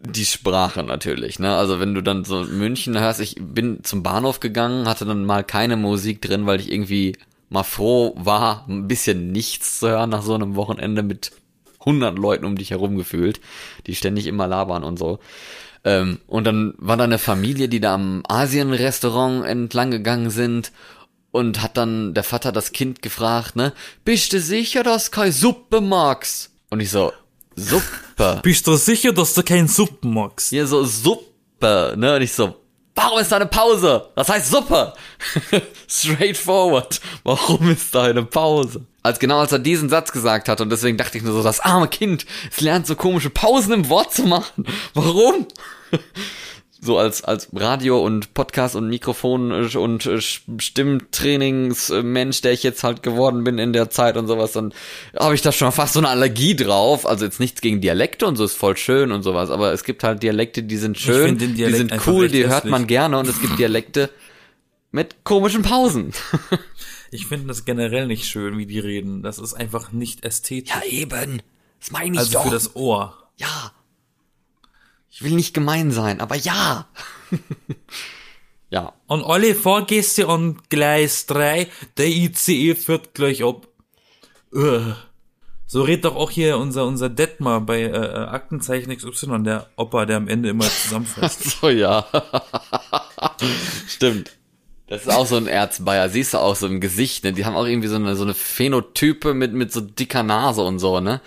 die 0.00 0.24
Sprache 0.24 0.82
natürlich, 0.82 1.38
ne? 1.38 1.56
Also 1.56 1.80
wenn 1.80 1.94
du 1.94 2.02
dann 2.02 2.24
so 2.24 2.44
München 2.44 2.98
hörst, 2.98 3.20
ich 3.20 3.36
bin 3.40 3.82
zum 3.82 4.02
Bahnhof 4.02 4.40
gegangen, 4.40 4.88
hatte 4.88 5.04
dann 5.04 5.24
mal 5.24 5.44
keine 5.44 5.76
Musik 5.76 6.20
drin, 6.20 6.46
weil 6.46 6.60
ich 6.60 6.70
irgendwie 6.70 7.16
mal 7.48 7.62
froh 7.62 8.14
war, 8.16 8.66
ein 8.68 8.88
bisschen 8.88 9.32
nichts 9.32 9.78
zu 9.78 9.88
hören 9.88 10.10
nach 10.10 10.22
so 10.22 10.34
einem 10.34 10.56
Wochenende 10.56 11.02
mit 11.02 11.32
100 11.80 12.18
Leuten 12.18 12.44
um 12.44 12.56
dich 12.56 12.70
herum 12.70 12.96
gefühlt, 12.96 13.40
die 13.86 13.94
ständig 13.94 14.26
immer 14.26 14.46
labern 14.46 14.84
und 14.84 14.98
so. 14.98 15.18
Ähm, 15.84 16.18
und 16.26 16.44
dann 16.44 16.74
war 16.78 16.96
da 16.96 17.04
eine 17.04 17.18
Familie, 17.18 17.68
die 17.68 17.80
da 17.80 17.94
am 17.94 18.22
Asien-Restaurant 18.26 19.44
entlang 19.44 19.90
gegangen 19.90 20.30
sind 20.30 20.72
und 21.30 21.62
hat 21.62 21.76
dann 21.76 22.14
der 22.14 22.24
Vater 22.24 22.52
das 22.52 22.72
Kind 22.72 23.02
gefragt, 23.02 23.56
ne, 23.56 23.72
bist 24.04 24.32
du 24.32 24.40
sicher, 24.40 24.82
dass 24.82 25.10
keine 25.10 25.32
Suppe 25.32 25.80
magst? 25.80 26.50
Und 26.70 26.80
ich 26.80 26.90
so, 26.90 27.12
Suppe? 27.56 28.40
Bist 28.42 28.66
du 28.66 28.76
sicher, 28.76 29.12
dass 29.12 29.34
du 29.34 29.42
keinen 29.42 29.68
Suppen 29.68 30.14
magst? 30.14 30.50
Hier 30.50 30.66
so 30.66 30.84
Suppe, 30.84 31.94
ne? 31.96 32.16
Und 32.16 32.22
ich 32.22 32.32
so, 32.32 32.54
warum 32.94 33.18
ist 33.18 33.32
da 33.32 33.36
eine 33.36 33.46
Pause? 33.46 34.08
Das 34.14 34.28
heißt 34.28 34.50
Suppe. 34.50 34.92
Straightforward. 35.88 37.00
Warum 37.22 37.70
ist 37.70 37.94
da 37.94 38.04
eine 38.04 38.24
Pause? 38.24 38.84
Als 39.02 39.18
genau 39.18 39.40
als 39.40 39.52
er 39.52 39.58
diesen 39.58 39.88
Satz 39.88 40.12
gesagt 40.12 40.48
hat 40.48 40.60
und 40.60 40.70
deswegen 40.70 40.96
dachte 40.96 41.18
ich 41.18 41.24
nur 41.24 41.34
so, 41.34 41.42
das 41.42 41.60
arme 41.60 41.88
Kind, 41.88 42.24
es 42.50 42.60
lernt 42.60 42.86
so 42.86 42.96
komische 42.96 43.30
Pausen 43.30 43.72
im 43.72 43.88
Wort 43.88 44.14
zu 44.14 44.22
machen. 44.22 44.66
Warum? 44.94 45.46
So 46.84 46.98
als 46.98 47.24
als 47.24 47.48
Radio 47.54 48.04
und 48.04 48.34
Podcast 48.34 48.76
und 48.76 48.88
Mikrofon 48.88 49.52
und 49.52 50.08
Stimmtrainingsmensch, 50.58 52.42
der 52.42 52.52
ich 52.52 52.62
jetzt 52.62 52.84
halt 52.84 53.02
geworden 53.02 53.42
bin 53.44 53.58
in 53.58 53.72
der 53.72 53.90
Zeit 53.90 54.16
und 54.16 54.26
sowas, 54.26 54.52
dann 54.52 54.72
habe 55.18 55.34
ich 55.34 55.42
da 55.42 55.50
schon 55.52 55.72
fast 55.72 55.94
so 55.94 56.00
eine 56.00 56.08
Allergie 56.08 56.54
drauf. 56.54 57.06
Also 57.06 57.24
jetzt 57.24 57.40
nichts 57.40 57.60
gegen 57.60 57.80
Dialekte 57.80 58.26
und 58.26 58.36
so 58.36 58.44
ist 58.44 58.54
voll 58.54 58.76
schön 58.76 59.12
und 59.12 59.22
sowas, 59.22 59.50
aber 59.50 59.72
es 59.72 59.84
gibt 59.84 60.04
halt 60.04 60.22
Dialekte, 60.22 60.62
die 60.62 60.76
sind 60.76 60.98
schön, 60.98 61.38
die 61.38 61.72
sind 61.72 61.92
cool, 62.06 62.28
die 62.28 62.46
hört 62.46 62.66
man 62.66 62.86
gerne 62.86 63.18
und 63.18 63.28
es 63.28 63.40
gibt 63.40 63.58
Dialekte 63.58 64.10
mit 64.92 65.24
komischen 65.24 65.62
Pausen. 65.62 66.12
ich 67.10 67.26
finde 67.26 67.48
das 67.48 67.64
generell 67.64 68.06
nicht 68.06 68.26
schön, 68.26 68.58
wie 68.58 68.66
die 68.66 68.78
reden. 68.78 69.22
Das 69.22 69.38
ist 69.38 69.54
einfach 69.54 69.90
nicht 69.90 70.24
ästhetisch. 70.24 70.72
Ja 70.72 70.82
eben. 70.88 71.42
Das 71.80 71.90
meine 71.90 72.14
ich 72.14 72.18
also 72.20 72.32
doch. 72.34 72.44
für 72.44 72.50
das 72.50 72.76
Ohr. 72.76 73.28
Ja. 73.36 73.72
Ich 75.14 75.22
will 75.22 75.34
nicht 75.34 75.54
gemein 75.54 75.92
sein, 75.92 76.20
aber 76.20 76.34
ja. 76.34 76.88
ja. 78.70 78.92
Und 79.06 79.22
alle 79.22 79.54
Fahrgäste 79.54 80.26
an 80.26 80.60
Gleis 80.70 81.26
3, 81.26 81.68
der 81.96 82.08
ICE 82.08 82.74
führt 82.74 83.14
gleich 83.14 83.44
ab. 83.44 83.68
Ugh. 84.52 84.96
So 85.68 85.82
redet 85.82 86.06
doch 86.06 86.16
auch 86.16 86.32
hier 86.32 86.58
unser, 86.58 86.84
unser 86.84 87.08
Detmar 87.10 87.60
bei 87.60 87.82
äh, 87.82 87.94
Aktenzeichen 87.94 88.94
XY, 88.96 89.44
der 89.44 89.68
Opa, 89.76 90.04
der 90.04 90.16
am 90.16 90.26
Ende 90.26 90.48
immer 90.48 90.64
zusammenfasst. 90.64 91.42
so, 91.60 91.68
ja. 91.68 92.08
Stimmt. 93.86 94.32
Das 94.88 95.02
ist 95.02 95.12
auch 95.12 95.26
so 95.26 95.36
ein 95.36 95.46
Erzbayer, 95.46 96.08
siehst 96.08 96.34
du 96.34 96.38
auch 96.38 96.56
so 96.56 96.66
im 96.66 96.80
Gesicht, 96.80 97.22
ne? 97.22 97.32
Die 97.32 97.44
haben 97.44 97.54
auch 97.54 97.66
irgendwie 97.66 97.88
so 97.88 97.96
eine, 97.96 98.16
so 98.16 98.24
eine 98.24 98.34
Phänotype 98.34 99.32
mit, 99.32 99.52
mit 99.52 99.72
so 99.72 99.80
dicker 99.80 100.24
Nase 100.24 100.62
und 100.62 100.80
so, 100.80 100.98
ne? 100.98 101.20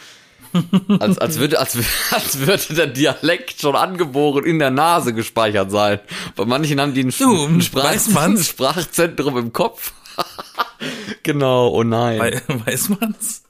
Als, 1.00 1.18
als, 1.18 1.40
würde, 1.40 1.60
als, 1.60 1.78
als 2.12 2.40
würde 2.40 2.74
der 2.74 2.88
Dialekt 2.88 3.62
schon 3.62 3.76
angeboren 3.76 4.46
in 4.46 4.60
der 4.60 4.72
Nase 4.72 5.14
gespeichert 5.14 5.72
sein. 5.72 6.00
Bei 6.36 6.46
manchen 6.46 6.80
haben 6.80 6.94
die 6.94 7.04
ein, 7.04 7.14
du, 7.18 7.46
ein, 7.46 7.62
Sprach, 7.62 7.96
ein 8.18 8.38
Sprachzentrum 8.38 9.38
im 9.38 9.54
Kopf. 9.54 9.94
genau, 11.24 11.70
oh 11.70 11.84
nein. 11.84 12.20
We 12.48 12.66
weiß 12.66 12.90
man's? 12.90 13.44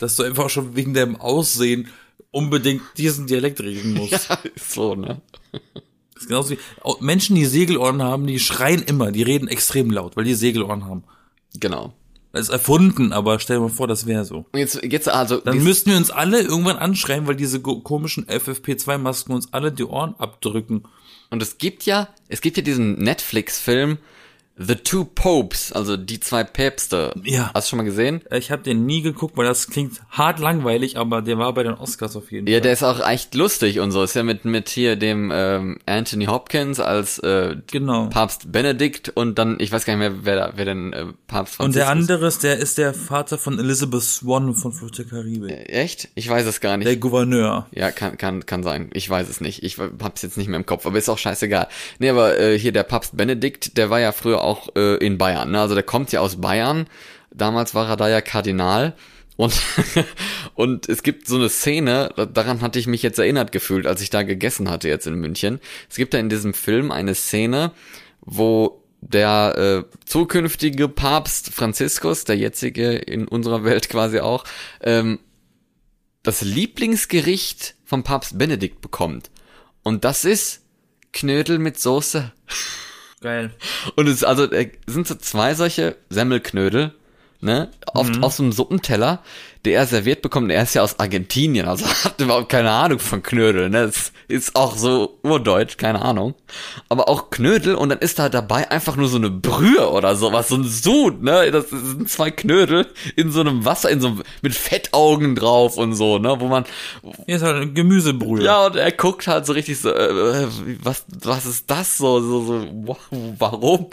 Dass 0.00 0.16
du 0.16 0.24
einfach 0.24 0.50
schon 0.50 0.74
wegen 0.76 0.94
deinem 0.94 1.16
Aussehen 1.16 1.88
unbedingt 2.30 2.82
diesen 2.96 3.26
Dialekt 3.26 3.60
reden 3.60 3.94
musst. 3.94 4.28
Ja, 4.28 4.38
so, 4.56 4.94
ne? 4.94 5.20
Das 6.14 6.22
ist 6.22 6.28
genauso 6.28 6.50
wie 6.50 6.58
Menschen, 7.00 7.36
die 7.36 7.44
Segelohren 7.44 8.02
haben, 8.02 8.26
die 8.26 8.40
schreien 8.40 8.82
immer, 8.82 9.12
die 9.12 9.22
reden 9.22 9.48
extrem 9.48 9.90
laut, 9.90 10.16
weil 10.16 10.24
die 10.24 10.34
Segelohren 10.34 10.86
haben. 10.86 11.04
Genau. 11.54 11.94
Das 12.36 12.48
ist 12.48 12.52
erfunden, 12.52 13.14
aber 13.14 13.38
stell 13.38 13.56
dir 13.56 13.62
mal 13.62 13.70
vor, 13.70 13.88
das 13.88 14.04
wäre 14.04 14.26
so. 14.26 14.44
Jetzt, 14.54 14.82
jetzt 14.84 15.08
also. 15.08 15.38
Dann 15.38 15.64
müssten 15.64 15.88
wir 15.88 15.96
uns 15.96 16.10
alle 16.10 16.42
irgendwann 16.42 16.76
anschreien, 16.76 17.26
weil 17.26 17.34
diese 17.34 17.60
komischen 17.60 18.26
FFP2-Masken 18.26 19.32
uns 19.32 19.54
alle 19.54 19.72
die 19.72 19.84
Ohren 19.84 20.14
abdrücken. 20.18 20.82
Und 21.30 21.40
es 21.40 21.56
gibt 21.56 21.86
ja, 21.86 22.08
es 22.28 22.42
gibt 22.42 22.58
ja 22.58 22.62
diesen 22.62 22.98
Netflix-Film, 22.98 23.96
The 24.58 24.76
Two 24.76 25.04
Popes, 25.04 25.70
also 25.70 25.98
die 25.98 26.18
zwei 26.18 26.42
Päpste. 26.42 27.12
Ja. 27.24 27.50
Hast 27.52 27.66
du 27.66 27.70
schon 27.70 27.76
mal 27.76 27.82
gesehen? 27.82 28.22
Ich 28.30 28.50
habe 28.50 28.62
den 28.62 28.86
nie 28.86 29.02
geguckt, 29.02 29.36
weil 29.36 29.44
das 29.44 29.68
klingt 29.68 30.00
hart 30.08 30.38
langweilig, 30.38 30.96
aber 30.96 31.20
der 31.20 31.36
war 31.36 31.52
bei 31.52 31.62
den 31.62 31.74
Oscars 31.74 32.16
auf 32.16 32.32
jeden 32.32 32.46
ja, 32.46 32.52
Fall. 32.52 32.54
Ja, 32.54 32.60
der 32.60 32.72
ist 32.72 32.82
auch 32.82 33.06
echt 33.06 33.34
lustig 33.34 33.80
und 33.80 33.90
so. 33.90 34.02
Ist 34.02 34.14
ja 34.14 34.22
mit 34.22 34.46
mit 34.46 34.70
hier 34.70 34.96
dem 34.96 35.30
ähm, 35.34 35.78
Anthony 35.84 36.24
Hopkins 36.24 36.80
als 36.80 37.18
äh, 37.18 37.56
genau. 37.70 38.06
Papst 38.06 38.50
Benedikt 38.50 39.10
und 39.10 39.38
dann 39.38 39.58
ich 39.60 39.70
weiß 39.72 39.84
gar 39.84 39.94
nicht 39.94 40.10
mehr 40.10 40.24
wer 40.24 40.36
da, 40.36 40.52
wer 40.56 40.64
denn 40.64 40.94
äh, 40.94 41.04
Papst 41.26 41.56
Franziskus. 41.56 41.64
Und 41.64 41.74
der 41.74 41.88
andere 41.88 42.26
ist 42.26 42.42
der 42.42 42.56
ist 42.56 42.78
der 42.78 42.94
Vater 42.94 43.36
von 43.36 43.58
Elizabeth 43.58 44.02
Swan 44.02 44.54
von 44.54 44.72
Flucht 44.72 44.96
der 44.96 45.04
Karibik. 45.04 45.50
Äh, 45.50 45.64
echt? 45.64 46.08
Ich 46.14 46.30
weiß 46.30 46.46
es 46.46 46.62
gar 46.62 46.78
nicht. 46.78 46.88
Der 46.88 46.96
Gouverneur. 46.96 47.66
Ja, 47.72 47.90
kann 47.90 48.16
kann 48.16 48.46
kann 48.46 48.62
sein. 48.62 48.88
Ich 48.94 49.10
weiß 49.10 49.28
es 49.28 49.42
nicht. 49.42 49.62
Ich 49.62 49.76
hab's 49.78 50.22
jetzt 50.22 50.38
nicht 50.38 50.48
mehr 50.48 50.58
im 50.58 50.64
Kopf, 50.64 50.86
aber 50.86 50.96
ist 50.96 51.10
auch 51.10 51.18
scheißegal. 51.18 51.68
Nee, 51.98 52.08
aber 52.08 52.38
äh, 52.38 52.58
hier 52.58 52.72
der 52.72 52.84
Papst 52.84 53.18
Benedikt, 53.18 53.76
der 53.76 53.90
war 53.90 54.00
ja 54.00 54.12
früher 54.12 54.45
auch 54.46 54.74
äh, 54.76 54.96
in 54.96 55.18
Bayern. 55.18 55.50
Ne? 55.50 55.60
Also 55.60 55.74
der 55.74 55.84
kommt 55.84 56.12
ja 56.12 56.20
aus 56.20 56.40
Bayern. 56.40 56.86
Damals 57.30 57.74
war 57.74 57.88
er 57.88 57.96
da 57.96 58.08
ja 58.08 58.20
Kardinal. 58.20 58.94
Und, 59.36 59.54
und 60.54 60.88
es 60.88 61.02
gibt 61.02 61.28
so 61.28 61.36
eine 61.36 61.48
Szene, 61.48 62.12
daran 62.32 62.62
hatte 62.62 62.78
ich 62.78 62.86
mich 62.86 63.02
jetzt 63.02 63.18
erinnert 63.18 63.52
gefühlt, 63.52 63.86
als 63.86 64.00
ich 64.00 64.10
da 64.10 64.22
gegessen 64.22 64.70
hatte 64.70 64.88
jetzt 64.88 65.06
in 65.06 65.14
München. 65.14 65.60
Es 65.90 65.96
gibt 65.96 66.14
da 66.14 66.18
in 66.18 66.30
diesem 66.30 66.54
Film 66.54 66.90
eine 66.90 67.14
Szene, 67.14 67.72
wo 68.22 68.82
der 69.00 69.84
äh, 69.86 69.96
zukünftige 70.06 70.88
Papst 70.88 71.52
Franziskus, 71.52 72.24
der 72.24 72.36
jetzige 72.36 72.92
in 72.92 73.28
unserer 73.28 73.64
Welt 73.64 73.88
quasi 73.90 74.20
auch, 74.20 74.44
ähm, 74.80 75.20
das 76.22 76.42
Lieblingsgericht 76.42 77.76
vom 77.84 78.02
Papst 78.02 78.38
Benedikt 78.38 78.80
bekommt. 78.80 79.30
Und 79.82 80.04
das 80.04 80.24
ist 80.24 80.62
Knödel 81.12 81.58
mit 81.58 81.78
Soße. 81.78 82.32
Geil. 83.26 83.50
Und 83.96 84.06
es 84.06 84.22
also 84.22 84.48
es 84.52 84.68
sind 84.86 85.08
so 85.08 85.16
zwei 85.16 85.54
solche 85.54 85.96
Semmelknödel, 86.10 86.94
ne, 87.40 87.72
auf, 87.86 88.08
mhm. 88.08 88.22
auf 88.22 88.34
so 88.34 88.44
einem 88.44 88.52
Suppenteller, 88.52 89.20
der 89.66 89.80
er 89.80 89.86
serviert 89.86 90.22
bekommt. 90.22 90.50
Er 90.50 90.62
ist 90.62 90.74
ja 90.74 90.82
aus 90.82 90.98
Argentinien, 90.98 91.66
also 91.66 91.84
hat 92.04 92.20
überhaupt 92.20 92.48
keine 92.48 92.70
Ahnung 92.70 92.98
von 92.98 93.22
Knödel, 93.22 93.68
ne. 93.68 93.86
Das 93.86 94.12
ist 94.28 94.56
auch 94.56 94.76
so 94.76 95.18
urdeutsch, 95.22 95.76
keine 95.76 96.02
Ahnung. 96.02 96.34
Aber 96.88 97.08
auch 97.08 97.30
Knödel 97.30 97.74
und 97.74 97.88
dann 97.88 97.98
ist 97.98 98.18
da 98.18 98.28
dabei 98.28 98.70
einfach 98.70 98.96
nur 98.96 99.08
so 99.08 99.18
eine 99.18 99.30
Brühe 99.30 99.90
oder 99.90 100.16
sowas, 100.16 100.48
so 100.48 100.56
ein 100.56 100.64
Sud, 100.64 101.22
ne. 101.22 101.50
Das 101.50 101.68
sind 101.70 102.08
zwei 102.08 102.30
Knödel 102.30 102.86
in 103.16 103.32
so 103.32 103.40
einem 103.40 103.64
Wasser, 103.64 103.90
in 103.90 104.00
so 104.00 104.18
mit 104.40 104.54
Fettaugen 104.54 105.34
drauf 105.34 105.76
und 105.76 105.94
so, 105.94 106.18
ne, 106.18 106.36
wo 106.38 106.46
man. 106.46 106.64
Hier 107.26 107.36
ist 107.36 107.42
halt 107.42 107.56
eine 107.56 107.72
Gemüsebrühe. 107.72 108.44
Ja, 108.44 108.66
und 108.66 108.76
er 108.76 108.92
guckt 108.92 109.26
halt 109.26 109.46
so 109.46 109.52
richtig 109.52 109.80
so, 109.80 109.90
äh, 109.90 110.46
was, 110.82 111.04
was 111.22 111.44
ist 111.44 111.70
das 111.70 111.98
so, 111.98 112.20
so, 112.20 112.44
so, 112.44 112.66
wow, 112.84 112.98
warum? 113.38 113.86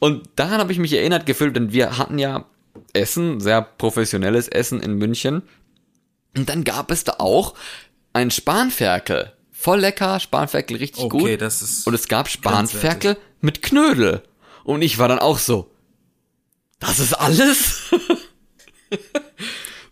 Und 0.00 0.28
daran 0.34 0.58
habe 0.58 0.72
ich 0.72 0.78
mich 0.78 0.92
erinnert 0.92 1.26
gefühlt, 1.26 1.54
denn 1.54 1.72
wir 1.72 1.96
hatten 1.98 2.18
ja 2.18 2.44
Essen, 2.92 3.40
sehr 3.40 3.62
professionelles 3.62 4.48
Essen 4.48 4.80
in 4.80 4.94
München. 4.94 5.42
Und 6.36 6.48
dann 6.48 6.64
gab 6.64 6.90
es 6.90 7.04
da 7.04 7.16
auch 7.18 7.54
ein 8.12 8.30
Spanferkel. 8.30 9.32
Voll 9.50 9.80
lecker, 9.80 10.18
Spanferkel 10.18 10.78
richtig 10.78 11.04
okay, 11.04 11.10
gut. 11.10 11.22
Okay, 11.22 11.36
das 11.36 11.62
ist. 11.62 11.86
Und 11.86 11.94
es 11.94 12.08
gab 12.08 12.28
Spanferkel 12.28 13.16
mit 13.40 13.62
Knödel. 13.62 14.22
Und 14.64 14.82
ich 14.82 14.98
war 14.98 15.08
dann 15.08 15.18
auch 15.18 15.38
so, 15.38 15.70
das 16.80 16.98
ist 16.98 17.14
alles? 17.14 17.90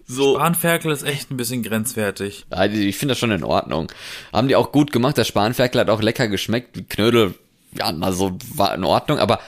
so. 0.06 0.34
Spanferkel 0.34 0.90
ist 0.90 1.04
echt 1.04 1.30
ein 1.30 1.36
bisschen 1.36 1.62
grenzwertig. 1.62 2.46
Ich 2.72 2.96
finde 2.96 3.12
das 3.12 3.18
schon 3.18 3.30
in 3.30 3.44
Ordnung. 3.44 3.92
Haben 4.32 4.48
die 4.48 4.56
auch 4.56 4.72
gut 4.72 4.92
gemacht. 4.92 5.16
Der 5.16 5.24
Spanferkel 5.24 5.80
hat 5.80 5.90
auch 5.90 6.02
lecker 6.02 6.28
geschmeckt. 6.28 6.74
Die 6.74 6.84
Knödel, 6.84 7.34
ja, 7.72 7.94
also 8.00 8.36
war 8.54 8.74
in 8.74 8.84
Ordnung, 8.84 9.18
aber 9.18 9.40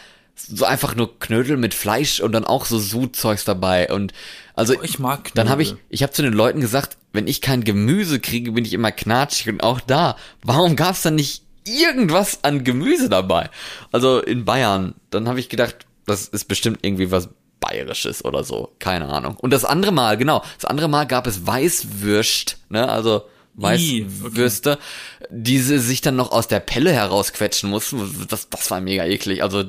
so 0.46 0.64
einfach 0.64 0.94
nur 0.94 1.18
Knödel 1.18 1.56
mit 1.56 1.74
Fleisch 1.74 2.20
und 2.20 2.32
dann 2.32 2.44
auch 2.44 2.66
so 2.66 2.78
Sudzeugs 2.78 3.44
dabei 3.44 3.90
und 3.90 4.12
also 4.54 4.74
oh, 4.78 4.82
ich 4.82 4.98
mag 4.98 5.24
Knödel. 5.24 5.32
dann 5.34 5.48
habe 5.48 5.62
ich 5.62 5.76
ich 5.88 6.02
habe 6.02 6.12
zu 6.12 6.22
den 6.22 6.32
Leuten 6.32 6.60
gesagt, 6.60 6.96
wenn 7.12 7.26
ich 7.26 7.40
kein 7.40 7.64
Gemüse 7.64 8.20
kriege, 8.20 8.52
bin 8.52 8.64
ich 8.64 8.72
immer 8.72 8.92
knatschig 8.92 9.48
und 9.48 9.62
auch 9.62 9.80
da, 9.80 10.16
warum 10.42 10.76
gab's 10.76 11.02
dann 11.02 11.14
nicht 11.14 11.42
irgendwas 11.64 12.42
an 12.42 12.64
Gemüse 12.64 13.08
dabei? 13.08 13.50
Also 13.92 14.20
in 14.20 14.44
Bayern, 14.44 14.94
dann 15.10 15.28
habe 15.28 15.40
ich 15.40 15.48
gedacht, 15.48 15.86
das 16.06 16.28
ist 16.28 16.46
bestimmt 16.46 16.80
irgendwie 16.82 17.10
was 17.10 17.28
bayerisches 17.60 18.24
oder 18.24 18.44
so, 18.44 18.72
keine 18.78 19.08
Ahnung. 19.08 19.36
Und 19.36 19.52
das 19.52 19.64
andere 19.64 19.92
Mal, 19.92 20.16
genau, 20.16 20.42
das 20.56 20.64
andere 20.64 20.88
Mal 20.88 21.04
gab 21.04 21.26
es 21.26 21.46
Weißwürst, 21.46 22.58
ne, 22.70 22.88
also 22.88 23.22
Weißwürste, 23.54 24.72
okay. 24.72 25.26
diese 25.30 25.78
sich 25.78 26.00
dann 26.00 26.16
noch 26.16 26.32
aus 26.32 26.48
der 26.48 26.60
Pelle 26.60 26.92
herausquetschen 26.92 27.68
mussten. 27.68 28.26
Das, 28.28 28.48
das 28.48 28.70
war 28.70 28.80
mega 28.80 29.04
eklig. 29.04 29.42
Also 29.42 29.64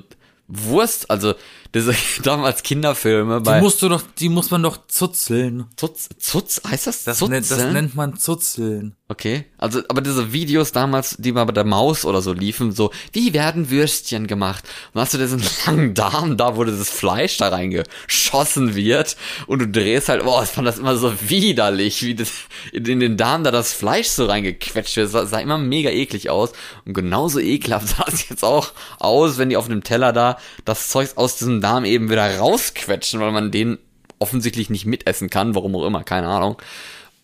Wurst, 0.47 1.09
also 1.09 1.35
diese 1.74 1.95
damals 2.24 2.63
Kinderfilme 2.63 3.39
Die 3.39 3.43
bei 3.43 3.61
musst 3.61 3.82
du 3.82 3.89
doch, 3.89 4.03
die 4.19 4.30
muss 4.30 4.51
man 4.51 4.61
doch 4.63 4.78
zuzeln. 4.88 5.65
Zutz, 5.76 6.09
Zutz, 6.19 6.61
heißt 6.67 6.88
das? 6.88 7.03
Das, 7.03 7.17
Zutzeln? 7.17 7.41
nennt, 7.41 7.51
das 7.51 7.74
nennt 7.74 7.95
man 7.95 8.17
zuzeln. 8.17 8.95
Okay, 9.09 9.45
also 9.57 9.82
aber 9.89 10.01
diese 10.01 10.34
Videos 10.34 10.71
damals, 10.71 11.17
die 11.19 11.34
mal 11.34 11.43
bei 11.45 11.51
der 11.51 11.65
Maus 11.65 12.05
oder 12.05 12.21
so 12.21 12.34
liefen, 12.34 12.71
so 12.71 12.91
wie 13.11 13.34
werden 13.34 13.69
Würstchen 13.69 14.28
gemacht? 14.28 14.63
Und 14.93 15.01
hast 15.01 15.13
du 15.13 15.17
diesen 15.17 15.43
langen 15.65 15.93
Darm 15.93 16.38
da, 16.38 16.55
wo 16.55 16.63
dieses 16.63 16.89
Fleisch 16.89 17.38
da 17.38 17.49
reingeschossen 17.49 18.76
wird 18.76 19.15
und 19.45 19.59
du 19.59 19.67
drehst 19.67 20.09
halt, 20.09 20.24
boah, 20.24 20.43
ich 20.43 20.49
fand 20.49 20.67
das 20.67 20.80
immer 20.80 20.95
so 20.95 21.13
widerlich, 21.21 22.03
wie 22.03 22.15
das 22.15 22.32
in 22.71 22.99
den 22.99 23.17
Darm 23.17 23.43
da 23.43 23.51
das 23.51 23.74
Fleisch 23.74 24.07
so 24.07 24.26
reingequetscht 24.26 24.95
wird. 24.95 25.05
Das 25.05 25.11
sah, 25.11 25.26
sah 25.26 25.39
immer 25.39 25.57
mega 25.57 25.89
eklig 25.89 26.30
aus 26.30 26.53
und 26.86 26.93
genauso 26.93 27.39
ekelhaft 27.39 27.88
sah 27.97 28.05
es 28.07 28.30
jetzt 28.30 28.43
auch 28.43 28.71
aus, 28.99 29.38
wenn 29.38 29.49
die 29.49 29.57
auf 29.57 29.65
einem 29.65 29.84
Teller 29.84 30.13
da 30.13 30.38
das 30.65 30.89
Zeug 30.89 31.09
aus 31.15 31.36
diesem 31.36 31.61
Darm 31.64 31.86
eben 31.86 32.09
wieder 32.09 32.38
rausquetschen, 32.38 33.20
weil 33.20 33.32
man 33.32 33.51
den 33.51 33.80
offensichtlich 34.20 34.70
nicht 34.70 34.86
mitessen 34.86 35.30
kann, 35.30 35.55
warum 35.55 35.76
auch 35.76 35.86
immer, 35.86 36.03
keine 36.03 36.28
Ahnung. 36.28 36.61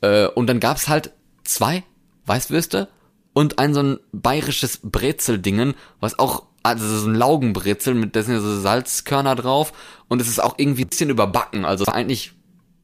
Äh, 0.02 0.28
und 0.28 0.48
dann 0.48 0.60
gab's 0.60 0.88
halt 0.88 1.12
zwei 1.44 1.84
Weißwürste 2.26 2.88
und 3.34 3.60
ein 3.60 3.74
so 3.74 3.82
ein 3.82 4.00
bayerisches 4.12 4.80
Brezeldingen, 4.84 5.76
was 6.00 6.20
auch, 6.20 6.44
also 6.64 6.86
so 6.86 7.08
ein 7.08 7.16
Laugenbrezel 7.16 7.94
mit, 7.94 8.16
ja 8.16 8.24
so 8.24 8.60
Salzkörner 8.60 9.36
drauf 9.36 9.72
und 10.08 10.22
es 10.22 10.28
ist 10.28 10.42
auch 10.42 10.56
irgendwie 10.58 10.84
ein 10.84 10.90
bisschen 10.90 11.10
überbacken, 11.10 11.66
also 11.66 11.86
war 11.88 11.96
eigentlich 11.96 12.34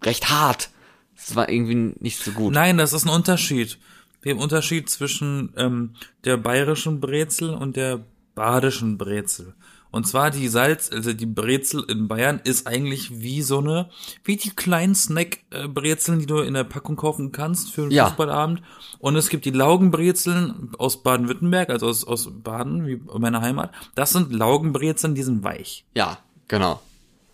recht 0.03 0.29
hart. 0.29 0.69
Es 1.17 1.35
war 1.35 1.49
irgendwie 1.49 1.93
nicht 1.99 2.23
so 2.23 2.31
gut. 2.31 2.53
Nein, 2.53 2.77
das 2.77 2.93
ist 2.93 3.05
ein 3.05 3.09
Unterschied. 3.09 3.77
Der 4.23 4.37
Unterschied 4.37 4.89
zwischen 4.89 5.53
ähm, 5.55 5.95
der 6.23 6.37
bayerischen 6.37 6.99
Brezel 6.99 7.51
und 7.51 7.75
der 7.75 8.03
badischen 8.33 8.97
Brezel. 8.97 9.55
Und 9.95 10.05
zwar 10.05 10.29
die 10.29 10.49
Salz, 10.49 10.89
also 10.91 11.13
die 11.13 11.25
Brezel 11.25 11.85
in 11.87 12.09
Bayern 12.09 12.41
ist 12.43 12.67
eigentlich 12.67 13.21
wie 13.21 13.41
so 13.41 13.59
eine, 13.59 13.89
wie 14.25 14.35
die 14.35 14.49
kleinen 14.49 14.93
Snack-Brezeln, 14.93 16.19
die 16.19 16.25
du 16.25 16.39
in 16.39 16.53
der 16.53 16.65
Packung 16.65 16.97
kaufen 16.97 17.31
kannst 17.31 17.71
für 17.71 17.83
einen 17.83 17.91
Ja. 17.91 18.07
Fußballabend. 18.07 18.61
Und 18.99 19.15
es 19.15 19.29
gibt 19.29 19.45
die 19.45 19.51
Laugenbrezeln 19.51 20.71
aus 20.77 21.01
Baden-Württemberg, 21.01 21.69
also 21.69 21.87
aus, 21.87 22.03
aus 22.03 22.29
Baden, 22.29 22.85
wie 22.85 22.99
meiner 23.17 23.39
Heimat. 23.39 23.71
Das 23.95 24.11
sind 24.11 24.33
Laugenbrezeln, 24.33 25.15
die 25.15 25.23
sind 25.23 25.45
weich. 25.45 25.85
Ja, 25.95 26.17
genau. 26.49 26.81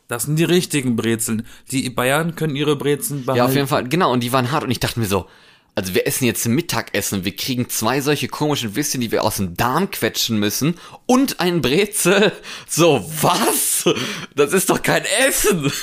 Das 0.08 0.24
sind 0.26 0.36
die 0.36 0.44
richtigen 0.44 0.96
Brezeln. 0.96 1.48
Die 1.72 1.90
Bayern 1.90 2.36
können 2.36 2.56
ihre 2.56 2.76
Brezeln 2.76 3.26
behalten. 3.26 3.40
Ja, 3.40 3.46
auf 3.46 3.56
jeden 3.56 3.68
Fall, 3.70 3.90
genau, 3.90 4.14
und 4.14 4.22
die 4.22 4.34
waren 4.34 4.52
hart 4.52 4.66
und 4.66 4.70
ich 4.70 4.80
dachte 4.80 5.00
mir 5.00 5.08
so, 5.08 5.26
also 5.76 5.96
wir 5.96 6.06
essen 6.06 6.26
jetzt 6.26 6.46
Mittagessen, 6.48 7.24
wir 7.24 7.36
kriegen 7.36 7.70
zwei 7.70 8.02
solche 8.02 8.28
komischen 8.28 8.76
Würstchen, 8.76 9.02
die 9.02 9.12
wir 9.12 9.24
aus 9.24 9.38
dem 9.38 9.56
Darm 9.56 9.90
quetschen 9.90 10.38
müssen 10.38 10.76
und 11.06 11.40
ein 11.40 11.62
Brezel. 11.62 12.34
So, 12.68 13.10
was? 13.22 13.86
Das 14.36 14.54
ist 14.54 14.70
doch 14.70 14.82
kein 14.82 15.04
Essen. 15.28 15.72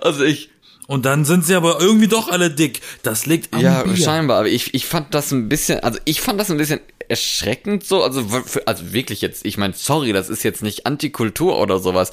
Also 0.00 0.22
ich, 0.22 0.50
Und 0.86 1.06
dann 1.06 1.24
sind 1.24 1.46
sie 1.46 1.54
aber 1.54 1.80
irgendwie 1.80 2.08
doch 2.08 2.28
alle 2.28 2.50
dick. 2.50 2.82
Das 3.02 3.24
liegt 3.24 3.54
am 3.54 3.60
ja, 3.60 3.84
Bier. 3.84 3.96
scheinbar, 3.96 4.40
aber 4.40 4.48
ich, 4.48 4.74
ich 4.74 4.84
fand 4.84 5.14
das 5.14 5.30
ein 5.30 5.48
bisschen, 5.48 5.80
also 5.80 5.98
ich 6.04 6.20
fand 6.20 6.38
das 6.38 6.50
ein 6.50 6.58
bisschen 6.58 6.80
erschreckend 7.08 7.84
so, 7.84 8.02
also, 8.02 8.22
für, 8.28 8.66
also 8.66 8.92
wirklich 8.92 9.20
jetzt, 9.20 9.46
ich 9.46 9.56
meine, 9.56 9.72
sorry, 9.74 10.12
das 10.12 10.28
ist 10.28 10.42
jetzt 10.42 10.62
nicht 10.62 10.86
Antikultur 10.86 11.58
oder 11.58 11.78
sowas. 11.78 12.10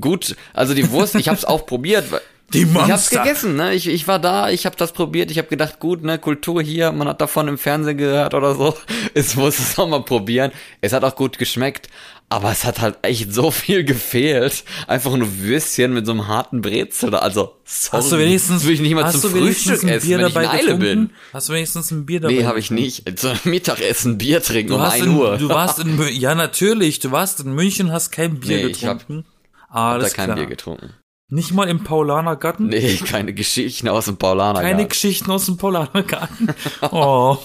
Gut, 0.00 0.36
also 0.52 0.74
die 0.74 0.90
Wurst, 0.90 1.14
ich 1.14 1.28
hab's 1.28 1.44
auch 1.44 1.66
probiert, 1.66 2.04
Die 2.52 2.62
Ich 2.62 2.74
hab's 2.74 2.88
Monster. 2.88 3.22
gegessen, 3.22 3.56
ne? 3.56 3.74
Ich, 3.74 3.88
ich 3.88 4.06
war 4.06 4.18
da, 4.20 4.50
ich 4.50 4.64
hab 4.66 4.76
das 4.76 4.92
probiert, 4.92 5.30
ich 5.30 5.38
hab 5.38 5.48
gedacht, 5.48 5.80
gut, 5.80 6.02
ne, 6.04 6.18
Kultur 6.18 6.62
hier, 6.62 6.92
man 6.92 7.08
hat 7.08 7.20
davon 7.20 7.48
im 7.48 7.58
Fernsehen 7.58 7.96
gehört 7.96 8.34
oder 8.34 8.54
so. 8.54 8.76
Es 9.14 9.34
muss 9.36 9.58
es 9.58 9.78
auch 9.78 9.88
mal 9.88 10.02
probieren. 10.02 10.50
Es 10.80 10.92
hat 10.92 11.04
auch 11.04 11.14
gut 11.16 11.38
geschmeckt, 11.38 11.88
aber 12.28 12.50
es 12.50 12.64
hat 12.64 12.80
halt 12.80 12.98
echt 13.02 13.32
so 13.32 13.50
viel 13.52 13.84
gefehlt. 13.84 14.64
Einfach 14.88 15.16
nur 15.16 15.28
Würstchen 15.38 15.94
mit 15.94 16.04
so 16.06 16.12
einem 16.12 16.26
harten 16.28 16.60
Brezel 16.62 17.10
da. 17.12 17.18
Also, 17.18 17.54
sorry. 17.64 18.02
Hast 18.02 18.12
du 18.12 18.18
wenigstens, 18.18 18.64
will 18.64 18.74
ich 18.74 18.80
nicht 18.80 18.94
mal 18.94 19.10
zum 19.10 19.30
Frühstück 19.30 19.82
ein 19.84 19.88
essen, 19.88 20.06
Bier 20.08 20.18
wenn 20.18 20.26
ich 20.26 20.34
in 20.34 20.42
dabei 20.42 20.50
Eile 20.50 20.62
getrunken? 20.62 20.80
bin. 20.80 21.10
Hast 21.32 21.48
du 21.48 21.52
wenigstens 21.54 21.90
ein 21.92 22.06
Bier 22.06 22.20
dabei? 22.20 22.34
Nee, 22.34 22.44
habe 22.44 22.58
ich 22.58 22.68
getrunken? 22.68 22.84
nicht. 22.84 23.18
Zum 23.20 23.38
Mittagessen 23.44 24.18
Bier 24.18 24.42
trinken 24.42 24.70
Du 24.70 24.74
um 24.76 24.82
hast 24.82 24.94
1 24.94 25.06
in, 25.06 25.12
Uhr. 25.16 25.36
du 25.38 25.48
warst 25.48 25.78
in, 25.78 26.00
ja 26.12 26.34
natürlich, 26.34 26.98
du 26.98 27.10
warst 27.12 27.40
in 27.40 27.52
München, 27.54 27.92
hast 27.92 28.10
kein 28.10 28.40
Bier 28.40 28.56
Nee, 28.64 28.66
ich 28.66 28.84
hab- 28.84 28.98
getrunken. 29.00 29.24
hab 29.70 29.76
Alles 29.94 30.10
da 30.10 30.16
kein 30.16 30.24
klar. 30.26 30.36
Bier 30.36 30.46
getrunken. 30.46 30.90
Nicht 31.28 31.52
mal 31.52 31.68
im 31.68 31.82
Paulanergarten? 31.82 32.68
Nee, 32.68 32.96
keine 33.06 33.32
Geschichten 33.32 33.88
aus 33.88 34.04
dem 34.04 34.16
Paulaner. 34.16 34.60
Keine 34.60 34.86
Geschichten 34.86 35.30
aus 35.30 35.46
dem 35.46 35.56
Paulanergarten. 35.56 36.54
Oh. 36.90 37.38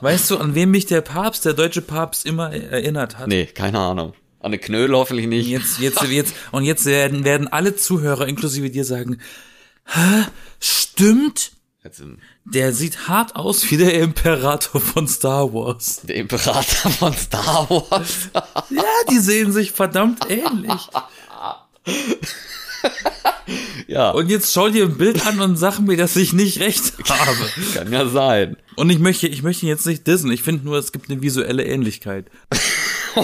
weißt 0.00 0.30
du, 0.30 0.38
an 0.38 0.54
wen 0.54 0.70
mich 0.70 0.86
der 0.86 1.02
Papst, 1.02 1.44
der 1.44 1.52
deutsche 1.52 1.82
Papst, 1.82 2.26
immer 2.26 2.52
erinnert 2.52 3.18
hat? 3.18 3.28
Nee, 3.28 3.46
keine 3.46 3.78
Ahnung. 3.78 4.14
An 4.40 4.46
eine 4.46 4.58
Knödel 4.58 4.96
hoffentlich 4.96 5.26
nicht. 5.26 5.48
Jetzt, 5.48 5.78
jetzt, 5.78 6.02
jetzt, 6.02 6.34
und 6.52 6.64
jetzt 6.64 6.84
werden, 6.86 7.24
werden 7.24 7.48
alle 7.48 7.76
Zuhörer, 7.76 8.26
inklusive 8.26 8.70
dir, 8.70 8.84
sagen, 8.84 9.20
Hä? 9.86 10.24
Stimmt? 10.60 11.52
Der 12.46 12.72
sieht 12.72 13.08
hart 13.08 13.36
aus 13.36 13.70
wie 13.70 13.76
der 13.76 13.92
Imperator 14.00 14.80
von 14.80 15.06
Star 15.06 15.52
Wars. 15.52 16.00
der 16.02 16.16
Imperator 16.16 16.90
von 16.90 17.12
Star 17.12 17.68
Wars. 17.68 18.30
Ja, 18.70 18.82
die 19.10 19.18
sehen 19.18 19.52
sich 19.52 19.72
verdammt 19.72 20.30
ähnlich. 20.30 20.88
ja, 23.86 24.10
Und 24.10 24.28
jetzt 24.28 24.52
schau 24.52 24.68
dir 24.68 24.84
ein 24.84 24.96
Bild 24.96 25.26
an 25.26 25.40
und 25.40 25.56
sag 25.56 25.78
mir, 25.80 25.96
dass 25.96 26.16
ich 26.16 26.32
nicht 26.32 26.60
recht 26.60 26.94
habe. 27.08 27.48
kann 27.74 27.92
ja 27.92 28.08
sein. 28.08 28.56
Und 28.76 28.90
ich 28.90 28.98
möchte, 28.98 29.28
ich 29.28 29.42
möchte 29.42 29.66
jetzt 29.66 29.86
nicht 29.86 30.06
dissen. 30.06 30.30
Ich 30.32 30.42
finde 30.42 30.64
nur, 30.64 30.78
es 30.78 30.92
gibt 30.92 31.10
eine 31.10 31.22
visuelle 31.22 31.64
Ähnlichkeit. 31.64 32.26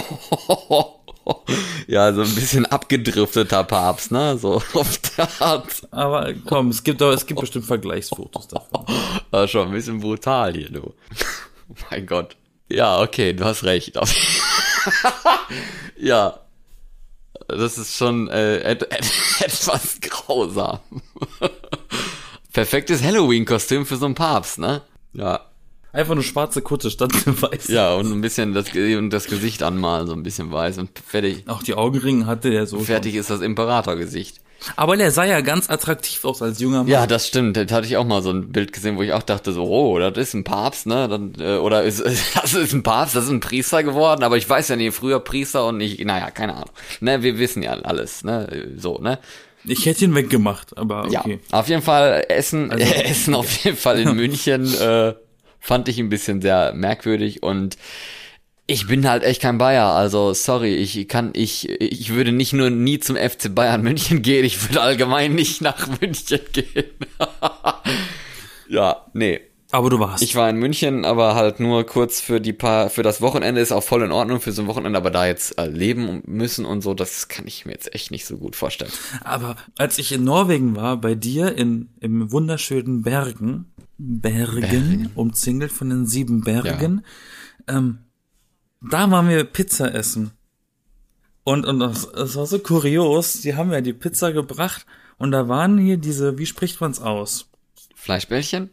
ja, 1.87 2.13
so 2.13 2.21
ein 2.21 2.35
bisschen 2.35 2.65
abgedrifteter 2.65 3.63
Papst, 3.63 4.11
ne? 4.11 4.37
So 4.37 4.61
auf 4.73 4.97
der 5.17 5.27
Art. 5.41 5.87
Aber 5.91 6.33
komm, 6.45 6.69
es 6.69 6.83
gibt 6.83 7.01
doch, 7.01 7.11
es 7.11 7.25
gibt 7.25 7.39
bestimmt 7.39 7.65
Vergleichsfotos 7.65 8.47
davon. 8.47 8.85
War 9.31 9.47
schon 9.47 9.67
ein 9.67 9.73
bisschen 9.73 9.99
brutal 9.99 10.53
hier, 10.53 10.69
du. 10.69 10.93
mein 11.89 12.05
Gott. 12.05 12.37
Ja, 12.69 13.01
okay, 13.01 13.33
du 13.33 13.43
hast 13.43 13.63
recht. 13.63 13.93
ja. 15.99 16.40
Das 17.57 17.77
ist 17.77 17.95
schon 17.95 18.27
äh, 18.29 18.59
et 18.59 18.83
et 18.83 19.11
etwas 19.39 19.99
grausam. 20.01 20.79
Perfektes 22.53 23.01
Halloween-Kostüm 23.01 23.85
für 23.85 23.95
so 23.95 24.05
einen 24.05 24.15
Papst, 24.15 24.59
ne? 24.59 24.81
Ja. 25.13 25.45
Einfach 25.93 26.15
nur 26.15 26.23
schwarze 26.23 26.61
Kutte 26.61 26.89
statt 26.89 27.11
weiß. 27.25 27.67
Ja, 27.67 27.95
und 27.95 28.11
ein 28.11 28.21
bisschen 28.21 28.53
das, 28.53 28.73
und 28.73 29.09
das 29.09 29.25
Gesicht 29.25 29.61
anmalen, 29.61 30.07
so 30.07 30.13
ein 30.13 30.23
bisschen 30.23 30.51
weiß 30.51 30.77
und 30.77 30.89
fertig. 30.99 31.43
Auch 31.47 31.63
die 31.63 31.75
Augenringe 31.75 32.25
hatte 32.25 32.49
der 32.49 32.65
so. 32.65 32.79
Fertig 32.79 33.15
ist 33.15 33.29
das 33.29 33.41
Imperatorgesicht. 33.41 34.39
Aber 34.75 34.95
der 34.95 35.11
sah 35.11 35.25
ja 35.25 35.41
ganz 35.41 35.69
attraktiv 35.69 36.23
aus 36.25 36.41
als 36.41 36.59
junger 36.59 36.79
Mann. 36.79 36.87
Ja, 36.87 37.07
das 37.07 37.27
stimmt. 37.27 37.57
Da 37.57 37.61
hatte 37.75 37.87
ich 37.87 37.97
auch 37.97 38.05
mal 38.05 38.21
so 38.21 38.31
ein 38.31 38.51
Bild 38.51 38.73
gesehen, 38.73 38.97
wo 38.97 39.01
ich 39.01 39.13
auch 39.13 39.23
dachte 39.23 39.51
so, 39.51 39.63
oh, 39.63 39.97
das 39.99 40.17
ist 40.17 40.33
ein 40.33 40.43
Papst, 40.43 40.85
ne? 40.85 41.07
Dann, 41.07 41.33
äh, 41.39 41.57
oder 41.57 41.83
ist, 41.83 41.99
das 42.35 42.53
ist 42.53 42.73
ein 42.73 42.83
Papst, 42.83 43.15
das 43.15 43.25
ist 43.25 43.31
ein 43.31 43.39
Priester 43.39 43.83
geworden, 43.83 44.23
aber 44.23 44.37
ich 44.37 44.47
weiß 44.47 44.67
ja 44.69 44.75
nicht, 44.75 44.93
früher 44.95 45.19
Priester 45.19 45.67
und 45.67 45.77
nicht, 45.77 46.03
naja, 46.05 46.29
keine 46.31 46.53
Ahnung. 46.53 46.71
Ne, 46.99 47.23
wir 47.23 47.37
wissen 47.39 47.63
ja 47.63 47.71
alles, 47.71 48.23
ne? 48.23 48.47
So, 48.77 48.97
ne? 48.99 49.19
Ich 49.63 49.85
hätte 49.85 50.05
ihn 50.05 50.15
weggemacht, 50.15 50.77
aber 50.77 51.05
okay. 51.05 51.39
Ja, 51.51 51.59
auf 51.59 51.67
jeden 51.67 51.81
Fall 51.81 52.25
Essen, 52.29 52.71
Essen 52.71 53.35
auf 53.35 53.51
jeden 53.63 53.77
Fall 53.77 53.99
in 53.99 54.15
München 54.15 54.73
äh, 54.79 55.13
fand 55.59 55.87
ich 55.87 55.99
ein 55.99 56.09
bisschen 56.09 56.41
sehr 56.41 56.73
merkwürdig 56.73 57.43
und 57.43 57.77
ich 58.71 58.87
bin 58.87 59.07
halt 59.07 59.23
echt 59.23 59.41
kein 59.41 59.57
Bayer, 59.57 59.87
also 59.87 60.33
sorry, 60.33 60.75
ich 60.75 61.07
kann, 61.07 61.31
ich, 61.33 61.69
ich 61.69 62.13
würde 62.13 62.31
nicht 62.31 62.53
nur 62.53 62.69
nie 62.69 62.99
zum 62.99 63.15
FC 63.15 63.53
Bayern 63.53 63.81
München 63.81 64.21
gehen, 64.21 64.45
ich 64.45 64.67
würde 64.67 64.81
allgemein 64.81 65.35
nicht 65.35 65.61
nach 65.61 65.87
München 65.99 66.39
gehen. 66.53 66.85
ja, 68.69 69.05
nee. 69.13 69.41
Aber 69.73 69.89
du 69.89 69.99
warst. 69.99 70.21
Ich 70.21 70.35
war 70.35 70.49
in 70.49 70.57
München, 70.57 71.05
aber 71.05 71.35
halt 71.35 71.61
nur 71.61 71.85
kurz 71.85 72.19
für 72.19 72.41
die 72.41 72.51
paar, 72.51 72.89
für 72.89 73.03
das 73.03 73.21
Wochenende 73.21 73.61
ist 73.61 73.71
auch 73.71 73.83
voll 73.83 74.03
in 74.03 74.11
Ordnung 74.11 74.41
für 74.41 74.51
so 74.51 74.61
ein 74.61 74.67
Wochenende, 74.67 74.97
aber 74.97 75.11
da 75.11 75.25
jetzt 75.25 75.57
äh, 75.57 75.67
leben 75.67 76.21
müssen 76.25 76.65
und 76.65 76.81
so, 76.81 76.93
das 76.93 77.29
kann 77.29 77.47
ich 77.47 77.65
mir 77.65 77.71
jetzt 77.71 77.93
echt 77.95 78.11
nicht 78.11 78.25
so 78.25 78.37
gut 78.37 78.55
vorstellen. 78.55 78.91
Aber 79.23 79.55
als 79.77 79.97
ich 79.97 80.11
in 80.11 80.23
Norwegen 80.23 80.75
war, 80.75 80.97
bei 80.97 81.15
dir 81.15 81.57
in, 81.57 81.89
im 82.01 82.31
wunderschönen 82.31 83.01
Bergen, 83.01 83.73
Bergen, 83.97 85.09
umzingelt 85.15 85.71
von 85.71 85.89
den 85.89 86.05
sieben 86.05 86.41
Bergen, 86.41 87.05
ähm, 87.67 87.99
da 88.81 89.09
waren 89.11 89.29
wir 89.29 89.43
Pizza 89.43 89.93
essen. 89.93 90.31
Und, 91.43 91.65
und 91.65 91.79
das, 91.79 92.11
das 92.11 92.35
war 92.35 92.45
so 92.45 92.59
kurios, 92.59 93.41
die 93.41 93.55
haben 93.55 93.71
ja 93.71 93.81
die 93.81 93.93
Pizza 93.93 94.31
gebracht 94.31 94.85
und 95.17 95.31
da 95.31 95.47
waren 95.47 95.77
hier 95.77 95.97
diese, 95.97 96.37
wie 96.37 96.45
spricht 96.45 96.81
man's 96.81 96.99
aus? 97.01 97.49
Fleischbällchen? 97.95 98.69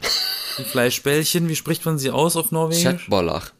Die 0.58 0.64
Fleischbällchen, 0.64 1.48
wie 1.48 1.56
spricht 1.56 1.84
man 1.86 1.98
sie 1.98 2.10
aus 2.10 2.36
auf 2.36 2.50
Norwegisch? 2.50 2.82
Chatbollach. 2.82 3.52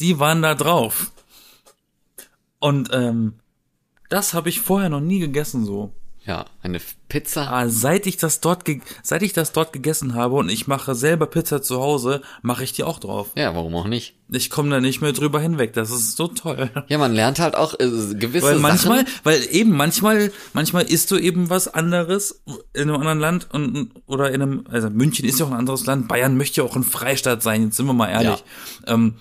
die 0.00 0.18
waren 0.18 0.42
da 0.42 0.54
drauf. 0.54 1.12
Und 2.58 2.90
ähm, 2.92 3.34
das 4.10 4.34
habe 4.34 4.48
ich 4.48 4.60
vorher 4.60 4.88
noch 4.90 5.00
nie 5.00 5.20
gegessen 5.20 5.64
so. 5.64 5.92
Ja, 6.26 6.44
eine 6.62 6.80
Pizza. 7.08 7.50
Ah, 7.50 7.68
seit 7.68 8.06
ich 8.06 8.18
das 8.18 8.40
dort, 8.40 8.64
seit 9.02 9.22
ich 9.22 9.32
das 9.32 9.52
dort 9.52 9.72
gegessen 9.72 10.14
habe 10.14 10.34
und 10.36 10.50
ich 10.50 10.66
mache 10.66 10.94
selber 10.94 11.26
Pizza 11.26 11.62
zu 11.62 11.80
Hause, 11.80 12.20
mache 12.42 12.62
ich 12.62 12.72
die 12.72 12.84
auch 12.84 12.98
drauf. 12.98 13.28
Ja, 13.36 13.54
warum 13.54 13.74
auch 13.74 13.86
nicht? 13.86 14.14
Ich 14.30 14.50
komme 14.50 14.70
da 14.70 14.80
nicht 14.80 15.00
mehr 15.00 15.12
drüber 15.12 15.40
hinweg. 15.40 15.72
Das 15.72 15.90
ist 15.90 16.16
so 16.16 16.28
toll. 16.28 16.70
Ja, 16.88 16.98
man 16.98 17.14
lernt 17.14 17.38
halt 17.38 17.54
auch 17.56 17.74
äh, 17.80 17.88
gewisse 18.14 18.46
Weil 18.46 18.58
manchmal, 18.58 18.98
Sachen. 19.06 19.20
weil 19.24 19.46
eben 19.50 19.72
manchmal, 19.74 20.30
manchmal 20.52 20.84
isst 20.84 21.10
du 21.10 21.16
eben 21.16 21.48
was 21.48 21.68
anderes 21.68 22.42
in 22.74 22.82
einem 22.82 22.96
anderen 22.96 23.18
Land 23.18 23.48
und 23.52 23.90
oder 24.06 24.30
in 24.30 24.42
einem, 24.42 24.64
also 24.70 24.90
München 24.90 25.24
ist 25.24 25.40
ja 25.40 25.46
auch 25.46 25.50
ein 25.50 25.56
anderes 25.56 25.86
Land. 25.86 26.06
Bayern 26.06 26.36
möchte 26.36 26.60
ja 26.60 26.66
auch 26.68 26.76
ein 26.76 26.84
Freistaat 26.84 27.42
sein. 27.42 27.64
Jetzt 27.64 27.76
sind 27.78 27.86
wir 27.86 27.94
mal 27.94 28.08
ehrlich. 28.08 28.44
Ähm, 28.86 29.14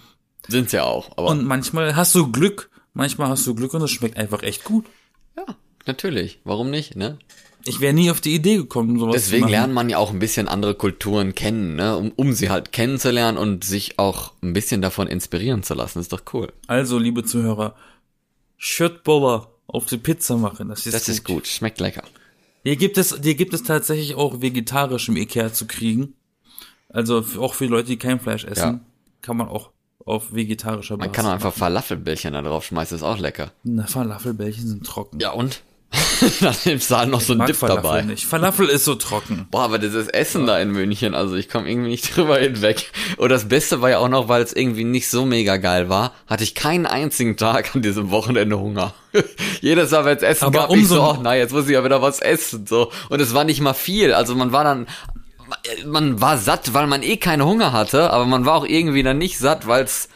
Sind's 0.47 0.73
ja 0.73 0.83
auch, 0.83 1.17
aber 1.17 1.29
und 1.29 1.45
manchmal 1.45 1.95
hast 1.95 2.13
du 2.13 2.29
Glück. 2.31 2.69
Manchmal 2.93 3.29
hast 3.29 3.47
du 3.47 3.55
Glück 3.55 3.73
und 3.73 3.83
es 3.83 3.91
schmeckt 3.91 4.17
einfach 4.17 4.43
echt 4.43 4.63
gut. 4.65 4.85
ja, 5.37 5.45
natürlich. 5.89 6.39
Warum 6.43 6.69
nicht, 6.69 6.95
ne? 6.95 7.17
Ich 7.65 7.81
wäre 7.81 7.93
nie 7.93 8.09
auf 8.09 8.21
die 8.21 8.33
Idee 8.33 8.55
gekommen, 8.55 8.97
sowas 8.97 9.15
zu 9.15 9.19
Deswegen 9.19 9.41
machen. 9.41 9.51
lernt 9.51 9.73
man 9.73 9.89
ja 9.89 9.97
auch 9.97 10.11
ein 10.11 10.19
bisschen 10.19 10.47
andere 10.47 10.75
Kulturen 10.75 11.35
kennen, 11.35 11.75
ne? 11.75 11.97
Um, 11.97 12.11
um 12.15 12.31
sie 12.33 12.49
halt 12.49 12.71
kennenzulernen 12.71 13.37
und 13.37 13.63
sich 13.65 13.99
auch 13.99 14.31
ein 14.41 14.53
bisschen 14.53 14.81
davon 14.81 15.07
inspirieren 15.07 15.61
zu 15.63 15.73
lassen. 15.73 15.99
ist 15.99 16.13
doch 16.13 16.21
cool. 16.33 16.53
Also, 16.67 16.97
liebe 16.97 17.23
Zuhörer, 17.25 17.75
Schöttboller 18.57 19.49
auf 19.67 19.85
die 19.85 19.97
Pizza 19.97 20.37
machen. 20.37 20.69
Das 20.69 20.85
ist 20.85 20.93
Das 20.93 21.05
gut. 21.05 21.13
ist 21.13 21.23
gut, 21.25 21.47
schmeckt 21.47 21.79
lecker. 21.79 22.03
Hier 22.63 22.75
gibt 22.75 22.97
es, 22.97 23.17
hier 23.21 23.35
gibt 23.35 23.53
es 23.53 23.63
tatsächlich 23.63 24.15
auch 24.15 24.41
vegetarisch 24.41 25.09
im 25.09 25.17
Ikea 25.17 25.53
zu 25.53 25.65
kriegen. 25.67 26.13
Also 26.89 27.23
auch 27.39 27.53
für 27.53 27.65
Leute, 27.67 27.87
die 27.89 27.97
kein 27.97 28.19
Fleisch 28.19 28.45
essen, 28.45 28.61
Ja. 28.63 28.79
kann 29.21 29.37
man 29.37 29.47
auch 29.47 29.69
auf 30.05 30.33
vegetarischer 30.33 30.95
Man 30.97 31.07
Basis. 31.09 31.13
kann 31.15 31.25
auch 31.27 31.31
einfach 31.33 31.53
Falafelbällchen 31.53 32.33
da 32.33 32.41
drauf 32.41 32.65
schmeißen, 32.65 32.95
ist 32.97 33.03
auch 33.03 33.19
lecker. 33.19 33.51
Na, 33.63 33.85
Falafelbällchen 33.85 34.67
sind 34.67 34.85
trocken. 34.85 35.19
Ja 35.19 35.31
und? 35.31 35.61
Dann 36.41 36.55
im 36.65 36.79
Saal 36.79 37.07
noch 37.07 37.21
so 37.21 37.33
ein 37.33 37.45
Dip 37.45 37.55
Falafel 37.55 37.81
dabei. 37.81 38.01
nicht. 38.03 38.25
Falafel 38.25 38.67
ist 38.69 38.85
so 38.85 38.95
trocken. 38.95 39.47
Boah, 39.49 39.63
aber 39.63 39.79
dieses 39.79 40.07
Essen 40.07 40.45
da 40.45 40.59
in 40.59 40.69
München, 40.71 41.15
also 41.15 41.35
ich 41.35 41.49
komme 41.49 41.69
irgendwie 41.69 41.89
nicht 41.89 42.15
drüber 42.15 42.37
hinweg. 42.37 42.91
Und 43.17 43.29
das 43.29 43.47
Beste 43.47 43.81
war 43.81 43.89
ja 43.89 43.97
auch 43.99 44.09
noch, 44.09 44.27
weil 44.27 44.43
es 44.43 44.53
irgendwie 44.53 44.83
nicht 44.83 45.09
so 45.09 45.25
mega 45.25 45.57
geil 45.57 45.89
war, 45.89 46.13
hatte 46.27 46.43
ich 46.43 46.53
keinen 46.55 46.85
einzigen 46.85 47.37
Tag 47.37 47.73
an 47.75 47.81
diesem 47.81 48.11
Wochenende 48.11 48.59
Hunger. 48.59 48.93
Jedes 49.61 49.91
Mal, 49.91 50.05
wenn 50.05 50.17
es 50.17 50.23
Essen 50.23 50.45
Aber 50.45 50.59
gab, 50.67 50.75
ich 50.75 50.87
so, 50.87 51.01
umso- 51.01 51.11
oh, 51.11 51.19
na, 51.23 51.35
jetzt 51.35 51.53
muss 51.53 51.65
ich 51.65 51.71
ja 51.71 51.83
wieder 51.83 52.01
was 52.01 52.19
essen, 52.19 52.67
so. 52.67 52.91
Und 53.09 53.19
es 53.21 53.33
war 53.33 53.43
nicht 53.45 53.61
mal 53.61 53.73
viel, 53.73 54.13
also 54.13 54.35
man 54.35 54.51
war 54.51 54.63
dann, 54.63 54.87
man 55.85 56.21
war 56.21 56.37
satt, 56.37 56.73
weil 56.75 56.85
man 56.85 57.01
eh 57.01 57.17
keinen 57.17 57.43
Hunger 57.43 57.71
hatte, 57.71 58.11
aber 58.11 58.25
man 58.25 58.45
war 58.45 58.55
auch 58.55 58.65
irgendwie 58.65 59.01
dann 59.01 59.17
nicht 59.17 59.39
satt, 59.39 59.65
weil 59.65 59.83
es 59.85 60.09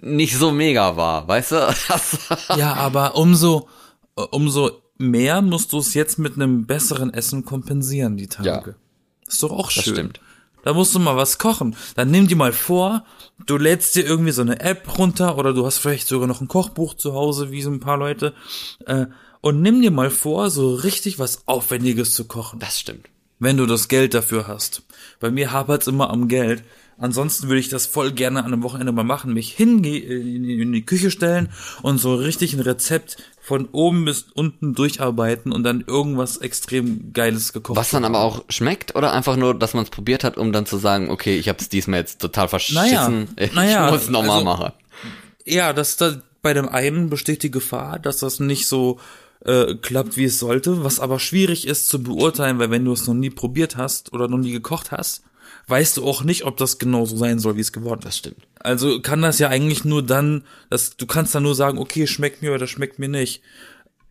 nicht 0.00 0.36
so 0.36 0.52
mega 0.52 0.96
war, 0.96 1.26
weißt 1.26 1.52
du? 1.52 1.74
Das, 1.88 2.18
Ja, 2.56 2.74
aber 2.74 3.16
umso, 3.16 3.68
umso 4.14 4.82
mehr 4.98 5.42
musst 5.42 5.72
du 5.72 5.78
es 5.78 5.94
jetzt 5.94 6.18
mit 6.18 6.34
einem 6.34 6.66
besseren 6.66 7.12
Essen 7.12 7.44
kompensieren, 7.44 8.16
die 8.16 8.28
Tage. 8.28 8.70
Ja. 8.70 9.26
Ist 9.26 9.42
doch 9.42 9.50
auch 9.50 9.70
schön. 9.70 9.94
stimmt. 9.94 10.20
Da 10.62 10.74
musst 10.74 10.94
du 10.96 10.98
mal 10.98 11.16
was 11.16 11.38
kochen. 11.38 11.76
Dann 11.94 12.10
nimm 12.10 12.26
dir 12.26 12.34
mal 12.34 12.52
vor, 12.52 13.04
du 13.46 13.56
lädst 13.56 13.94
dir 13.94 14.04
irgendwie 14.04 14.32
so 14.32 14.42
eine 14.42 14.58
App 14.58 14.98
runter 14.98 15.38
oder 15.38 15.54
du 15.54 15.64
hast 15.64 15.78
vielleicht 15.78 16.08
sogar 16.08 16.26
noch 16.26 16.40
ein 16.40 16.48
Kochbuch 16.48 16.94
zu 16.94 17.14
Hause, 17.14 17.52
wie 17.52 17.62
so 17.62 17.70
ein 17.70 17.78
paar 17.78 17.96
Leute. 17.96 18.34
Äh, 18.84 19.06
und 19.42 19.62
nimm 19.62 19.80
dir 19.80 19.92
mal 19.92 20.10
vor, 20.10 20.50
so 20.50 20.74
richtig 20.74 21.20
was 21.20 21.46
Aufwendiges 21.46 22.14
zu 22.14 22.24
kochen. 22.24 22.58
das 22.58 22.80
stimmt. 22.80 23.06
wenn 23.38 23.56
du 23.58 23.66
das 23.66 23.86
Geld 23.86 24.12
dafür 24.12 24.48
hast. 24.48 24.82
Bei 25.20 25.30
mir 25.30 25.52
hapert's 25.52 25.86
immer 25.86 26.10
am 26.10 26.26
Geld. 26.26 26.64
Ansonsten 26.98 27.48
würde 27.48 27.60
ich 27.60 27.68
das 27.68 27.84
voll 27.86 28.10
gerne 28.12 28.38
an 28.40 28.52
einem 28.52 28.62
Wochenende 28.62 28.90
mal 28.92 29.04
machen, 29.04 29.34
mich 29.34 29.52
hinge 29.52 29.98
in 29.98 30.42
die- 30.44 30.60
in 30.62 30.72
die 30.72 30.86
Küche 30.86 31.10
stellen 31.10 31.50
und 31.82 31.98
so 31.98 32.14
richtig 32.14 32.54
ein 32.54 32.60
Rezept 32.60 33.18
von 33.42 33.68
oben 33.70 34.04
bis 34.06 34.26
unten 34.34 34.74
durcharbeiten 34.74 35.52
und 35.52 35.62
dann 35.62 35.84
irgendwas 35.86 36.38
extrem 36.38 37.12
Geiles 37.12 37.52
gekocht. 37.52 37.76
Was 37.76 37.90
dann 37.90 38.04
aber 38.04 38.20
auch 38.20 38.44
schmeckt 38.48 38.96
oder 38.96 39.12
einfach 39.12 39.36
nur, 39.36 39.56
dass 39.56 39.74
man 39.74 39.84
es 39.84 39.90
probiert 39.90 40.24
hat, 40.24 40.36
um 40.38 40.52
dann 40.52 40.64
zu 40.66 40.78
sagen, 40.78 41.10
okay, 41.10 41.36
ich 41.38 41.48
habe 41.48 41.58
es 41.60 41.68
diesmal 41.68 42.00
jetzt 42.00 42.20
total 42.20 42.48
verschissen, 42.48 42.80
Naja, 42.82 43.24
ich 43.36 43.52
naja, 43.52 43.90
muss 43.90 44.08
nochmal 44.08 44.30
also- 44.38 44.44
machen. 44.44 44.72
Ja, 45.44 45.72
das 45.72 45.96
da 45.96 46.16
bei 46.42 46.54
dem 46.54 46.68
einen 46.68 47.10
besteht 47.10 47.42
die 47.42 47.50
Gefahr, 47.50 47.98
dass 47.98 48.18
das 48.18 48.40
nicht 48.40 48.66
so 48.66 48.98
äh, 49.44 49.74
klappt, 49.76 50.16
wie 50.16 50.24
es 50.24 50.38
sollte, 50.40 50.82
was 50.82 50.98
aber 50.98 51.20
schwierig 51.20 51.66
ist 51.68 51.88
zu 51.88 52.02
beurteilen, 52.02 52.58
weil 52.58 52.70
wenn 52.70 52.84
du 52.84 52.92
es 52.92 53.06
noch 53.06 53.14
nie 53.14 53.30
probiert 53.30 53.76
hast 53.76 54.12
oder 54.12 54.26
noch 54.28 54.38
nie 54.38 54.50
gekocht 54.50 54.90
hast, 54.90 55.22
weißt 55.68 55.96
du 55.96 56.06
auch 56.06 56.22
nicht, 56.22 56.44
ob 56.44 56.56
das 56.56 56.78
genau 56.78 57.06
so 57.06 57.16
sein 57.16 57.38
soll, 57.38 57.56
wie 57.56 57.60
es 57.60 57.72
geworden 57.72 58.00
ist. 58.00 58.06
Das 58.06 58.16
stimmt. 58.18 58.46
Also 58.60 59.00
kann 59.00 59.22
das 59.22 59.38
ja 59.38 59.48
eigentlich 59.48 59.84
nur 59.84 60.02
dann, 60.02 60.44
dass 60.70 60.96
du 60.96 61.06
kannst 61.06 61.34
dann 61.34 61.42
nur 61.42 61.54
sagen, 61.54 61.78
okay, 61.78 62.06
schmeckt 62.06 62.42
mir 62.42 62.54
oder 62.54 62.66
schmeckt 62.66 62.98
mir 62.98 63.08
nicht. 63.08 63.42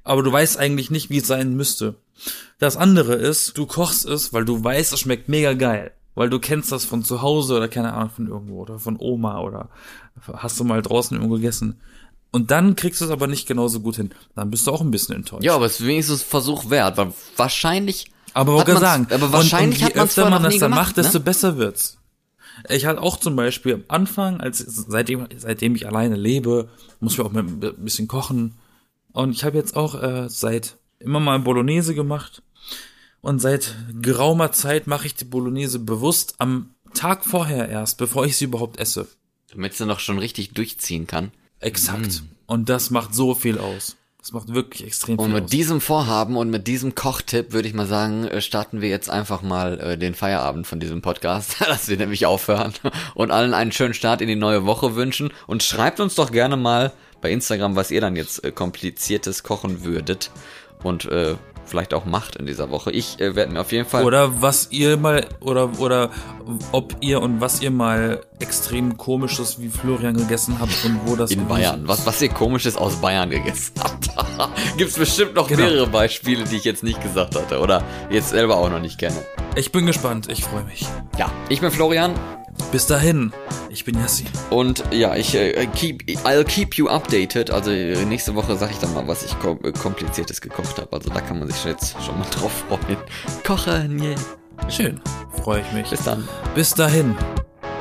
Aber 0.04 0.22
du 0.22 0.32
weißt 0.32 0.58
eigentlich 0.58 0.92
nicht, 0.92 1.10
wie 1.10 1.18
es 1.18 1.28
sein 1.28 1.56
müsste. 1.56 1.96
Das 2.60 2.78
andere 2.78 3.16
ist, 3.16 3.58
du 3.58 3.66
kochst 3.66 4.06
es, 4.06 4.34
weil 4.34 4.46
du 4.46 4.64
weißt, 4.64 4.94
es 4.94 5.00
schmeckt 5.00 5.30
mega 5.30 5.54
geil. 5.54 5.92
Weil 6.14 6.30
du 6.30 6.40
kennst 6.40 6.72
das 6.72 6.86
von 6.86 7.04
zu 7.04 7.22
Hause 7.22 7.58
oder 7.58 7.68
keine 7.68 7.94
Ahnung 7.94 8.10
von 8.10 8.28
irgendwo 8.28 8.62
oder 8.62 8.80
von 8.80 8.98
Oma 9.00 9.42
oder 9.42 9.70
hast 10.32 10.60
du 10.60 10.64
mal 10.64 10.82
draußen 10.82 11.18
irgendwo 11.18 11.36
gegessen. 11.36 11.82
Und 12.32 12.52
dann 12.52 12.76
kriegst 12.76 13.02
du 13.02 13.06
es 13.06 13.12
aber 13.12 13.28
nicht 13.28 13.48
genauso 13.48 13.80
gut 13.80 13.96
hin. 13.96 14.12
Dann 14.36 14.50
bist 14.50 14.68
du 14.68 14.72
auch 14.72 14.82
ein 14.82 14.92
bisschen 14.92 15.16
enttäuscht. 15.16 15.44
Ja, 15.44 15.56
aber 15.56 15.66
es 15.66 15.80
ist 15.80 15.86
wenigstens 15.86 16.24
Versuch 16.24 16.70
wert, 16.70 16.98
weil 16.98 17.14
wahrscheinlich. 17.38 18.12
Aber 18.36 18.60
hat 18.60 18.68
wollte 18.68 18.82
sagen, 18.82 19.08
aber 19.12 19.32
wahrscheinlich 19.32 19.82
und, 19.82 19.86
und 19.86 19.86
hat 19.86 19.94
je 19.94 20.00
man's 20.02 20.18
öfter 20.18 20.30
man 20.30 20.44
das 20.44 20.58
dann 20.58 20.72
gemacht, 20.72 20.88
macht, 20.88 20.98
desto 20.98 21.20
ne? 21.20 21.24
besser 21.24 21.58
wird's. 21.58 21.98
Ich 22.68 22.86
hatte 22.86 23.02
auch 23.02 23.18
zum 23.18 23.38
Beispiel 23.38 23.76
am 23.76 23.84
Anfang, 23.88 24.42
als 24.42 24.60
seitdem 24.60 25.26
seitdem 25.38 25.74
ich 25.76 25.88
alleine 25.88 26.18
lebe, 26.18 26.68
muss 27.00 27.14
ich 27.14 27.22
auch 27.22 27.32
mit 27.32 27.64
ein 27.64 27.84
bisschen 27.84 28.10
kochen. 28.10 28.56
Und 29.14 29.32
ich 29.32 29.46
habe 29.46 29.58
jetzt 29.58 29.78
auch 29.78 30.02
äh, 30.02 30.28
seit 30.28 30.76
immer 31.00 31.22
mal 31.22 31.40
Bolognese 31.40 31.96
gemacht. 31.96 32.44
Und 33.22 33.40
seit 33.40 33.74
geraumer 34.02 34.52
Zeit 34.52 34.86
mache 34.86 35.08
ich 35.08 35.16
die 35.16 35.26
Bolognese 35.26 35.80
bewusst 35.80 36.36
am 36.40 36.72
Tag 36.94 37.24
vorher 37.24 37.70
erst, 37.70 37.98
bevor 37.98 38.26
ich 38.26 38.36
sie 38.36 38.46
überhaupt 38.46 38.80
esse. 38.80 39.08
Damit 39.52 39.76
sie 39.76 39.86
noch 39.86 40.00
schon 40.02 40.20
richtig 40.20 40.52
durchziehen 40.54 41.08
kann. 41.08 41.32
Exakt. 41.62 42.24
Und 42.48 42.68
das 42.68 42.90
macht 42.90 43.16
so 43.16 43.34
viel 43.34 43.60
aus. 43.60 43.96
Das 44.26 44.32
macht 44.32 44.52
wirklich 44.56 44.84
extrem 44.84 45.20
Und 45.20 45.28
viel 45.28 45.36
mit 45.36 45.44
aus. 45.44 45.50
diesem 45.52 45.82
Vorhaben 45.82 46.36
und 46.36 46.50
mit 46.50 46.66
diesem 46.66 46.96
Kochtipp 46.96 47.54
würde 47.54 47.68
ich 47.68 47.76
mal 47.76 47.86
sagen, 47.86 48.26
äh, 48.26 48.42
starten 48.42 48.82
wir 48.82 48.90
jetzt 48.90 49.08
einfach 49.08 49.44
mal 49.44 49.80
äh, 49.80 49.98
den 50.00 50.16
Feierabend 50.16 50.66
von 50.66 50.80
diesem 50.80 51.04
Podcast, 51.04 51.58
dass 51.68 51.90
wir 51.90 51.98
nämlich 51.98 52.26
aufhören 52.26 52.74
und 53.14 53.30
allen 53.30 53.54
einen 53.54 53.72
schönen 53.72 53.94
Start 53.94 54.22
in 54.22 54.28
die 54.28 54.36
neue 54.36 54.66
Woche 54.66 54.96
wünschen 54.96 55.32
und 55.46 55.62
schreibt 55.62 56.00
uns 56.00 56.16
doch 56.16 56.32
gerne 56.32 56.58
mal 56.58 56.92
bei 57.22 57.30
Instagram, 57.30 57.76
was 57.76 57.92
ihr 57.92 58.02
dann 58.02 58.16
jetzt 58.16 58.44
äh, 58.44 58.52
kompliziertes 58.52 59.44
kochen 59.44 59.84
würdet 59.84 60.32
und 60.82 61.06
äh, 61.06 61.36
vielleicht 61.66 61.94
auch 61.94 62.06
macht 62.06 62.36
in 62.36 62.46
dieser 62.46 62.70
Woche. 62.70 62.92
Ich 62.92 63.20
äh, 63.20 63.36
werde 63.36 63.52
mir 63.54 63.62
auf 63.62 63.72
jeden 63.72 63.88
Fall 63.88 64.04
Oder 64.04 64.42
was 64.42 64.68
ihr 64.72 64.98
mal, 64.98 65.26
oder, 65.40 65.70
oder 65.80 66.10
ob 66.72 66.96
ihr 67.02 67.22
und 67.22 67.42
was 67.42 67.62
ihr 67.62 67.72
mal 67.72 68.22
extrem 68.40 68.98
komisches 68.98 69.60
wie 69.60 69.70
Florian 69.70 70.16
gegessen 70.16 70.58
habt 70.60 70.74
und 70.86 71.00
wo 71.06 71.16
das 71.16 71.32
in 71.32 71.48
Bayern, 71.48 71.82
ist. 71.84 71.88
was 71.88 72.06
was 72.06 72.22
ihr 72.22 72.30
komisches 72.30 72.76
aus 72.78 72.96
Bayern 72.98 73.30
gegessen 73.30 73.74
habt. 73.84 74.10
Gibt's 74.78 74.98
bestimmt 74.98 75.34
noch 75.36 75.48
Genau. 75.48 75.62
mehrere 75.64 75.88
Beispiele, 75.88 76.44
die 76.44 76.58
ich 76.58 76.64
jetzt 76.66 76.84
nicht 76.84 77.02
gesagt 77.02 77.36
hatte 77.36 77.60
oder 77.60 77.84
jetzt 78.10 78.30
selber 78.30 78.58
auch 78.58 78.70
noch 78.70 78.80
nicht 78.80 78.98
kenne. 79.00 79.16
Ich 79.56 79.72
bin 79.72 79.86
gespannt, 79.86 80.28
ich 80.30 80.44
freue 80.44 80.64
mich. 80.66 80.86
Ja, 81.18 81.32
ich 81.50 81.62
bin 81.62 81.72
Florian 81.72 82.14
Bis 82.72 82.88
dahin, 82.88 83.32
ich 83.70 83.86
bin 83.86 83.96
Yassin. 84.00 84.28
Und 84.50 84.84
ja, 84.92 85.16
ich 85.16 85.36
äh, 85.36 85.66
keep, 85.68 86.04
I'll 86.26 86.44
keep 86.44 86.76
you 86.76 86.88
updated. 86.88 87.52
Also 87.52 87.72
äh, 87.72 88.04
nächste 88.06 88.36
Woche 88.36 88.56
sage 88.56 88.74
ich 88.74 88.80
dann 88.80 88.94
mal, 88.94 89.08
was 89.08 89.24
ich 89.24 89.38
kom 89.40 89.60
äh, 89.64 89.72
kompliziertes 89.72 90.42
gekocht 90.42 90.78
habe. 90.78 90.92
Also 90.92 91.10
da 91.10 91.22
kann 91.22 91.40
man 91.40 91.50
sich 91.50 91.64
jetzt 91.66 91.96
schon 92.04 92.18
mal 92.18 92.26
drauf 92.32 92.64
freuen. 92.68 92.98
Kochen, 93.46 94.02
yeah. 94.02 94.16
Schön, 94.70 95.00
freue 95.42 95.62
ich 95.62 95.72
mich. 95.74 95.90
Bis 95.90 96.04
dann. 96.04 96.28
Bis 96.54 96.74
dahin, 96.74 97.16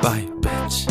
bye, 0.01 0.25
bitch. 0.41 0.85